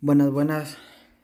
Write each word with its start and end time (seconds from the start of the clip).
Buenas, 0.00 0.30
buenas. 0.30 0.76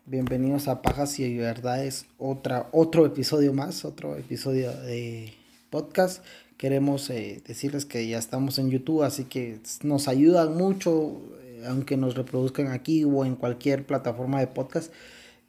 Bienvenidos 0.05 0.67
a 0.67 0.83
Pajas 0.83 1.21
y 1.21 1.39
Verdades, 1.39 2.07
otra, 2.19 2.69
otro 2.73 3.07
episodio 3.07 3.53
más, 3.53 3.85
otro 3.85 4.17
episodio 4.17 4.73
de 4.73 5.33
podcast. 5.71 6.25
Queremos 6.57 7.09
eh, 7.11 7.41
decirles 7.47 7.85
que 7.85 8.09
ya 8.09 8.19
estamos 8.19 8.59
en 8.59 8.71
YouTube, 8.73 9.05
así 9.05 9.27
que 9.27 9.61
nos 9.85 10.09
ayudan 10.09 10.57
mucho, 10.57 11.21
eh, 11.45 11.63
aunque 11.69 11.97
nos 11.97 12.17
reproduzcan 12.17 12.67
aquí 12.67 13.05
o 13.05 13.25
en 13.25 13.37
cualquier 13.37 13.87
plataforma 13.87 14.41
de 14.41 14.49
podcast, 14.49 14.93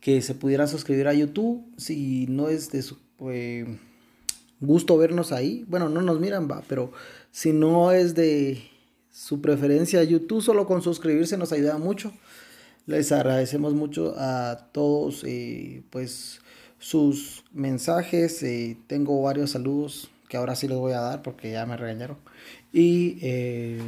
que 0.01 0.21
se 0.21 0.35
pudieran 0.35 0.67
suscribir 0.67 1.07
a 1.07 1.15
YouTube. 1.15 1.65
Si 1.77 2.27
no 2.29 2.49
es 2.49 2.71
de 2.71 2.83
su 2.83 2.95
eh, 3.31 3.79
gusto 4.59 4.99
vernos 4.99 5.31
ahí, 5.31 5.65
bueno, 5.67 5.89
no 5.89 6.03
nos 6.03 6.19
miran, 6.19 6.47
va, 6.47 6.61
pero 6.69 6.91
si 7.31 7.53
no 7.53 7.91
es 7.91 8.13
de 8.13 8.61
su 9.09 9.41
preferencia 9.41 10.03
YouTube, 10.03 10.43
solo 10.43 10.67
con 10.67 10.83
suscribirse 10.83 11.37
nos 11.37 11.51
ayuda 11.51 11.79
mucho. 11.79 12.13
Les 12.87 13.11
agradecemos 13.11 13.73
mucho 13.73 14.13
a 14.17 14.69
todos 14.71 15.23
eh, 15.25 15.81
pues 15.89 16.39
sus 16.77 17.43
mensajes. 17.51 18.43
Eh, 18.43 18.77
tengo 18.85 19.21
varios 19.23 19.51
saludos 19.51 20.11
que 20.29 20.37
ahora 20.37 20.55
sí 20.55 20.67
les 20.67 20.77
voy 20.77 20.93
a 20.93 20.99
dar 20.99 21.23
porque 21.23 21.51
ya 21.51 21.65
me 21.65 21.77
regañaron. 21.77 22.17
Y 22.71 23.17
eh, 23.21 23.79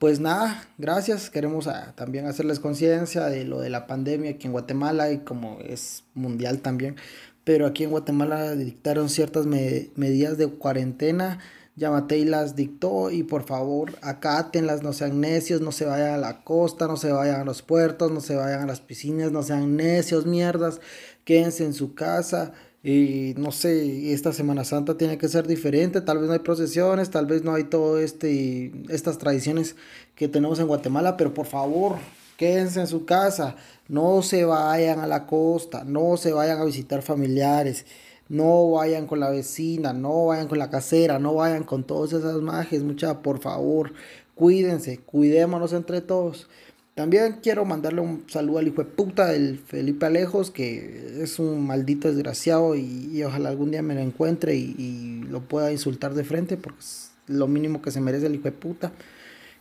pues 0.00 0.18
nada, 0.18 0.66
gracias. 0.76 1.30
Queremos 1.30 1.68
ah, 1.68 1.92
también 1.94 2.26
hacerles 2.26 2.58
conciencia 2.58 3.26
de 3.26 3.44
lo 3.44 3.60
de 3.60 3.70
la 3.70 3.86
pandemia 3.86 4.32
aquí 4.32 4.46
en 4.48 4.52
Guatemala 4.52 5.12
y 5.12 5.18
como 5.18 5.60
es 5.60 6.02
mundial 6.14 6.62
también. 6.62 6.96
Pero 7.44 7.66
aquí 7.66 7.84
en 7.84 7.90
Guatemala 7.90 8.56
dictaron 8.56 9.08
ciertas 9.08 9.46
medidas 9.46 10.36
de 10.36 10.48
cuarentena 10.48 11.38
Yamate 11.76 12.18
y 12.18 12.24
las 12.24 12.54
dictó 12.54 13.10
y 13.10 13.24
por 13.24 13.44
favor 13.44 13.94
acátenlas, 14.00 14.82
no 14.82 14.92
sean 14.92 15.20
necios, 15.20 15.60
no 15.60 15.72
se 15.72 15.86
vayan 15.86 16.14
a 16.14 16.18
la 16.18 16.44
costa, 16.44 16.86
no 16.86 16.96
se 16.96 17.10
vayan 17.10 17.40
a 17.40 17.44
los 17.44 17.62
puertos, 17.62 18.12
no 18.12 18.20
se 18.20 18.36
vayan 18.36 18.62
a 18.62 18.66
las 18.66 18.80
piscinas, 18.80 19.32
no 19.32 19.42
sean 19.42 19.76
necios, 19.76 20.24
mierdas, 20.24 20.80
quédense 21.24 21.64
en 21.64 21.74
su 21.74 21.94
casa. 21.94 22.52
Y 22.84 23.34
no 23.38 23.50
sé, 23.50 24.12
esta 24.12 24.32
Semana 24.32 24.62
Santa 24.62 24.98
tiene 24.98 25.16
que 25.16 25.28
ser 25.28 25.46
diferente, 25.46 26.02
tal 26.02 26.18
vez 26.18 26.28
no 26.28 26.34
hay 26.34 26.40
procesiones, 26.40 27.10
tal 27.10 27.24
vez 27.26 27.42
no 27.42 27.54
hay 27.54 27.64
todo 27.64 27.98
este 27.98 28.72
estas 28.90 29.16
tradiciones 29.16 29.74
que 30.14 30.28
tenemos 30.28 30.60
en 30.60 30.66
Guatemala, 30.66 31.16
pero 31.16 31.32
por 31.32 31.46
favor, 31.46 31.96
quédense 32.36 32.80
en 32.80 32.86
su 32.86 33.06
casa, 33.06 33.56
no 33.88 34.20
se 34.20 34.44
vayan 34.44 35.00
a 35.00 35.06
la 35.06 35.26
costa, 35.26 35.82
no 35.84 36.18
se 36.18 36.32
vayan 36.34 36.60
a 36.60 36.64
visitar 36.66 37.00
familiares 37.00 37.86
no 38.28 38.70
vayan 38.70 39.06
con 39.06 39.20
la 39.20 39.30
vecina, 39.30 39.92
no 39.92 40.26
vayan 40.26 40.48
con 40.48 40.58
la 40.58 40.70
casera, 40.70 41.18
no 41.18 41.34
vayan 41.34 41.64
con 41.64 41.84
todas 41.84 42.12
esas 42.12 42.40
majes, 42.40 42.82
mucha, 42.82 43.22
por 43.22 43.40
favor, 43.40 43.92
cuídense, 44.34 44.98
cuidémonos 44.98 45.72
entre 45.72 46.00
todos. 46.00 46.48
También 46.94 47.40
quiero 47.42 47.64
mandarle 47.64 48.00
un 48.00 48.24
saludo 48.28 48.58
al 48.58 48.68
hijo 48.68 48.84
de 48.84 48.90
puta 48.90 49.26
del 49.26 49.58
Felipe 49.58 50.06
Alejos, 50.06 50.52
que 50.52 51.22
es 51.22 51.40
un 51.40 51.66
maldito 51.66 52.08
desgraciado 52.08 52.76
y, 52.76 53.22
ojalá 53.24 53.48
algún 53.48 53.72
día 53.72 53.82
me 53.82 53.94
lo 53.94 54.00
encuentre 54.00 54.54
y, 54.54 55.22
lo 55.28 55.40
pueda 55.40 55.72
insultar 55.72 56.14
de 56.14 56.22
frente, 56.22 56.56
porque 56.56 56.78
es 56.78 57.10
lo 57.26 57.48
mínimo 57.48 57.82
que 57.82 57.90
se 57.90 58.00
merece 58.00 58.26
el 58.26 58.36
hijo 58.36 58.44
de 58.44 58.52
puta, 58.52 58.92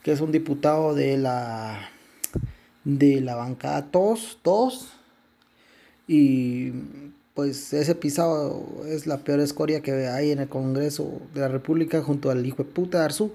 que 0.03 0.11
es 0.11 0.21
un 0.21 0.31
diputado 0.31 0.93
de 0.93 1.17
la 1.17 1.89
de 2.83 3.21
la 3.21 3.35
bancada 3.35 3.89
todos, 3.89 4.37
todos, 4.43 4.91
y 6.07 6.71
pues 7.33 7.73
ese 7.73 7.95
pisado 7.95 8.65
es 8.87 9.07
la 9.07 9.17
peor 9.17 9.39
escoria 9.39 9.81
que 9.81 10.07
hay 10.07 10.31
en 10.31 10.39
el 10.39 10.49
Congreso 10.49 11.21
de 11.33 11.41
la 11.41 11.47
República 11.47 12.01
junto 12.01 12.29
al 12.29 12.45
hijo 12.45 12.63
de 12.63 12.69
puta 12.69 12.99
de 12.99 13.05
Arzú, 13.05 13.33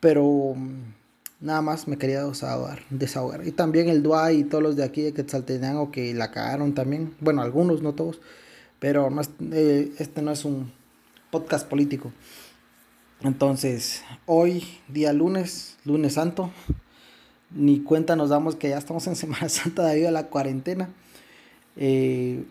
pero 0.00 0.54
mm, 0.56 0.94
nada 1.40 1.62
más 1.62 1.86
me 1.86 1.98
quería 1.98 2.24
desahogar, 2.24 2.80
desahogar. 2.90 3.46
Y 3.46 3.52
también 3.52 3.88
el 3.88 4.02
Duay 4.02 4.40
y 4.40 4.44
todos 4.44 4.62
los 4.62 4.76
de 4.76 4.84
aquí 4.84 5.02
de 5.02 5.12
Quetzaltenango 5.12 5.92
que 5.92 6.14
la 6.14 6.32
cagaron 6.32 6.74
también, 6.74 7.14
bueno, 7.20 7.42
algunos, 7.42 7.82
no 7.82 7.94
todos, 7.94 8.20
pero 8.80 9.08
eh, 9.52 9.92
este 9.98 10.22
no 10.22 10.32
es 10.32 10.44
un 10.44 10.72
podcast 11.30 11.68
político. 11.68 12.12
Entonces, 13.20 14.02
hoy, 14.26 14.64
día 14.88 15.12
lunes, 15.12 15.76
lunes 15.84 16.14
santo, 16.14 16.50
ni 17.50 17.80
cuenta 17.80 18.16
nos 18.16 18.30
damos 18.30 18.56
que 18.56 18.68
ya 18.70 18.78
estamos 18.78 19.06
en 19.06 19.16
Semana 19.16 19.48
Santa 19.48 19.84
debido 19.86 20.08
a 20.08 20.12
la 20.12 20.26
cuarentena. 20.26 20.90
Eh, 21.76 22.44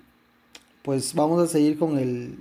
pues 0.88 1.14
vamos 1.16 1.44
a 1.44 1.48
seguir 1.52 1.78
con 1.78 2.00
el 2.00 2.40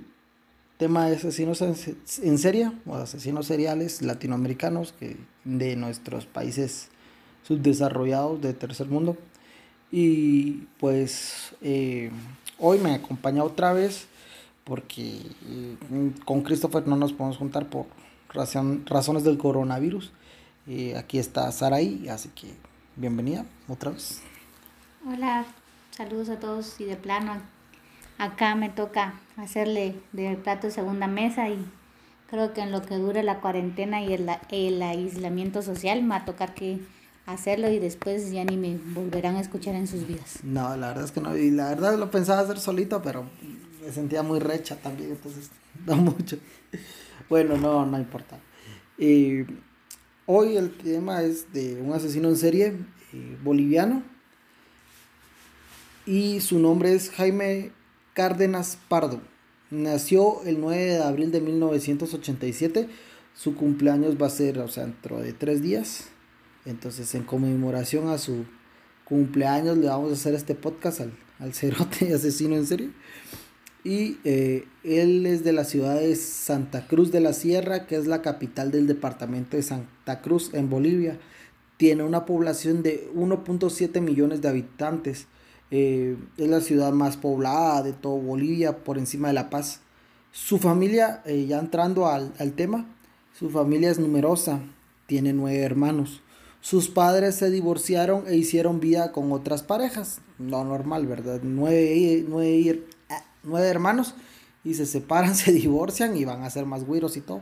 tema 0.77 1.07
de 1.07 1.17
asesinos 1.17 1.61
en, 1.61 2.37
serie 2.37 2.71
o 2.85 2.95
asesinos 2.95 3.45
seriales 3.45 4.01
latinoamericanos 4.01 4.93
que 4.93 5.17
de 5.43 5.75
nuestros 5.75 6.25
países 6.25 6.87
subdesarrollados 7.43 8.39
de 8.41 8.53
tercer 8.53 8.87
mundo. 8.87 9.17
Y 9.91 10.65
pues 10.79 11.55
eh, 11.61 12.09
hoy 12.57 12.79
me 12.79 12.93
acompaña 12.95 13.43
otra 13.43 13.73
vez 13.73 14.07
porque 14.63 15.17
eh, 15.17 16.11
con 16.23 16.41
Christopher 16.41 16.87
no 16.87 16.95
nos 16.95 17.11
podemos 17.11 17.35
juntar 17.35 17.65
por 17.65 17.87
razones 18.33 19.25
del 19.25 19.37
coronavirus. 19.37 20.13
Eh, 20.67 20.95
aquí 20.95 21.19
está 21.19 21.51
Saraí, 21.51 22.07
así 22.07 22.29
que 22.29 22.53
bienvenida 22.95 23.45
otra 23.67 23.91
vez. 23.91 24.21
Hola, 25.05 25.45
saludos 25.91 26.29
a 26.29 26.39
todos 26.39 26.79
y 26.79 26.85
de 26.85 26.95
plano 26.95 27.56
acá 28.17 28.55
me 28.55 28.69
toca 28.69 29.13
hacerle 29.37 29.95
de 30.13 30.35
plato 30.35 30.71
segunda 30.71 31.07
mesa 31.07 31.49
y 31.49 31.63
creo 32.29 32.53
que 32.53 32.61
en 32.61 32.71
lo 32.71 32.81
que 32.81 32.95
dure 32.95 33.23
la 33.23 33.39
cuarentena 33.39 34.01
y 34.01 34.13
el, 34.13 34.29
el 34.49 34.81
aislamiento 34.81 35.61
social 35.61 36.01
me 36.03 36.09
va 36.09 36.15
a 36.17 36.25
tocar 36.25 36.53
que 36.53 36.79
hacerlo 37.25 37.69
y 37.69 37.79
después 37.79 38.31
ya 38.31 38.45
ni 38.45 38.57
me 38.57 38.77
volverán 38.77 39.35
a 39.35 39.41
escuchar 39.41 39.75
en 39.75 39.87
sus 39.87 40.07
vidas. 40.07 40.39
No, 40.43 40.75
la 40.77 40.89
verdad 40.89 41.05
es 41.05 41.11
que 41.11 41.21
no, 41.21 41.37
y 41.37 41.51
la 41.51 41.69
verdad 41.69 41.97
lo 41.97 42.09
pensaba 42.09 42.41
hacer 42.41 42.59
solito, 42.59 43.01
pero 43.01 43.29
me 43.83 43.91
sentía 43.91 44.23
muy 44.23 44.39
recha 44.39 44.77
también, 44.77 45.11
entonces 45.11 45.51
no 45.85 45.97
mucho. 45.97 46.37
Bueno, 47.29 47.57
no, 47.57 47.85
no 47.85 47.99
importa. 47.99 48.39
hoy 50.25 50.57
el 50.57 50.71
tema 50.77 51.21
es 51.21 51.51
de 51.53 51.79
un 51.81 51.93
asesino 51.93 52.29
en 52.29 52.37
serie 52.37 52.75
eh, 53.13 53.37
boliviano 53.43 54.03
y 56.05 56.39
su 56.39 56.57
nombre 56.59 56.93
es 56.93 57.09
Jaime 57.11 57.71
Cárdenas 58.17 58.79
Pardo. 58.89 59.21
Nació 59.69 60.41
el 60.43 60.59
9 60.59 60.83
de 60.85 61.03
abril 61.03 61.31
de 61.31 61.39
1987. 61.39 62.89
Su 63.35 63.55
cumpleaños 63.55 64.19
va 64.19 64.25
a 64.25 64.31
ser, 64.31 64.57
o 64.57 64.67
sea, 64.67 64.85
dentro 64.85 65.19
de 65.19 65.33
tres 65.33 65.61
días. 65.61 66.05
Entonces, 66.65 67.13
en 67.13 67.21
conmemoración 67.21 68.09
a 68.09 68.17
su 68.17 68.45
cumpleaños, 69.05 69.77
le 69.77 69.85
vamos 69.85 70.09
a 70.09 70.13
hacer 70.13 70.33
este 70.33 70.55
podcast 70.55 71.01
al, 71.01 71.11
al 71.37 71.53
cerote 71.53 72.11
asesino 72.11 72.55
en 72.55 72.65
serie. 72.65 72.89
Y 73.83 74.17
eh, 74.23 74.65
él 74.83 75.27
es 75.27 75.43
de 75.43 75.53
la 75.53 75.63
ciudad 75.63 75.99
de 75.99 76.15
Santa 76.15 76.87
Cruz 76.87 77.11
de 77.11 77.19
la 77.19 77.33
Sierra, 77.33 77.85
que 77.85 77.97
es 77.97 78.07
la 78.07 78.23
capital 78.23 78.71
del 78.71 78.87
departamento 78.87 79.57
de 79.57 79.61
Santa 79.61 80.21
Cruz, 80.23 80.55
en 80.55 80.71
Bolivia. 80.71 81.19
Tiene 81.77 82.01
una 82.01 82.25
población 82.25 82.81
de 82.81 83.11
1.7 83.13 84.01
millones 84.01 84.41
de 84.41 84.47
habitantes. 84.47 85.27
Eh, 85.69 86.17
es 86.37 86.47
la 86.47 86.61
ciudad 86.61 86.93
más 86.93 87.17
poblada 87.17 87.83
de 87.83 87.93
todo 87.93 88.17
Bolivia, 88.17 88.83
por 88.83 88.97
encima 88.97 89.27
de 89.29 89.33
La 89.33 89.49
Paz. 89.49 89.81
Su 90.31 90.59
familia, 90.59 91.21
eh, 91.25 91.45
ya 91.47 91.59
entrando 91.59 92.07
al, 92.07 92.31
tema, 92.55 92.85
su 93.37 93.49
familia 93.49 93.89
es 93.91 93.99
numerosa, 93.99 94.61
tiene 95.07 95.33
nueve 95.33 95.59
hermanos. 95.59 96.21
Sus 96.61 96.89
padres 96.89 97.35
se 97.35 97.49
divorciaron 97.49 98.25
e 98.27 98.35
hicieron 98.35 98.79
vida 98.79 99.11
con 99.11 99.31
otras 99.31 99.63
parejas, 99.63 100.21
no 100.37 100.63
normal, 100.63 101.05
¿verdad? 101.05 101.39
Nueve, 101.43 102.25
nueve, 102.27 102.83
nueve 103.43 103.67
hermanos 103.67 104.15
y 104.63 104.73
se 104.73 104.85
separan, 104.85 105.35
se 105.35 105.51
divorcian 105.51 106.15
y 106.17 106.25
van 106.25 106.43
a 106.43 106.49
ser 106.49 106.65
más 106.65 106.85
güiros 106.85 107.17
y 107.17 107.21
todo. 107.21 107.41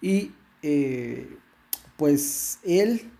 Y 0.00 0.32
eh, 0.62 1.36
pues 1.96 2.58
él 2.64 3.10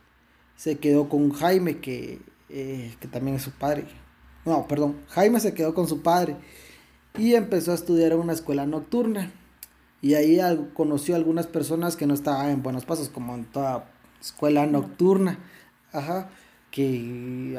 se 0.57 0.79
quedó 0.79 1.09
con 1.09 1.31
Jaime, 1.33 1.79
que, 1.79 2.21
que 2.49 3.09
también 3.11 3.37
es 3.37 3.43
su 3.43 3.51
padre, 3.51 3.87
no, 4.45 4.67
perdón, 4.67 4.97
Jaime 5.09 5.41
se 5.41 5.55
quedó 5.55 5.75
con 5.75 5.87
su 5.89 6.03
padre 6.03 6.37
y 7.19 7.35
empezó 7.35 7.73
a 7.73 7.75
estudiar 7.75 8.13
en 8.13 8.21
una 8.21 8.33
escuela 8.33 8.67
nocturna. 8.67 9.33
Y 10.03 10.15
ahí 10.15 10.41
conoció 10.73 11.15
a 11.15 11.19
algunas 11.19 11.47
personas 11.47 11.97
que 11.97 12.07
no 12.07 12.15
estaban 12.15 12.49
en 12.51 12.63
buenos 12.63 12.87
pasos, 12.87 13.11
como 13.11 13.35
en 13.35 13.45
toda 13.45 13.91
escuela 14.21 14.67
nocturna. 14.67 15.39
Ajá, 15.93 16.31
que 16.71 17.55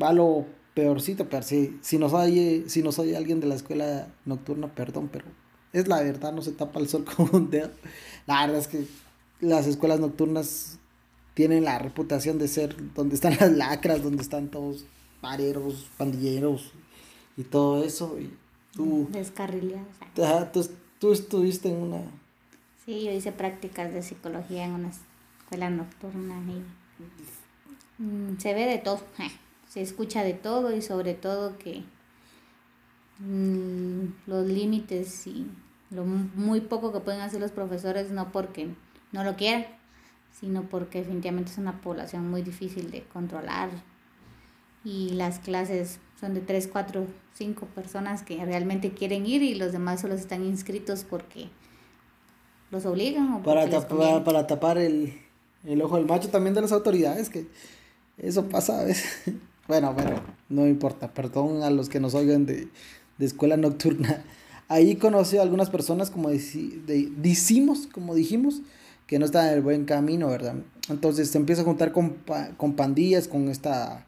va 0.00 0.12
lo 0.12 0.46
peorcito, 0.74 1.28
pero 1.28 1.42
si, 1.42 1.78
si, 1.82 1.98
nos 1.98 2.12
oye, 2.12 2.64
si 2.66 2.82
nos 2.82 2.98
oye 2.98 3.16
alguien 3.16 3.40
de 3.40 3.46
la 3.46 3.54
escuela 3.54 4.08
nocturna, 4.24 4.74
perdón, 4.74 5.08
pero 5.12 5.26
es 5.72 5.88
la 5.88 6.02
verdad, 6.02 6.32
no 6.32 6.42
se 6.42 6.52
tapa 6.52 6.80
el 6.80 6.88
sol 6.88 7.04
con 7.16 7.28
un 7.32 7.50
dedo. 7.50 7.70
La 8.26 8.46
verdad 8.46 8.60
es 8.60 8.68
que 8.68 8.84
las 9.40 9.66
escuelas 9.66 10.00
nocturnas 10.00 10.78
tienen 11.34 11.64
la 11.64 11.78
reputación 11.78 12.38
de 12.38 12.48
ser 12.48 12.74
donde 12.94 13.14
están 13.14 13.36
las 13.38 13.52
lacras, 13.52 14.02
donde 14.02 14.22
están 14.22 14.48
todos 14.48 14.86
pareros, 15.20 15.86
pandilleros 15.96 16.72
y 17.36 17.44
todo 17.44 17.84
eso. 17.84 18.18
Y 18.18 18.30
tú. 18.72 19.08
Descarrilados. 19.10 19.86
tú, 20.98 21.12
estuviste 21.12 21.68
en 21.68 21.76
una. 21.76 22.02
Sí, 22.84 23.04
yo 23.04 23.10
hice 23.10 23.32
prácticas 23.32 23.92
de 23.92 24.02
psicología 24.02 24.64
en 24.64 24.72
una 24.72 24.90
escuela 24.90 25.70
nocturna 25.70 26.40
y 27.98 28.02
mm, 28.02 28.38
se 28.38 28.54
ve 28.54 28.66
de 28.66 28.78
todo. 28.78 29.00
se 29.68 29.82
escucha 29.82 30.22
de 30.22 30.34
todo 30.34 30.74
y 30.74 30.82
sobre 30.82 31.14
todo 31.14 31.58
que 31.58 31.82
mm, 33.18 34.04
los 34.26 34.46
límites 34.46 35.26
y 35.26 35.46
lo 35.90 36.04
muy 36.04 36.60
poco 36.60 36.92
que 36.92 37.00
pueden 37.00 37.20
hacer 37.20 37.40
los 37.40 37.50
profesores 37.50 38.10
no 38.10 38.32
porque 38.32 38.68
no 39.12 39.24
lo 39.24 39.36
quieran, 39.36 39.66
sino 40.32 40.62
porque 40.62 41.00
definitivamente 41.00 41.50
es 41.50 41.58
una 41.58 41.80
población 41.80 42.30
muy 42.30 42.42
difícil 42.42 42.90
de 42.90 43.02
controlar 43.04 43.70
y 44.86 45.10
las 45.10 45.40
clases 45.40 45.98
son 46.20 46.32
de 46.34 46.40
3, 46.40 46.68
4, 46.68 47.06
5 47.34 47.66
personas 47.74 48.22
que 48.22 48.42
realmente 48.44 48.92
quieren 48.92 49.26
ir 49.26 49.42
y 49.42 49.56
los 49.56 49.72
demás 49.72 50.00
solo 50.00 50.14
están 50.14 50.44
inscritos 50.44 51.02
porque 51.02 51.48
los 52.70 52.86
obligan 52.86 53.32
o 53.32 53.42
para, 53.42 53.68
tapar, 53.68 54.22
para 54.22 54.46
tapar 54.46 54.78
el, 54.78 55.12
el 55.64 55.82
ojo 55.82 55.96
del 55.96 56.06
macho 56.06 56.28
también 56.28 56.54
de 56.54 56.60
las 56.60 56.70
autoridades, 56.70 57.30
que 57.30 57.48
eso 58.16 58.48
pasa 58.48 58.80
a 58.80 58.84
veces. 58.84 59.34
Bueno, 59.68 59.92
bueno, 59.94 60.22
no 60.48 60.64
importa, 60.68 61.12
perdón 61.12 61.64
a 61.64 61.70
los 61.70 61.88
que 61.88 61.98
nos 61.98 62.14
oigan 62.14 62.46
de, 62.46 62.68
de 63.18 63.26
escuela 63.26 63.56
nocturna. 63.56 64.22
Ahí 64.68 64.94
conocí 64.94 65.38
a 65.38 65.42
algunas 65.42 65.70
personas, 65.70 66.08
como 66.08 66.30
decimos, 66.30 67.88
como 67.88 68.14
dijimos, 68.14 68.62
que 69.08 69.18
no 69.18 69.24
están 69.24 69.48
en 69.48 69.54
el 69.54 69.62
buen 69.62 69.84
camino, 69.84 70.28
¿verdad? 70.28 70.54
Entonces 70.88 71.32
se 71.32 71.38
empieza 71.38 71.62
a 71.62 71.64
juntar 71.64 71.90
con, 71.90 72.16
con 72.56 72.74
pandillas, 72.74 73.26
con 73.26 73.48
esta 73.48 74.06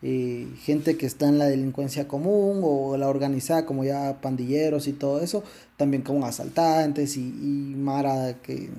gente 0.00 0.96
que 0.96 1.06
está 1.06 1.28
en 1.28 1.38
la 1.38 1.46
delincuencia 1.46 2.06
común 2.06 2.60
o 2.62 2.96
la 2.96 3.08
organizada, 3.08 3.66
como 3.66 3.84
ya 3.84 4.20
pandilleros 4.20 4.86
y 4.86 4.92
todo 4.92 5.20
eso, 5.20 5.42
también 5.76 6.02
como 6.02 6.24
asaltantes 6.24 7.16
y, 7.16 7.20
y 7.20 7.74
Mara 7.76 8.34
que 8.42 8.70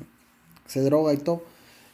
se 0.65 0.81
droga 0.81 1.13
y 1.13 1.17
todo 1.17 1.43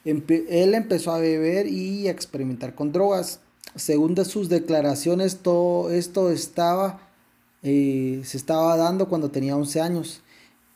él 0.05 0.75
empezó 0.75 1.11
a 1.11 1.19
beber 1.19 1.67
y 1.67 2.07
a 2.07 2.11
experimentar 2.11 2.75
con 2.75 2.91
drogas. 2.91 3.39
Según 3.75 4.15
de 4.15 4.23
sus 4.23 4.49
declaraciones, 4.49 5.37
todo 5.37 5.89
esto 5.89 6.31
estaba, 6.31 6.99
eh, 7.63 8.21
se 8.23 8.37
estaba 8.37 8.77
dando 8.77 9.09
cuando 9.09 9.31
tenía 9.31 9.57
11 9.57 9.81
años. 9.81 10.21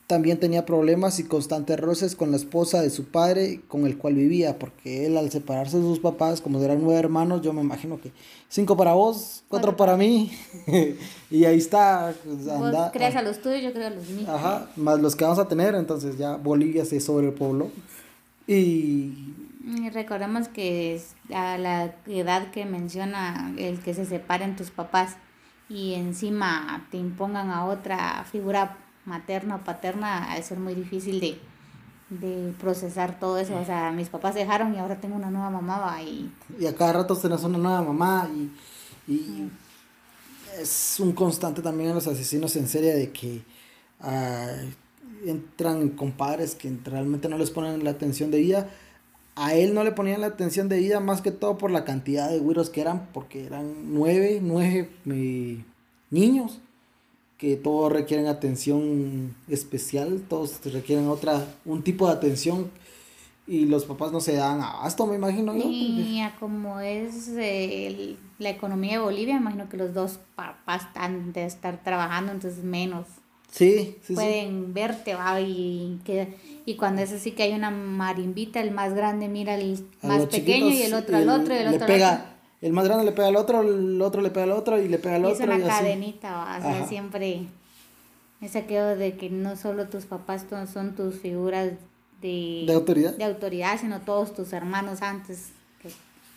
También 0.10 0.40
tenía 0.40 0.66
problemas 0.66 1.20
y 1.20 1.24
constantes 1.26 1.80
roces 1.80 2.16
con 2.16 2.32
la 2.32 2.38
esposa 2.38 2.82
de 2.82 2.90
su 2.90 3.06
padre 3.06 3.62
con 3.68 3.86
el 3.86 3.96
cual 3.96 4.16
vivía, 4.16 4.58
porque 4.58 5.06
él 5.06 5.16
al 5.16 5.30
separarse 5.30 5.78
de 5.78 5.84
sus 5.84 6.00
papás, 6.00 6.42
como 6.42 6.60
eran 6.64 6.82
nueve 6.82 7.00
hermanos, 7.00 7.44
yo 7.44 7.54
me 7.54 7.62
imagino 7.62 8.02
que 8.02 8.12
cinco 8.48 8.76
para 8.76 8.94
vos, 8.94 9.44
cuatro, 9.50 9.78
para 9.78 9.98
mí, 9.98 10.32
y 11.30 11.46
ahí 11.46 11.60
está. 11.60 12.16
Pues, 12.26 12.44
vos 12.44 12.90
creas 12.92 13.18
a 13.18 13.22
los 13.22 13.40
tuyos, 13.40 13.62
yo 13.62 13.72
creo 13.72 13.86
a 13.86 13.92
los 13.92 14.10
míos. 14.10 14.28
Ajá, 14.28 14.72
más 14.78 15.00
los 15.00 15.16
que 15.16 15.26
vamos 15.26 15.38
a 15.38 15.48
tener, 15.48 15.76
entonces 15.76 16.18
ya 16.18 16.38
Bolivia 16.38 16.86
se 16.86 17.00
sobrepobló. 17.00 17.70
Y... 18.48 19.14
recordemos 19.94 20.48
que 20.48 21.00
a 21.32 21.60
la 21.60 21.94
edad 22.08 22.50
que 22.50 22.66
menciona 22.66 23.54
el 23.60 23.80
que 23.80 23.94
se 23.94 24.08
separen 24.08 24.56
tus 24.56 24.72
papás 24.72 25.18
y 25.70 25.94
encima 25.94 26.88
te 26.90 26.98
impongan 26.98 27.52
a 27.52 27.66
otra 27.66 28.24
figura 28.24 28.76
materna 29.10 29.56
o 29.56 29.64
paterna, 29.64 30.32
a 30.32 30.42
ser 30.42 30.60
muy 30.60 30.76
difícil 30.76 31.20
de, 31.20 31.38
de 32.10 32.54
procesar 32.60 33.20
todo 33.20 33.38
eso. 33.38 33.58
O 33.58 33.66
sea, 33.66 33.92
mis 33.92 34.10
papás 34.10 34.36
dejaron 34.36 34.74
y 34.74 34.78
ahora 34.78 35.02
tengo 35.02 35.16
una 35.16 35.32
nueva 35.32 35.50
mamá 35.50 36.02
y... 36.02 36.32
Y 36.60 36.66
a 36.68 36.76
cada 36.76 36.94
rato 36.94 37.18
tenés 37.18 37.44
una 37.44 37.58
nueva 37.58 37.82
mamá 37.82 38.30
y, 38.34 39.12
y 39.12 39.50
es 40.60 40.98
un 41.00 41.12
constante 41.14 41.62
también 41.62 41.90
en 41.90 41.96
los 41.96 42.08
asesinos 42.08 42.56
en 42.56 42.68
serie 42.68 42.94
de 42.94 43.12
que 43.12 43.42
entran 45.26 45.90
compadres 45.90 46.56
que 46.56 46.74
realmente 46.86 47.28
no 47.28 47.38
les 47.38 47.52
ponen 47.52 47.84
la 47.84 47.92
atención 47.92 48.32
de 48.32 48.40
vida. 48.40 48.70
A 49.36 49.54
él 49.54 49.74
no 49.74 49.84
le 49.84 49.92
ponían 49.92 50.22
la 50.22 50.28
atención 50.28 50.68
de 50.70 50.80
vida 50.80 51.00
más 51.00 51.22
que 51.22 51.32
todo 51.32 51.58
por 51.58 51.72
la 51.72 51.86
cantidad 51.86 52.30
de 52.30 52.40
güiros 52.40 52.70
que 52.70 52.82
eran, 52.82 53.08
porque 53.14 53.46
eran 53.46 53.94
nueve, 53.94 54.40
nueve 54.42 54.90
eh, 55.06 55.64
niños 56.10 56.60
que 57.40 57.56
todos 57.56 57.92
requieren 57.92 58.28
atención 58.28 59.34
especial, 59.48 60.22
todos 60.28 60.60
requieren 60.66 61.08
otra, 61.08 61.48
un 61.64 61.82
tipo 61.84 62.06
de 62.06 62.14
atención 62.14 62.70
y 63.48 63.66
los 63.66 63.86
papás 63.86 64.12
no 64.12 64.20
se 64.20 64.34
dan 64.34 64.62
abasto, 64.62 65.08
me 65.08 65.16
imagino 65.16 65.56
yo. 65.56 65.64
Y 65.66 66.22
como 66.38 66.82
es 66.82 67.30
la 68.38 68.50
economía 68.50 68.94
de 68.94 69.00
Bolivia, 69.00 69.36
me 69.36 69.42
imagino 69.42 69.70
que 69.70 69.78
los 69.78 69.94
dos 69.94 70.20
papás 70.36 70.84
están 70.84 71.32
de 71.32 71.46
estar 71.46 71.82
trabajando, 71.82 72.34
entonces 72.34 72.64
menos. 72.64 73.08
Sí, 73.50 73.96
sí, 74.04 74.14
Pueden 74.14 74.74
verte, 74.74 75.16
va, 75.16 75.40
y, 75.42 76.00
que, 76.04 76.36
y 76.66 76.76
cuando 76.76 77.02
es 77.02 77.12
así 77.12 77.32
que 77.32 77.44
hay 77.44 77.54
una 77.54 77.72
marimbita, 77.72 78.60
el 78.60 78.72
más 78.72 78.94
grande 78.94 79.28
mira 79.30 79.56
al 79.56 79.84
más 80.04 80.26
pequeño 80.28 80.70
y 80.70 80.84
el 80.84 80.94
otro 80.94 81.18
al 81.18 81.30
otro 81.30 81.56
y 81.56 81.58
el 81.58 81.74
otro 81.74 81.88
pega, 81.88 82.36
El 82.62 82.74
más 82.74 82.86
grande 82.86 83.06
le 83.06 83.12
pega 83.12 83.28
al 83.28 83.36
otro, 83.36 83.62
el 83.62 84.02
otro 84.02 84.22
le 84.22 84.30
pega 84.30 84.44
al 84.44 84.52
otro 84.52 84.82
y 84.82 84.88
le 84.88 84.98
pega 84.98 85.16
al 85.16 85.26
otro. 85.26 85.54
Es 85.54 85.60
una 85.60 85.68
cadenita, 85.68 86.58
o 86.58 86.62
sea, 86.62 86.88
siempre 86.88 87.48
es 88.42 88.56
aquello 88.56 88.96
de 88.96 89.18
que 89.18 89.30
no 89.30 89.56
solo 89.56 89.88
tus 89.88 90.06
papás 90.06 90.46
son 90.72 90.96
tus 90.96 91.16
figuras 91.16 91.72
de, 92.22 92.64
de 92.66 92.74
autoridad, 92.74 93.16
de 93.16 93.24
autoridad 93.24 93.80
sino 93.80 94.02
todos 94.02 94.34
tus 94.34 94.52
hermanos 94.52 95.02
antes 95.02 95.50
que, 95.82 95.90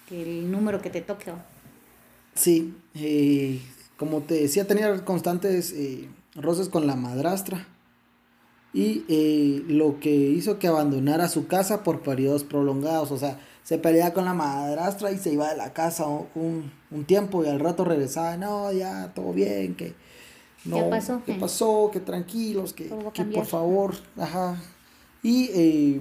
que 0.09 0.23
el 0.23 0.51
número 0.51 0.81
que 0.81 0.91
te 0.91 1.01
toque. 1.01 1.33
Sí, 2.35 2.75
eh, 2.95 3.61
como 3.97 4.21
te 4.21 4.35
decía, 4.35 4.67
tenía 4.67 5.05
constantes... 5.05 5.73
Eh, 5.73 6.09
roces 6.35 6.69
con 6.69 6.87
la 6.87 6.97
madrastra 6.97 7.67
y 8.73 9.05
eh, 9.09 9.63
lo 9.69 10.01
que 10.01 10.11
hizo 10.11 10.59
que 10.59 10.67
abandonara 10.67 11.29
su 11.29 11.47
casa 11.47 11.85
por 11.85 12.01
periodos 12.01 12.45
prolongados, 12.45 13.11
o 13.11 13.19
sea, 13.19 13.39
se 13.63 13.79
peleaba 13.79 14.13
con 14.13 14.25
la 14.25 14.35
madrastra 14.35 15.13
y 15.13 15.19
se 15.19 15.33
iba 15.33 15.49
de 15.51 15.57
la 15.57 15.73
casa 15.73 16.07
un, 16.07 16.73
un 16.91 17.05
tiempo 17.05 17.45
y 17.45 17.49
al 17.49 17.61
rato 17.61 17.85
regresaba, 17.85 18.37
no, 18.37 18.73
ya, 18.73 19.13
todo 19.15 19.33
bien, 19.33 19.75
que 19.75 19.95
no, 20.65 20.77
¿Qué 20.77 20.83
pasó? 20.85 21.23
¿Qué 21.27 21.35
pasó? 21.35 21.91
Que 21.93 22.01
tranquilos, 22.01 22.73
que, 22.73 22.93
que 23.13 23.25
por 23.25 23.47
favor, 23.47 23.95
ajá. 24.17 24.57
Y 25.23 25.51
eh, 25.53 26.01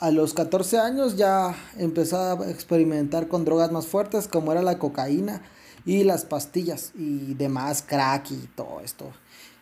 a 0.00 0.10
los 0.10 0.32
14 0.32 0.78
años 0.78 1.16
ya 1.16 1.54
empezó 1.76 2.18
a 2.18 2.50
experimentar 2.50 3.28
con 3.28 3.44
drogas 3.44 3.70
más 3.72 3.86
fuertes 3.86 4.26
como 4.26 4.52
era 4.52 4.62
la 4.62 4.78
cocaína 4.78 5.42
y 5.84 6.04
las 6.04 6.24
pastillas 6.24 6.92
y 6.94 7.34
demás, 7.34 7.84
crack 7.86 8.30
y 8.30 8.48
todo 8.54 8.80
esto. 8.80 9.12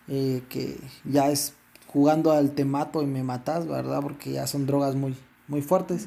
Eh, 0.08 0.42
que 0.48 0.78
ya 1.04 1.30
es 1.30 1.54
jugando 1.86 2.32
al 2.32 2.52
te 2.52 2.64
mato 2.64 3.02
y 3.02 3.06
me 3.06 3.24
matas, 3.24 3.66
¿verdad? 3.66 4.00
Porque 4.02 4.32
ya 4.32 4.46
son 4.46 4.66
drogas 4.66 4.94
muy, 4.94 5.16
muy 5.48 5.62
fuertes. 5.62 6.06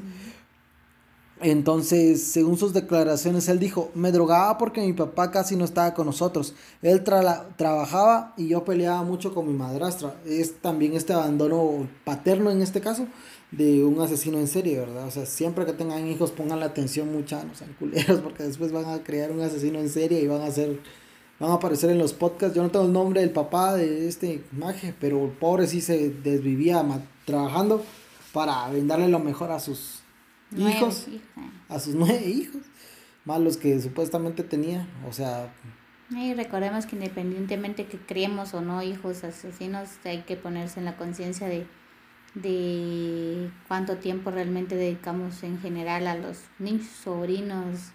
Entonces, 1.42 2.24
según 2.24 2.58
sus 2.58 2.74
declaraciones, 2.74 3.50
él 3.50 3.60
dijo, 3.60 3.92
me 3.94 4.12
drogaba 4.12 4.58
porque 4.58 4.82
mi 4.82 4.94
papá 4.94 5.32
casi 5.32 5.58
no 5.58 5.66
estaba 5.66 5.94
con 5.94 6.06
nosotros. 6.06 6.54
Él 6.82 7.04
trabajaba 7.04 8.34
y 8.38 8.48
yo 8.48 8.64
peleaba 8.64 9.04
mucho 9.04 9.34
con 9.34 9.48
mi 9.48 9.54
madrastra. 9.54 10.16
Es 10.26 10.62
también 10.62 10.94
este 10.94 11.12
abandono 11.12 11.90
paterno 12.06 12.52
en 12.52 12.62
este 12.62 12.80
caso 12.80 13.06
de 13.52 13.84
un 13.84 14.00
asesino 14.00 14.38
en 14.40 14.48
serie, 14.48 14.80
¿verdad? 14.80 15.08
O 15.08 15.12
sea, 15.12 15.26
siempre 15.26 15.66
que 15.66 15.74
tengan 15.74 16.08
hijos 16.08 16.32
pongan 16.32 16.62
la 16.62 16.68
atención 16.68 17.12
mucha, 17.12 17.44
no 17.44 17.54
sean 17.54 17.76
culeros, 17.80 18.20
porque 18.22 18.44
después 18.44 18.72
van 18.72 18.86
a 18.86 19.04
crear 19.04 19.32
un 19.32 19.42
asesino 19.42 19.80
en 19.80 19.90
serie 19.90 20.22
y 20.22 20.28
van 20.28 20.42
a 20.42 20.52
ser 20.52 20.80
van 21.38 21.52
a 21.52 21.56
aparecer 21.56 21.90
en 21.90 21.98
los 21.98 22.14
podcasts. 22.14 22.56
Yo 22.56 22.64
no 22.64 22.72
tengo 22.72 22.86
el 22.86 22.94
nombre 22.94 23.20
del 23.20 23.32
papá 23.32 23.76
de 23.76 24.08
este 24.08 24.44
maje, 24.52 24.94
pero 25.02 25.26
el 25.26 25.32
pobre 25.32 25.68
sí 25.68 25.82
se 25.82 26.10
desvivía 26.10 26.84
trabajando 27.26 27.84
para 28.32 28.70
brindarle 28.70 29.10
lo 29.10 29.20
mejor 29.20 29.52
a 29.52 29.60
sus 29.60 30.05
hijos, 30.56 31.08
a 31.70 31.80
sus 31.80 31.96
nueve 31.96 32.26
hijos, 32.26 32.62
más 33.26 33.40
los 33.40 33.58
que 33.58 33.80
supuestamente 33.80 34.44
tenía, 34.44 34.88
o 35.08 35.14
sea... 35.14 35.54
Y 36.12 36.36
recordemos 36.36 36.86
que 36.86 36.96
independientemente 36.96 37.88
que 37.88 37.98
criemos 37.98 38.54
o 38.54 38.62
no 38.62 38.84
hijos 38.84 39.24
asesinos, 39.24 39.90
hay 40.04 40.22
que 40.22 40.36
ponerse 40.36 40.80
en 40.80 40.86
la 40.86 40.98
conciencia 40.98 41.48
de, 41.48 41.66
de 42.36 43.50
cuánto 43.68 43.98
tiempo 43.98 44.30
realmente 44.30 44.76
dedicamos 44.76 45.42
en 45.42 45.60
general 45.60 46.06
a 46.06 46.16
los 46.16 46.42
niños, 46.60 46.86
sobrinos, 46.86 47.92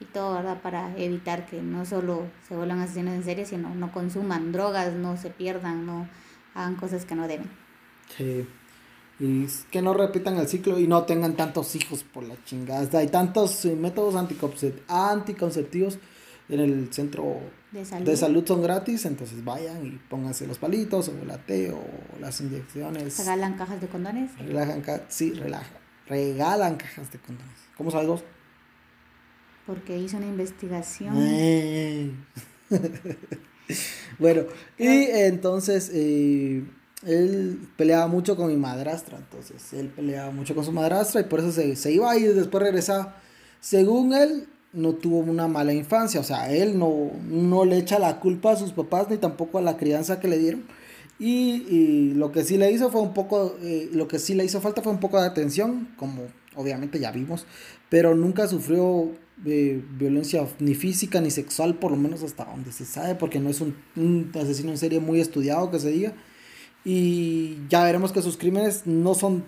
y 0.00 0.06
todo, 0.06 0.34
¿verdad? 0.34 0.60
Para 0.62 0.96
evitar 0.96 1.46
que 1.46 1.60
no 1.60 1.84
solo 1.84 2.26
se 2.48 2.56
vuelvan 2.56 2.80
asesinos 2.80 3.14
en 3.14 3.22
serie, 3.22 3.44
sino 3.44 3.74
no 3.74 3.92
consuman 3.92 4.50
drogas, 4.50 4.94
no 4.94 5.16
se 5.16 5.30
pierdan, 5.30 5.86
no 5.86 6.08
hagan 6.54 6.76
cosas 6.76 7.04
que 7.04 7.14
no 7.14 7.28
deben. 7.28 7.50
Sí. 8.16 8.46
Y 9.20 9.46
que 9.70 9.82
no 9.82 9.92
repitan 9.92 10.38
el 10.38 10.48
ciclo 10.48 10.78
y 10.78 10.86
no 10.86 11.04
tengan 11.04 11.36
tantos 11.36 11.76
hijos 11.76 12.02
por 12.04 12.24
la 12.24 12.42
chingada. 12.44 12.98
Hay 12.98 13.08
tantos 13.08 13.64
eh, 13.66 13.76
métodos 13.76 14.16
anticonceptivos 14.16 15.98
en 16.48 16.60
el 16.60 16.92
centro 16.92 17.38
de 17.70 18.16
salud. 18.16 18.44
son 18.46 18.62
gratis, 18.62 19.04
entonces 19.04 19.44
vayan 19.44 19.86
y 19.86 19.90
pónganse 20.08 20.46
los 20.46 20.58
palitos 20.58 21.08
o 21.08 21.12
el 21.12 21.38
té 21.44 21.70
o 21.70 21.84
las 22.18 22.40
inyecciones. 22.40 23.18
¿Regalan 23.18 23.56
cajas 23.56 23.80
de 23.80 23.88
condones? 23.88 24.36
Relajan, 24.38 24.82
sí, 25.08 25.32
relaja, 25.34 25.70
regalan 26.08 26.76
cajas 26.76 27.12
de 27.12 27.18
condones. 27.18 27.56
¿Cómo 27.76 27.90
sabes 27.90 28.08
vos? 28.08 28.24
porque 29.70 29.96
hizo 29.96 30.16
una 30.16 30.26
investigación. 30.26 31.14
bueno, 34.18 34.42
y 34.76 34.86
entonces 34.86 35.92
eh, 35.94 36.64
él 37.06 37.68
peleaba 37.76 38.06
mucho 38.06 38.36
con 38.36 38.48
mi 38.48 38.56
madrastra, 38.56 39.18
entonces 39.18 39.72
él 39.72 39.88
peleaba 39.88 40.30
mucho 40.30 40.54
con 40.54 40.64
su 40.64 40.72
madrastra 40.72 41.20
y 41.20 41.24
por 41.24 41.40
eso 41.40 41.52
se, 41.52 41.76
se 41.76 41.92
iba 41.92 42.16
y 42.16 42.24
después 42.24 42.62
regresaba. 42.62 43.16
Según 43.60 44.14
él, 44.14 44.48
no 44.72 44.94
tuvo 44.94 45.18
una 45.18 45.48
mala 45.48 45.72
infancia, 45.72 46.20
o 46.20 46.24
sea, 46.24 46.52
él 46.52 46.78
no, 46.78 47.10
no 47.28 47.64
le 47.64 47.78
echa 47.78 47.98
la 47.98 48.20
culpa 48.20 48.52
a 48.52 48.56
sus 48.56 48.72
papás 48.72 49.08
ni 49.10 49.16
tampoco 49.16 49.58
a 49.58 49.62
la 49.62 49.76
crianza 49.76 50.20
que 50.20 50.28
le 50.28 50.38
dieron. 50.38 50.64
Y, 51.18 52.14
lo 52.14 52.32
que 52.32 52.44
sí 52.44 52.56
le 52.56 52.72
hizo 52.72 52.90
fue 52.90 53.02
un 53.02 53.12
poco, 53.12 53.56
eh, 53.62 53.90
lo 53.92 54.08
que 54.08 54.18
sí 54.18 54.34
le 54.34 54.44
hizo 54.44 54.60
falta 54.60 54.80
fue 54.80 54.92
un 54.92 55.00
poco 55.00 55.20
de 55.20 55.26
atención, 55.26 55.88
como 55.96 56.22
obviamente 56.56 56.98
ya 56.98 57.12
vimos, 57.12 57.46
pero 57.90 58.14
nunca 58.14 58.48
sufrió 58.48 59.10
eh, 59.44 59.82
violencia 59.98 60.46
ni 60.60 60.74
física 60.74 61.20
ni 61.20 61.30
sexual, 61.30 61.74
por 61.74 61.90
lo 61.90 61.98
menos 61.98 62.22
hasta 62.22 62.46
donde 62.46 62.72
se 62.72 62.86
sabe, 62.86 63.16
porque 63.16 63.38
no 63.38 63.50
es 63.50 63.60
un, 63.60 63.76
un 63.96 64.32
asesino 64.34 64.70
en 64.70 64.78
serie 64.78 65.00
muy 65.00 65.20
estudiado 65.20 65.70
que 65.70 65.78
se 65.78 65.90
diga. 65.90 66.14
Y 66.84 67.58
ya 67.68 67.84
veremos 67.84 68.12
que 68.12 68.22
sus 68.22 68.36
crímenes 68.36 68.86
no 68.86 69.14
son 69.14 69.44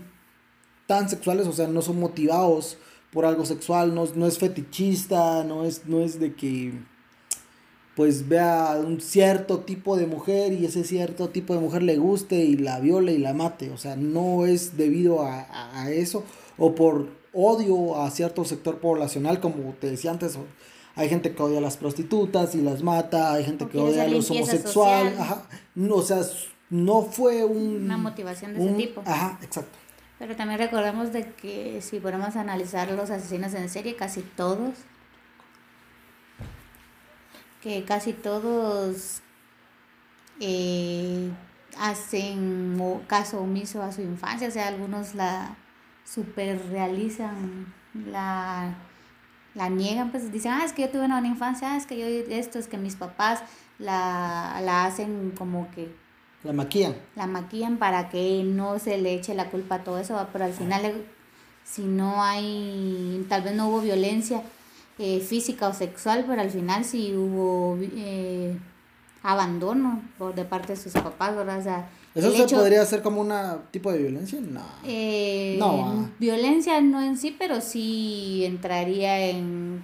tan 0.87 1.09
sexuales, 1.09 1.47
o 1.47 1.53
sea, 1.53 1.69
no 1.69 1.83
son 1.83 1.99
motivados 1.99 2.77
por 3.13 3.25
algo 3.25 3.45
sexual, 3.45 3.95
no, 3.95 4.07
no 4.15 4.27
es 4.27 4.39
fetichista, 4.39 5.45
no 5.45 5.65
es, 5.65 5.87
no 5.87 6.01
es 6.01 6.19
de 6.19 6.35
que 6.35 6.73
pues 7.95 8.29
vea 8.29 8.81
un 8.83 9.01
cierto 9.01 9.61
tipo 9.61 9.97
de 9.97 10.07
mujer 10.07 10.55
y 10.55 10.65
ese 10.65 10.83
cierto 10.83 11.29
tipo 11.29 11.55
de 11.55 11.61
mujer 11.61 11.83
le 11.83 11.99
guste 11.99 12.37
y 12.37 12.57
la 12.57 12.81
viole 12.81 13.13
y 13.13 13.19
la 13.19 13.35
mate. 13.35 13.71
O 13.71 13.77
sea, 13.77 13.97
no 13.97 14.47
es 14.47 14.79
debido 14.79 15.23
a, 15.23 15.47
a 15.79 15.91
eso 15.91 16.25
o 16.57 16.75
por 16.75 17.09
odio 17.35 18.01
a 18.01 18.11
cierto 18.11 18.45
sector 18.45 18.79
poblacional, 18.79 19.41
como 19.41 19.75
te 19.75 19.91
decía 19.91 20.11
antes. 20.11 20.39
Hay 20.95 21.09
gente 21.09 21.35
que 21.35 21.43
odia 21.43 21.59
a 21.59 21.63
las 21.63 21.79
prostitutas 21.79 22.55
y 22.55 22.61
las 22.61 22.83
mata, 22.83 23.33
hay 23.33 23.45
gente 23.45 23.67
que 23.67 23.79
odia 23.79 24.05
a 24.05 24.09
los 24.09 24.31
homosexuales. 24.31 25.19
Ajá. 25.19 25.49
No, 25.75 25.97
o 25.97 26.03
sea, 26.03 26.21
no 26.73 27.03
fue 27.03 27.45
un, 27.45 27.85
una 27.85 27.99
motivación 27.99 28.55
de 28.55 28.65
ese 28.65 28.75
tipo. 28.75 29.03
Ajá, 29.05 29.39
exacto. 29.43 29.79
Pero 30.19 30.35
también 30.37 30.59
recordemos 30.59 31.13
de 31.13 31.31
que 31.33 31.83
si 31.83 32.01
podemos 32.01 32.35
analizar 32.35 32.91
los 32.93 33.11
asesinos 33.11 33.53
en 33.53 33.69
serie, 33.69 33.95
casi 33.95 34.23
todos, 34.23 34.75
que 37.63 37.85
casi 37.85 38.15
todos 38.15 39.21
eh, 40.41 41.31
hacen 41.79 42.81
caso 43.07 43.43
omiso 43.43 43.83
a 43.83 43.93
su 43.93 44.01
infancia, 44.01 44.49
o 44.49 44.51
sea, 44.51 44.69
algunos 44.69 45.15
la 45.15 45.57
super 46.07 46.59
realizan, 46.71 47.75
la, 47.93 48.75
la 49.55 49.69
niegan, 49.69 50.11
pues 50.11 50.33
dicen, 50.33 50.53
ah, 50.53 50.65
es 50.65 50.73
que 50.73 50.83
yo 50.83 50.89
tuve 50.89 51.05
una 51.05 51.17
buena 51.17 51.29
infancia, 51.29 51.75
ah, 51.75 51.77
es 51.77 51.85
que 51.85 51.99
yo 51.99 52.07
esto, 52.35 52.59
es 52.59 52.67
que 52.67 52.79
mis 52.79 52.97
papás 52.97 53.43
la, 53.79 54.59
la 54.63 54.87
hacen 54.87 55.33
como 55.37 55.71
que 55.73 56.01
la 56.45 56.53
maquillan. 56.53 56.97
La 57.17 57.27
maquillan 57.27 57.79
para 57.79 58.09
que 58.09 58.43
no 58.45 58.79
se 58.79 58.99
le 58.99 59.15
eche 59.15 59.35
la 59.35 59.51
culpa 59.51 59.77
a 59.77 59.85
todo 59.85 59.99
eso, 59.99 60.27
pero 60.33 60.45
al 60.45 60.53
final, 60.53 60.93
si 61.65 61.83
no 61.83 62.23
hay, 62.23 63.25
tal 63.29 63.43
vez 63.43 63.55
no 63.55 63.69
hubo 63.69 63.81
violencia 63.81 64.43
eh, 64.99 65.21
física 65.21 65.69
o 65.69 65.73
sexual, 65.73 66.25
pero 66.27 66.41
al 66.41 66.51
final 66.51 66.85
sí 66.85 67.15
hubo 67.17 67.79
eh, 67.81 68.57
abandono 69.23 70.03
por 70.19 70.35
de 70.35 70.45
parte 70.45 70.75
de 70.75 70.81
sus 70.81 70.93
papás, 70.93 71.37
¿verdad? 71.37 71.59
O 71.59 71.63
sea, 71.63 71.89
¿Eso 72.15 72.31
se 72.31 72.55
podría 72.55 72.83
hacer 72.83 73.03
como 73.03 73.23
un 73.23 73.33
tipo 73.71 73.91
de 73.91 73.99
violencia? 73.99 74.39
No. 74.41 74.61
Eh, 74.85 75.57
no. 75.59 75.87
Ah. 75.87 76.11
Violencia 76.19 76.81
no 76.81 77.01
en 77.01 77.17
sí, 77.17 77.35
pero 77.39 77.61
sí 77.61 78.45
entraría 78.45 79.31
en, 79.31 79.83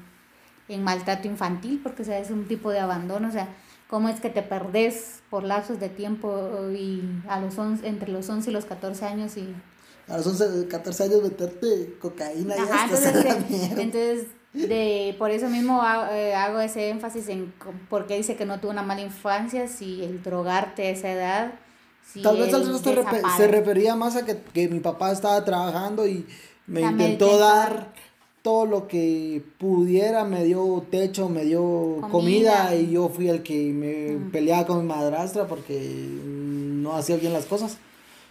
en 0.69 0.85
maltrato 0.85 1.27
infantil, 1.27 1.81
porque 1.83 2.03
o 2.03 2.05
sea, 2.05 2.19
es 2.19 2.31
un 2.31 2.47
tipo 2.47 2.71
de 2.71 2.81
abandono, 2.81 3.29
o 3.29 3.33
sea, 3.33 3.49
cómo 3.89 4.09
es 4.09 4.21
que 4.21 4.31
te 4.31 4.43
perdés 4.43 5.21
por 5.31 5.43
lapsos 5.43 5.81
de 5.81 5.89
tiempo 5.89 6.71
y 6.73 7.03
a 7.29 7.41
los 7.41 7.57
entre 7.83 8.11
los 8.11 8.29
11 8.29 8.51
y 8.51 8.53
los 8.53 8.65
14 8.67 9.05
años 9.07 9.37
y... 9.37 9.55
A 10.07 10.17
los 10.17 10.27
11, 10.27 10.69
14 10.69 11.05
años 11.05 11.23
meterte 11.23 11.97
cocaína 12.01 12.55
y 12.57 12.61
entonces, 12.61 13.15
entonces 13.79 14.27
de, 14.53 15.15
por 15.19 15.31
eso 15.31 15.49
mismo 15.49 15.83
eh, 16.11 16.35
hago, 16.35 16.61
ese 16.61 16.89
énfasis 16.89 17.29
en 17.29 17.53
por 17.91 18.07
qué 18.07 18.17
dice 18.17 18.37
que 18.37 18.47
no 18.47 18.61
tuvo 18.61 18.71
una 18.71 18.83
mala 18.83 19.03
infancia, 19.03 19.69
si 19.69 20.03
el 20.05 20.23
drogarte 20.23 20.87
a 20.87 20.91
esa 20.91 21.11
edad... 21.11 21.53
Tal 22.23 22.39
vez 22.39 22.51
se, 23.37 23.49
refería 23.49 23.95
más 23.95 24.17
a 24.17 24.25
que, 24.25 24.41
que 24.41 24.67
mi 24.69 24.81
papá 24.81 25.13
estaba 25.13 25.45
trabajando 25.45 26.07
y 26.09 26.27
me 26.67 26.81
intentó 26.81 27.39
dar 27.39 27.93
todo 28.49 28.65
lo 28.65 28.89
que 28.89 29.43
pudiera, 29.59 30.25
me 30.25 30.43
dio 30.43 30.83
techo, 30.91 31.29
me 31.29 31.45
dio 31.45 31.99
comida, 32.11 32.75
y 32.75 32.93
yo 32.93 33.11
fui 33.11 33.29
el 33.29 33.43
que 33.43 33.75
me 33.75 34.31
peleaba 34.31 34.67
con 34.67 34.79
mi 34.79 34.85
madrastra 34.87 35.47
porque 35.47 35.79
no 36.19 36.95
hacía 36.95 37.19
bien 37.19 37.35
las 37.35 37.45
cosas 37.45 37.77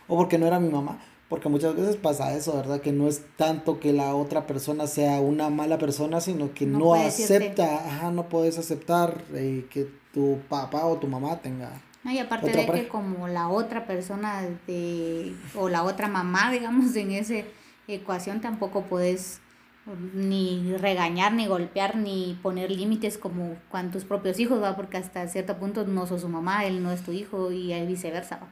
o 0.07 0.17
porque 0.17 0.39
no 0.39 0.47
era 0.47 0.59
mi 0.59 0.69
mamá. 0.69 0.97
Porque 1.29 1.49
muchas 1.49 1.75
veces 1.75 1.97
pasa 1.97 2.35
eso, 2.35 2.55
¿verdad? 2.55 2.81
Que 2.81 2.91
no 2.91 3.07
es 3.07 3.21
tanto 3.35 3.79
que 3.79 3.93
la 3.93 4.15
otra 4.15 4.47
persona 4.47 4.87
sea 4.87 5.19
una 5.19 5.51
mala 5.51 5.77
persona, 5.77 6.19
sino 6.19 6.51
que 6.51 6.65
no, 6.65 6.95
acepta, 6.95 7.75
ajá, 7.85 8.09
no 8.09 8.27
puedes 8.27 8.57
aceptar 8.57 9.23
eh, 9.35 9.67
que 9.69 9.87
tu 10.15 10.39
papá 10.49 10.87
o 10.87 10.97
tu 10.97 11.05
mamá 11.05 11.37
tenga. 11.43 11.79
y 12.05 12.17
aparte 12.17 12.51
de 12.51 12.65
que 12.65 12.87
como 12.87 13.27
la 13.27 13.49
otra 13.49 13.85
persona 13.85 14.41
de, 14.65 15.35
o 15.53 15.69
la 15.69 15.83
otra 15.83 16.07
mamá, 16.07 16.51
digamos, 16.51 16.95
en 16.95 17.11
esa 17.11 17.35
ecuación 17.87 18.41
tampoco 18.41 18.81
puedes 18.81 19.41
ni 20.13 20.75
regañar, 20.77 21.33
ni 21.33 21.47
golpear, 21.47 21.95
ni 21.95 22.37
poner 22.41 22.71
límites 22.71 23.17
como 23.17 23.55
con 23.69 23.91
tus 23.91 24.03
propios 24.03 24.39
hijos, 24.39 24.61
¿va? 24.61 24.75
Porque 24.75 24.97
hasta 24.97 25.27
cierto 25.27 25.57
punto 25.57 25.85
no 25.85 26.05
sos 26.07 26.21
su 26.21 26.29
mamá, 26.29 26.65
él 26.65 26.83
no 26.83 26.91
es 26.91 27.03
tu 27.03 27.11
hijo 27.11 27.51
y 27.51 27.73
viceversa, 27.85 28.37
¿va? 28.37 28.47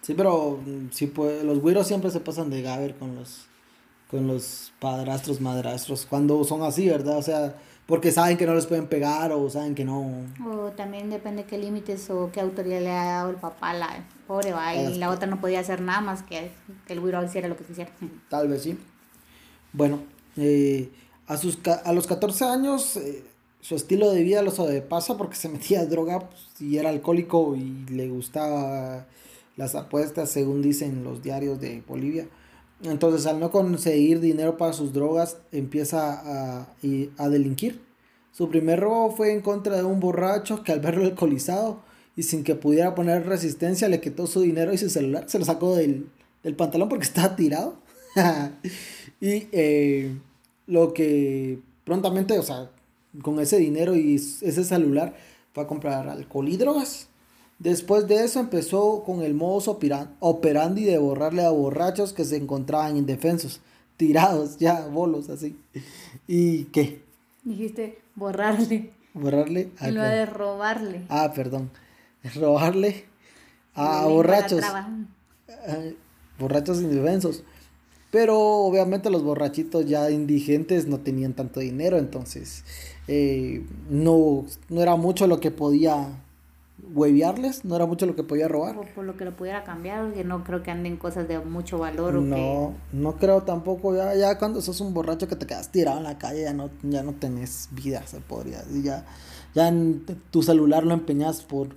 Sí, 0.00 0.14
pero 0.14 0.60
mm, 0.64 0.90
sí, 0.90 1.06
pues, 1.06 1.42
los 1.44 1.60
güiros 1.60 1.86
siempre 1.86 2.10
se 2.10 2.20
pasan 2.20 2.50
de 2.50 2.62
gaber 2.62 2.94
con 2.94 3.14
los, 3.14 3.46
con 4.10 4.26
los 4.26 4.72
padrastros, 4.78 5.40
madrastros, 5.40 6.06
cuando 6.06 6.44
son 6.44 6.62
así, 6.62 6.88
¿verdad? 6.88 7.18
O 7.18 7.22
sea, 7.22 7.54
porque 7.86 8.12
saben 8.12 8.36
que 8.38 8.46
no 8.46 8.54
les 8.54 8.66
pueden 8.66 8.86
pegar 8.86 9.32
o 9.32 9.48
saben 9.50 9.74
que 9.74 9.84
no. 9.84 10.26
O 10.46 10.70
también 10.70 11.10
depende 11.10 11.44
qué 11.44 11.58
límites 11.58 12.08
o 12.10 12.30
qué 12.32 12.40
autoridad 12.40 12.80
le 12.80 12.90
ha 12.90 13.04
dado 13.04 13.30
el 13.30 13.36
papá, 13.36 13.74
la 13.74 14.04
pobre, 14.26 14.52
va, 14.52 14.74
y 14.74 14.96
la 14.96 15.10
otra 15.10 15.26
no 15.26 15.40
podía 15.40 15.60
hacer 15.60 15.82
nada 15.82 16.00
más 16.00 16.22
que, 16.22 16.50
que 16.86 16.92
el 16.94 17.00
güiro 17.00 17.22
hiciera 17.22 17.48
lo 17.48 17.56
que 17.56 17.64
quisiera. 17.64 17.90
Tal 18.30 18.48
vez 18.48 18.62
sí. 18.62 18.78
Bueno, 19.72 20.00
eh, 20.36 20.90
a, 21.26 21.36
sus, 21.36 21.58
a 21.66 21.92
los 21.92 22.06
14 22.06 22.44
años 22.44 22.96
eh, 22.96 23.24
su 23.60 23.76
estilo 23.76 24.10
de 24.10 24.22
vida 24.22 24.42
lo 24.42 24.52
pasa 24.88 25.16
porque 25.16 25.36
se 25.36 25.48
metía 25.50 25.86
droga 25.86 26.28
pues, 26.28 26.60
y 26.60 26.76
era 26.76 26.90
alcohólico 26.90 27.56
y 27.56 27.86
le 27.90 28.08
gustaba 28.08 29.06
las 29.56 29.74
apuestas 29.74 30.30
según 30.30 30.62
dicen 30.62 31.04
los 31.04 31.22
diarios 31.22 31.60
de 31.60 31.82
Bolivia. 31.86 32.26
Entonces 32.82 33.26
al 33.26 33.40
no 33.40 33.50
conseguir 33.50 34.20
dinero 34.20 34.58
para 34.58 34.72
sus 34.72 34.92
drogas 34.92 35.38
empieza 35.52 36.60
a, 36.60 36.68
a 37.16 37.28
delinquir. 37.28 37.80
Su 38.32 38.50
primer 38.50 38.80
robo 38.80 39.14
fue 39.14 39.32
en 39.32 39.40
contra 39.40 39.76
de 39.76 39.84
un 39.84 40.00
borracho 40.00 40.62
que 40.62 40.72
al 40.72 40.80
verlo 40.80 41.04
alcoholizado 41.04 41.78
y 42.16 42.24
sin 42.24 42.44
que 42.44 42.54
pudiera 42.54 42.94
poner 42.94 43.26
resistencia 43.26 43.88
le 43.88 44.00
quitó 44.00 44.26
su 44.26 44.40
dinero 44.40 44.72
y 44.72 44.78
su 44.78 44.90
celular. 44.90 45.24
Se 45.28 45.38
lo 45.38 45.44
sacó 45.44 45.74
del, 45.74 46.08
del 46.42 46.54
pantalón 46.54 46.88
porque 46.88 47.04
estaba 47.04 47.36
tirado. 47.36 47.76
y 49.20 49.48
eh, 49.52 50.16
lo 50.66 50.92
que 50.92 51.58
prontamente, 51.84 52.38
o 52.38 52.42
sea, 52.42 52.70
con 53.22 53.38
ese 53.40 53.58
dinero 53.58 53.94
y 53.94 54.16
ese 54.16 54.64
celular, 54.64 55.14
fue 55.52 55.62
a 55.62 55.66
comprar 55.66 56.08
alcohol 56.08 56.48
y 56.48 56.56
drogas. 56.56 57.08
Después 57.58 58.08
de 58.08 58.24
eso 58.24 58.40
empezó 58.40 59.04
con 59.04 59.22
el 59.22 59.34
modus 59.34 59.68
operandi 59.68 60.84
de 60.84 60.98
borrarle 60.98 61.44
a 61.44 61.50
borrachos 61.50 62.12
que 62.12 62.24
se 62.24 62.36
encontraban 62.36 62.96
indefensos, 62.96 63.60
tirados 63.96 64.58
ya, 64.58 64.86
bolos 64.86 65.30
así. 65.30 65.56
¿Y 66.26 66.64
qué? 66.64 67.02
Dijiste 67.44 67.98
borrarle. 68.14 68.90
Borrarle. 69.12 69.70
Y 69.80 69.90
lo 69.92 70.02
de 70.02 70.26
robarle. 70.26 71.02
Ah, 71.08 71.32
perdón. 71.34 71.70
Robarle 72.34 73.04
a 73.74 74.06
borrachos. 74.06 74.60
borrachos 76.38 76.80
indefensos. 76.80 77.44
Pero 78.14 78.38
obviamente 78.38 79.10
los 79.10 79.24
borrachitos 79.24 79.86
ya 79.86 80.08
indigentes 80.08 80.86
no 80.86 81.00
tenían 81.00 81.32
tanto 81.32 81.58
dinero, 81.58 81.98
entonces 81.98 82.64
eh, 83.08 83.66
no, 83.90 84.44
no 84.68 84.82
era 84.82 84.94
mucho 84.94 85.26
lo 85.26 85.40
que 85.40 85.50
podía 85.50 86.22
hueviarles, 86.92 87.64
no 87.64 87.74
era 87.74 87.86
mucho 87.86 88.06
lo 88.06 88.14
que 88.14 88.22
podía 88.22 88.46
robar. 88.46 88.76
por 88.94 89.04
lo 89.04 89.16
que 89.16 89.24
lo 89.24 89.34
pudiera 89.34 89.64
cambiar, 89.64 90.12
que 90.12 90.22
no 90.22 90.44
creo 90.44 90.62
que 90.62 90.70
anden 90.70 90.96
cosas 90.96 91.26
de 91.26 91.40
mucho 91.40 91.78
valor. 91.78 92.14
O 92.14 92.20
no, 92.20 92.74
no 92.92 93.16
creo 93.16 93.42
tampoco, 93.42 93.96
ya, 93.96 94.14
ya 94.14 94.38
cuando 94.38 94.60
sos 94.60 94.80
un 94.80 94.94
borracho 94.94 95.26
que 95.26 95.34
te 95.34 95.44
quedas 95.46 95.72
tirado 95.72 95.98
en 95.98 96.04
la 96.04 96.16
calle, 96.16 96.42
ya 96.42 96.52
no, 96.52 96.70
ya 96.84 97.02
no 97.02 97.14
tenés 97.14 97.68
vida, 97.72 98.06
se 98.06 98.20
podría 98.20 98.62
Ya, 98.80 99.04
ya 99.56 99.74
tu 100.30 100.40
celular 100.44 100.84
lo 100.84 100.94
empeñas 100.94 101.42
por 101.42 101.70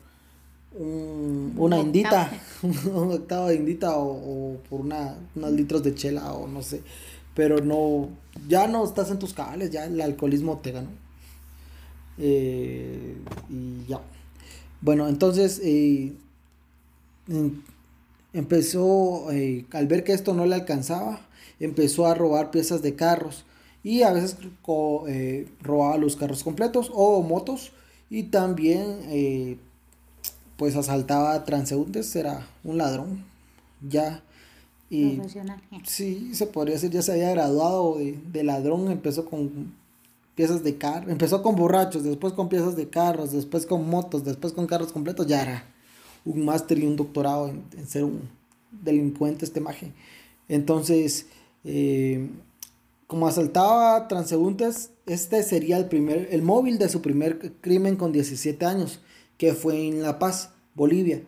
una 0.75 1.79
indita, 1.79 2.31
un 2.62 3.12
octavo 3.12 3.47
de 3.47 3.55
indita 3.55 3.97
o, 3.97 4.57
por 4.69 4.81
una, 4.81 5.17
unos 5.36 5.51
litros 5.51 5.83
de 5.83 5.95
chela 5.95 6.33
o 6.33 6.47
no 6.47 6.62
sé. 6.62 6.81
Pero 7.33 7.59
no, 7.59 8.09
ya 8.47 8.67
no 8.67 8.83
estás 8.83 9.12
en 9.12 9.19
tus 9.19 9.33
cabales, 9.33 9.71
ya 9.71 9.86
el 9.86 10.01
alcoholismo 10.01 10.57
te 10.59 10.71
ganó. 10.71 10.89
Eh, 12.17 13.15
y 13.50 13.86
ya. 13.88 14.01
Bueno, 14.81 15.07
entonces 15.07 15.62
eh, 15.63 16.13
empezó, 18.33 19.31
eh, 19.31 19.65
al 19.71 19.88
ver 19.88 20.03
que 20.03 20.13
esto 20.13 20.33
no 20.33 20.45
le 20.45 20.55
alcanzaba, 20.55 21.27
empezó 21.59 22.07
a 22.07 22.15
robar 22.15 22.51
piezas 22.51 22.81
de 22.81 22.95
carros 22.95 23.45
y 23.83 24.01
a 24.01 24.12
veces 24.12 24.38
robaba 25.62 25.97
los 25.97 26.15
carros 26.15 26.43
completos 26.43 26.91
o 26.93 27.21
motos 27.21 27.71
y 28.09 28.24
también 28.24 29.59
pues 30.57 30.75
asaltaba 30.75 31.45
transeúntes, 31.45 32.15
era 32.15 32.47
un 32.63 32.77
ladrón 32.77 33.23
ya. 33.87 34.23
Y 34.89 35.19
sí, 35.83 36.33
se 36.33 36.47
podría 36.47 36.75
decir, 36.75 36.91
ya 36.91 37.01
se 37.01 37.11
había 37.11 37.31
graduado 37.31 37.97
de, 37.97 38.19
de 38.31 38.43
ladrón, 38.43 38.89
empezó 38.89 39.25
con 39.25 39.73
piezas 40.35 40.63
de 40.63 40.77
carro, 40.77 41.11
empezó 41.11 41.41
con 41.41 41.55
borrachos, 41.55 42.03
después 42.03 42.33
con 42.33 42.47
piezas 42.47 42.75
de 42.75 42.89
carros, 42.89 43.31
después 43.31 43.65
con 43.65 43.89
motos, 43.89 44.23
después 44.23 44.53
con 44.53 44.67
carros 44.67 44.93
completos, 44.93 45.27
ya 45.27 45.41
era 45.41 45.63
un 46.25 46.45
máster 46.45 46.77
y 46.77 46.85
un 46.85 46.95
doctorado 46.95 47.49
en, 47.49 47.87
ser 47.87 48.03
un 48.03 48.29
delincuente 48.71 49.45
este 49.45 49.59
maje. 49.59 49.93
Entonces, 50.47 51.25
eh, 51.63 52.29
como 53.07 53.27
asaltaba 53.27 54.07
transeúntes, 54.07 54.91
este 55.05 55.41
sería 55.43 55.77
el 55.77 55.85
primer, 55.85 56.29
el 56.31 56.43
móvil 56.43 56.77
de 56.77 56.89
su 56.89 57.01
primer 57.01 57.53
crimen 57.61 57.95
con 57.95 58.11
17 58.11 58.63
años, 58.65 58.99
que 59.38 59.53
fue 59.53 59.88
en 59.88 60.01
La 60.01 60.20
Paz, 60.20 60.51
Bolivia. 60.75 61.22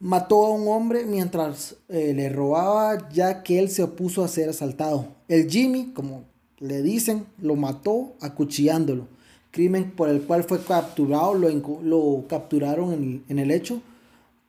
Mató 0.00 0.46
a 0.46 0.50
un 0.50 0.68
hombre 0.68 1.04
mientras 1.04 1.76
eh, 1.88 2.12
le 2.14 2.28
robaba 2.28 3.08
ya 3.10 3.42
que 3.42 3.58
él 3.58 3.68
se 3.68 3.82
opuso 3.82 4.22
a 4.22 4.28
ser 4.28 4.48
asaltado. 4.48 5.08
El 5.26 5.50
Jimmy, 5.50 5.92
como 5.92 6.24
le 6.58 6.82
dicen, 6.82 7.26
lo 7.40 7.56
mató 7.56 8.14
acuchillándolo. 8.20 9.08
Crimen 9.50 9.90
por 9.92 10.08
el 10.08 10.22
cual 10.22 10.44
fue 10.44 10.60
capturado, 10.60 11.34
lo, 11.34 11.48
lo 11.82 12.24
capturaron 12.28 12.92
en, 12.92 13.24
en 13.28 13.38
el 13.38 13.50
hecho 13.50 13.80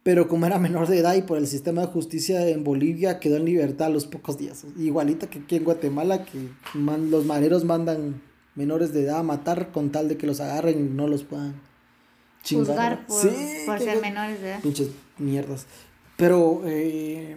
pero 0.04 0.28
como 0.28 0.46
era 0.46 0.58
menor 0.58 0.88
de 0.88 0.98
edad 0.98 1.16
y 1.16 1.22
por 1.22 1.38
el 1.38 1.46
sistema 1.48 1.82
de 1.82 1.88
justicia 1.88 2.48
en 2.48 2.64
Bolivia 2.64 3.20
quedó 3.20 3.38
en 3.38 3.46
libertad 3.46 3.88
a 3.88 3.92
los 3.92 4.08
pocos 4.08 4.38
días. 4.38 4.66
Igualita 4.78 5.30
que 5.30 5.38
aquí 5.38 5.58
en 5.58 5.64
Guatemala, 5.64 6.26
que 6.26 6.50
los 6.74 7.26
mareros 7.26 7.64
mandan 7.66 8.22
menores 8.56 8.94
de 8.94 9.04
edad 9.04 9.20
a 9.20 9.24
matar 9.24 9.72
con 9.72 9.92
tal 9.92 10.08
de 10.08 10.18
que 10.18 10.26
los 10.26 10.40
agarren 10.40 10.80
y 10.80 10.90
no 10.90 11.08
los 11.08 11.24
puedan 11.24 11.62
chingar. 12.44 13.06
por, 13.06 13.22
ser 13.80 14.02
menores 14.02 14.42
de 14.42 14.50
edad. 14.50 14.62
Pinches 14.62 14.90
mierdas. 15.18 15.66
Pero 16.18 16.62
eh, 16.66 17.36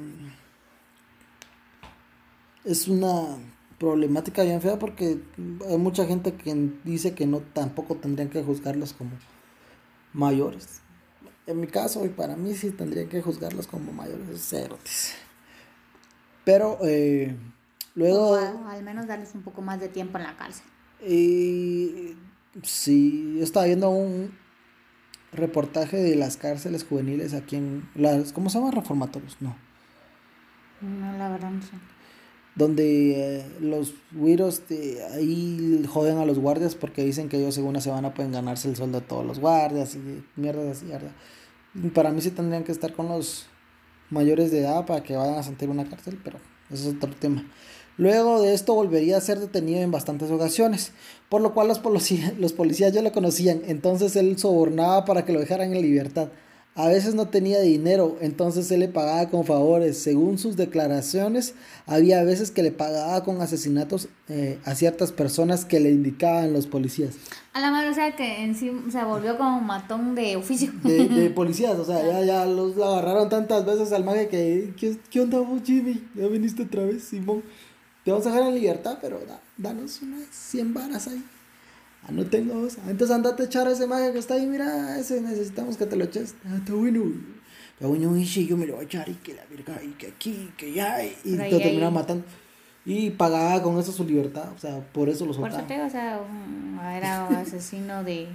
es 2.64 2.88
una 2.88 3.38
problemática 3.78 4.42
bien 4.42 4.60
fea 4.60 4.78
porque 4.78 5.20
hay 5.68 5.78
mucha 5.78 6.06
gente 6.06 6.34
que 6.34 6.54
dice 6.84 7.14
que 7.14 7.26
no 7.26 7.40
tampoco 7.40 7.96
tendrían 7.96 8.28
que 8.28 8.42
juzgarlos 8.42 8.92
como 8.92 9.10
mayores 10.12 10.82
en 11.46 11.60
mi 11.60 11.66
caso 11.66 12.04
y 12.04 12.08
para 12.08 12.36
mí 12.36 12.54
sí 12.54 12.70
tendría 12.70 13.08
que 13.08 13.22
juzgarlos 13.22 13.66
como 13.66 13.92
mayores 13.92 14.48
cerotes. 14.48 15.14
Pero 16.44 16.78
eh, 16.82 17.36
luego... 17.94 18.36
al 18.36 18.82
menos 18.82 19.06
darles 19.06 19.34
un 19.34 19.42
poco 19.42 19.62
más 19.62 19.80
de 19.80 19.88
tiempo 19.88 20.18
en 20.18 20.24
la 20.24 20.36
cárcel. 20.36 20.64
Y 21.06 22.16
sí, 22.62 23.36
yo 23.38 23.44
estaba 23.44 23.66
viendo 23.66 23.90
un 23.90 24.32
reportaje 25.32 25.96
de 25.96 26.16
las 26.16 26.36
cárceles 26.36 26.84
juveniles 26.84 27.34
aquí 27.34 27.56
en... 27.56 27.88
Las, 27.94 28.32
¿Cómo 28.32 28.50
se 28.50 28.58
llama? 28.58 28.70
Reformatorios, 28.70 29.36
no. 29.40 29.56
No, 30.80 31.16
la 31.16 31.28
verdad 31.28 31.50
no 31.50 31.62
sé. 31.62 31.70
Donde 32.54 33.38
eh, 33.38 33.46
los 33.60 33.94
güiros 34.12 34.62
ahí 35.14 35.82
joden 35.88 36.18
a 36.18 36.26
los 36.26 36.38
guardias 36.38 36.74
porque 36.74 37.02
dicen 37.02 37.30
que 37.30 37.38
ellos 37.38 37.54
según 37.54 37.70
una 37.70 37.80
semana 37.80 38.12
pueden 38.12 38.32
ganarse 38.32 38.68
el 38.68 38.76
sueldo 38.76 39.00
de 39.00 39.06
todos 39.06 39.24
los 39.24 39.38
guardias 39.38 39.94
y 39.94 40.22
mierdas 40.36 40.76
así, 40.76 40.86
¿verdad? 40.86 41.12
Para 41.94 42.10
mí 42.10 42.20
sí 42.20 42.30
tendrían 42.30 42.64
que 42.64 42.72
estar 42.72 42.92
con 42.92 43.08
los 43.08 43.46
mayores 44.10 44.50
de 44.50 44.60
edad 44.60 44.84
para 44.84 45.02
que 45.02 45.16
vayan 45.16 45.38
a 45.38 45.42
sentir 45.42 45.70
una 45.70 45.88
cárcel, 45.88 46.20
pero 46.22 46.38
eso 46.70 46.90
es 46.90 46.96
otro 46.96 47.14
tema. 47.14 47.42
Luego 47.98 48.40
de 48.40 48.54
esto 48.54 48.74
volvería 48.74 49.18
a 49.18 49.20
ser 49.20 49.38
detenido 49.38 49.80
en 49.80 49.90
bastantes 49.90 50.30
ocasiones, 50.30 50.92
por 51.28 51.42
lo 51.42 51.52
cual 51.52 51.68
los, 51.68 51.78
policías, 51.78 52.36
los 52.38 52.52
policías 52.52 52.92
ya 52.92 53.02
lo 53.02 53.12
conocían, 53.12 53.62
entonces 53.66 54.16
él 54.16 54.38
sobornaba 54.38 55.04
para 55.04 55.24
que 55.24 55.32
lo 55.32 55.40
dejaran 55.40 55.72
en 55.74 55.82
libertad. 55.82 56.28
A 56.74 56.88
veces 56.88 57.14
no 57.14 57.28
tenía 57.28 57.60
dinero, 57.60 58.16
entonces 58.22 58.70
él 58.70 58.80
le 58.80 58.88
pagaba 58.88 59.28
con 59.28 59.44
favores. 59.44 59.98
Según 59.98 60.38
sus 60.38 60.56
declaraciones, 60.56 61.54
había 61.84 62.24
veces 62.24 62.50
que 62.50 62.62
le 62.62 62.72
pagaba 62.72 63.22
con 63.24 63.42
asesinatos 63.42 64.08
eh, 64.30 64.58
a 64.64 64.74
ciertas 64.74 65.12
personas 65.12 65.66
que 65.66 65.80
le 65.80 65.90
indicaban 65.90 66.54
los 66.54 66.66
policías. 66.66 67.16
A 67.52 67.60
la 67.60 67.70
madre, 67.70 67.90
o 67.90 67.94
sea, 67.94 68.16
que 68.16 68.42
en 68.42 68.54
sí 68.54 68.72
se 68.90 69.04
volvió 69.04 69.36
como 69.36 69.58
un 69.58 69.66
matón 69.66 70.14
de 70.14 70.36
oficio. 70.36 70.72
De, 70.82 71.28
policías, 71.34 71.78
o 71.78 71.84
sea, 71.84 72.02
ya, 72.06 72.24
ya 72.24 72.46
los 72.46 72.74
agarraron 72.78 73.28
tantas 73.28 73.66
veces 73.66 73.92
al 73.92 74.04
mago 74.04 74.26
que, 74.30 74.72
¿qué, 75.10 75.20
onda 75.20 75.40
vos, 75.40 75.60
Jimmy? 75.62 76.02
Ya 76.14 76.26
viniste 76.28 76.62
otra 76.62 76.84
vez, 76.84 77.04
Simón. 77.04 77.42
Te 78.04 78.10
vamos 78.10 78.26
a 78.26 78.30
dejar 78.30 78.48
en 78.48 78.54
libertad, 78.54 78.98
pero 79.00 79.20
danos 79.56 80.02
unas 80.02 80.26
100 80.30 80.74
varas 80.74 81.08
ahí. 81.08 81.24
Ah, 82.04 82.10
no 82.10 82.26
tengo 82.26 82.66
entonces 82.88 83.10
andate 83.14 83.44
a 83.44 83.46
echar 83.46 83.68
a 83.68 83.70
ese 83.70 83.86
mago 83.86 84.12
que 84.12 84.18
está 84.18 84.34
ahí, 84.34 84.46
mira, 84.46 84.98
ese 84.98 85.20
necesitamos 85.20 85.76
que 85.76 85.86
te 85.86 85.94
lo 85.94 86.04
eches. 86.04 86.34
Ah, 86.44 86.56
está 86.56 86.72
bueno. 86.72 87.12
Está 87.74 87.86
bueno, 87.86 88.16
y 88.16 88.24
yo 88.24 88.56
me 88.56 88.66
lo 88.66 88.74
voy 88.74 88.84
a 88.84 88.86
echar 88.86 89.08
y 89.08 89.14
que 89.14 89.34
la 89.34 89.44
verga, 89.46 89.80
y 89.82 89.90
que 89.92 90.08
aquí, 90.08 90.52
que 90.56 90.72
ya, 90.72 91.04
y 91.04 91.36
te 91.36 91.58
termina 91.58 91.90
matando. 91.90 92.24
Y 92.84 93.10
pagaba 93.10 93.62
con 93.62 93.78
eso 93.78 93.92
su 93.92 94.04
libertad, 94.04 94.50
o 94.54 94.58
sea, 94.58 94.80
por 94.92 95.08
eso 95.08 95.24
lo 95.24 95.32
soltaba. 95.32 95.62
Por 95.62 95.72
eso 95.72 95.86
o 95.86 95.90
sea, 95.90 96.20
era 96.96 97.26
asesino 97.40 98.02
de... 98.02 98.26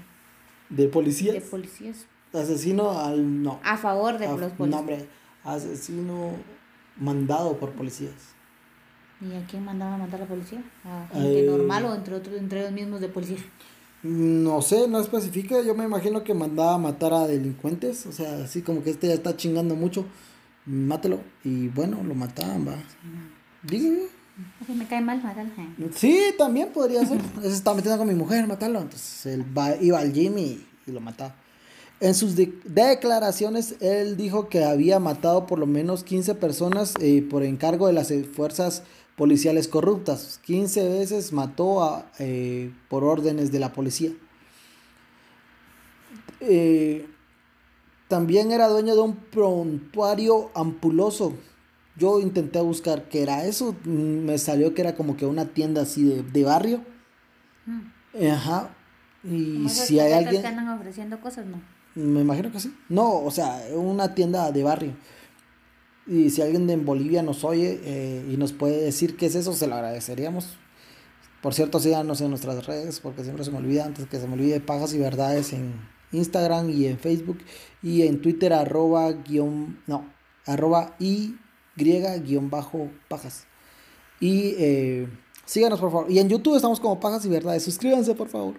¿De 0.70 0.88
policías? 0.88 1.36
De 1.36 1.42
policías. 1.42 2.06
Asesino 2.34 2.98
al... 2.98 3.44
no. 3.44 3.60
A 3.64 3.78
favor 3.78 4.18
de 4.18 4.28
los 4.28 4.36
policías. 4.54 4.70
No, 4.70 4.80
hombre, 4.80 5.06
asesino 5.44 6.32
mandado 6.98 7.58
por 7.58 7.72
policías. 7.72 8.37
¿Y 9.20 9.34
a 9.34 9.46
quién 9.48 9.66
mandaba 9.66 9.96
a 9.96 9.98
matar 9.98 10.16
a 10.16 10.24
la 10.24 10.30
policía? 10.30 10.64
¿A 10.84 11.08
gente 11.12 11.44
normal 11.44 11.86
o 11.86 11.96
entre 11.96 12.14
otros, 12.14 12.38
entre 12.38 12.62
los 12.64 12.72
mismos 12.72 13.02
de 13.02 13.10
policía? 13.10 13.38
No 14.04 14.62
sé, 14.62 14.88
no 14.88 15.00
especifica. 15.00 15.62
Yo 15.64 15.74
me 15.74 15.86
imagino 15.86 16.24
que 16.24 16.34
mandaba 16.34 16.76
a 16.76 16.78
matar 16.78 17.14
a 17.14 17.28
delincuentes. 17.28 18.06
O 18.06 18.12
sea, 18.12 18.44
así 18.44 18.62
como 18.62 18.84
que 18.84 18.92
este 18.92 19.08
ya 19.08 19.16
está 19.16 19.36
chingando 19.36 19.76
mucho. 19.76 20.06
Mátelo. 20.66 21.20
Y 21.44 21.68
bueno, 21.70 22.04
lo 22.04 22.14
mataban, 22.14 22.68
va. 22.68 22.76
Dígame. 23.64 24.04
me 24.76 24.88
cae 24.88 25.02
mal 25.02 25.22
matarlo. 25.24 25.52
Sí, 25.96 26.20
también 26.38 26.70
podría 26.70 27.04
ser. 27.06 27.20
Se 27.42 27.48
estaba 27.48 27.76
metiendo 27.76 27.98
con 27.98 28.08
mi 28.08 28.16
mujer, 28.16 28.46
matarlo. 28.46 28.82
Entonces 28.82 29.26
él 29.26 29.46
iba 29.82 30.00
al 30.00 30.14
gym 30.14 30.38
y, 30.38 30.66
lo 30.86 31.02
mataba. 31.02 31.36
En 32.00 32.14
sus 32.14 32.36
declaraciones, 32.36 33.76
él 33.82 34.16
dijo 34.16 34.48
que 34.48 34.64
había 34.64 35.00
matado 35.00 35.48
por 35.48 35.58
lo 35.58 35.66
menos 35.66 36.04
15 36.04 36.36
personas 36.36 36.94
eh, 37.02 37.26
por 37.28 37.42
encargo 37.42 37.88
de 37.88 37.94
las 37.94 38.14
fuerzas 38.36 38.84
policiales 39.18 39.68
corruptas. 39.68 40.40
15 40.46 40.90
veces 40.90 41.34
mató 41.34 41.84
a, 41.84 42.10
eh, 42.20 42.72
por 42.88 43.04
órdenes 43.04 43.52
de 43.52 43.60
la 43.60 43.74
policía. 43.74 44.12
Eh, 46.40 47.08
también 48.08 48.52
era 48.52 48.70
dueño 48.70 48.96
de 48.96 49.02
un 49.02 49.16
prontuario 49.16 50.52
ampuloso. 50.56 51.34
Yo 51.98 52.20
intenté 52.20 52.62
buscar 52.62 53.10
qué 53.10 53.24
era 53.24 53.44
eso. 53.46 53.76
Me 53.84 54.38
salió 54.38 54.76
que 54.76 54.82
era 54.82 54.96
como 54.96 55.18
que 55.18 55.26
una 55.26 55.46
tienda 55.46 55.82
así 55.82 56.04
de, 56.04 56.44
barrio. 56.44 56.86
Mm. 57.66 58.32
Ajá. 58.32 58.70
Y 59.24 59.68
si 59.68 60.00
hay 60.00 60.14
alguien. 60.14 60.44
Que 60.44 60.48
andan 60.48 60.70
ofreciendo 60.70 61.20
cosas, 61.20 61.48
no? 61.48 61.60
Me 61.96 62.22
imagino 62.22 62.52
que 62.52 62.60
sí. 62.60 62.72
No, 62.88 63.24
o 63.24 63.32
sea, 63.32 63.64
una 63.74 64.14
tienda 64.14 64.52
de 64.52 64.64
barrio. 64.64 64.94
Y 66.08 66.30
si 66.30 66.42
alguien 66.42 66.68
de 66.68 66.74
en 66.74 66.86
Bolivia 66.86 67.22
nos 67.22 67.44
oye 67.44 67.80
eh, 67.84 68.26
y 68.32 68.38
nos 68.38 68.54
puede 68.54 68.82
decir 68.82 69.18
qué 69.18 69.26
es 69.26 69.36
eso, 69.36 69.54
se 69.54 69.68
lo 69.68 69.76
agradeceríamos. 69.76 70.58
Por 71.42 71.54
cierto, 71.54 71.80
síganos 71.80 72.22
en 72.22 72.30
nuestras 72.30 72.66
redes, 72.66 73.00
porque 73.00 73.24
siempre 73.24 73.44
se 73.44 73.52
me 73.52 73.58
olvida, 73.58 73.86
antes 73.86 74.08
que 74.08 74.20
se 74.20 74.28
me 74.28 74.34
olvide, 74.34 74.60
Pajas 74.60 74.94
y 74.94 75.00
Verdades 75.00 75.54
en 75.54 75.74
Instagram 76.12 76.70
y 76.70 76.88
en 76.88 76.98
Facebook. 76.98 77.40
Y 77.84 78.04
en 78.04 78.22
Twitter, 78.22 78.54
arroba 78.54 79.12
guion, 79.12 79.82
no, 79.86 80.12
arroba 80.46 80.96
y 81.00 81.36
griega 81.76 82.18
guion 82.18 82.50
bajo 82.50 82.90
pajas. 83.08 83.46
Y 84.20 84.56
eh, 84.58 85.08
síganos, 85.46 85.80
por 85.80 85.92
favor. 85.92 86.12
Y 86.12 86.20
en 86.20 86.30
YouTube 86.30 86.56
estamos 86.56 86.80
como 86.80 87.00
Pajas 87.00 87.26
y 87.26 87.30
Verdades. 87.30 87.64
Suscríbanse, 87.64 88.16
por 88.16 88.30
favor. 88.30 88.56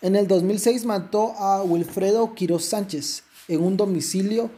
En 0.00 0.16
el 0.16 0.26
2006 0.26 0.84
mató 0.84 1.32
a 1.38 1.62
Wilfredo 1.62 2.34
Quiroz 2.34 2.64
Sánchez 2.64 3.22
en 3.48 3.62
un 3.62 3.76
domicilio 3.76 4.50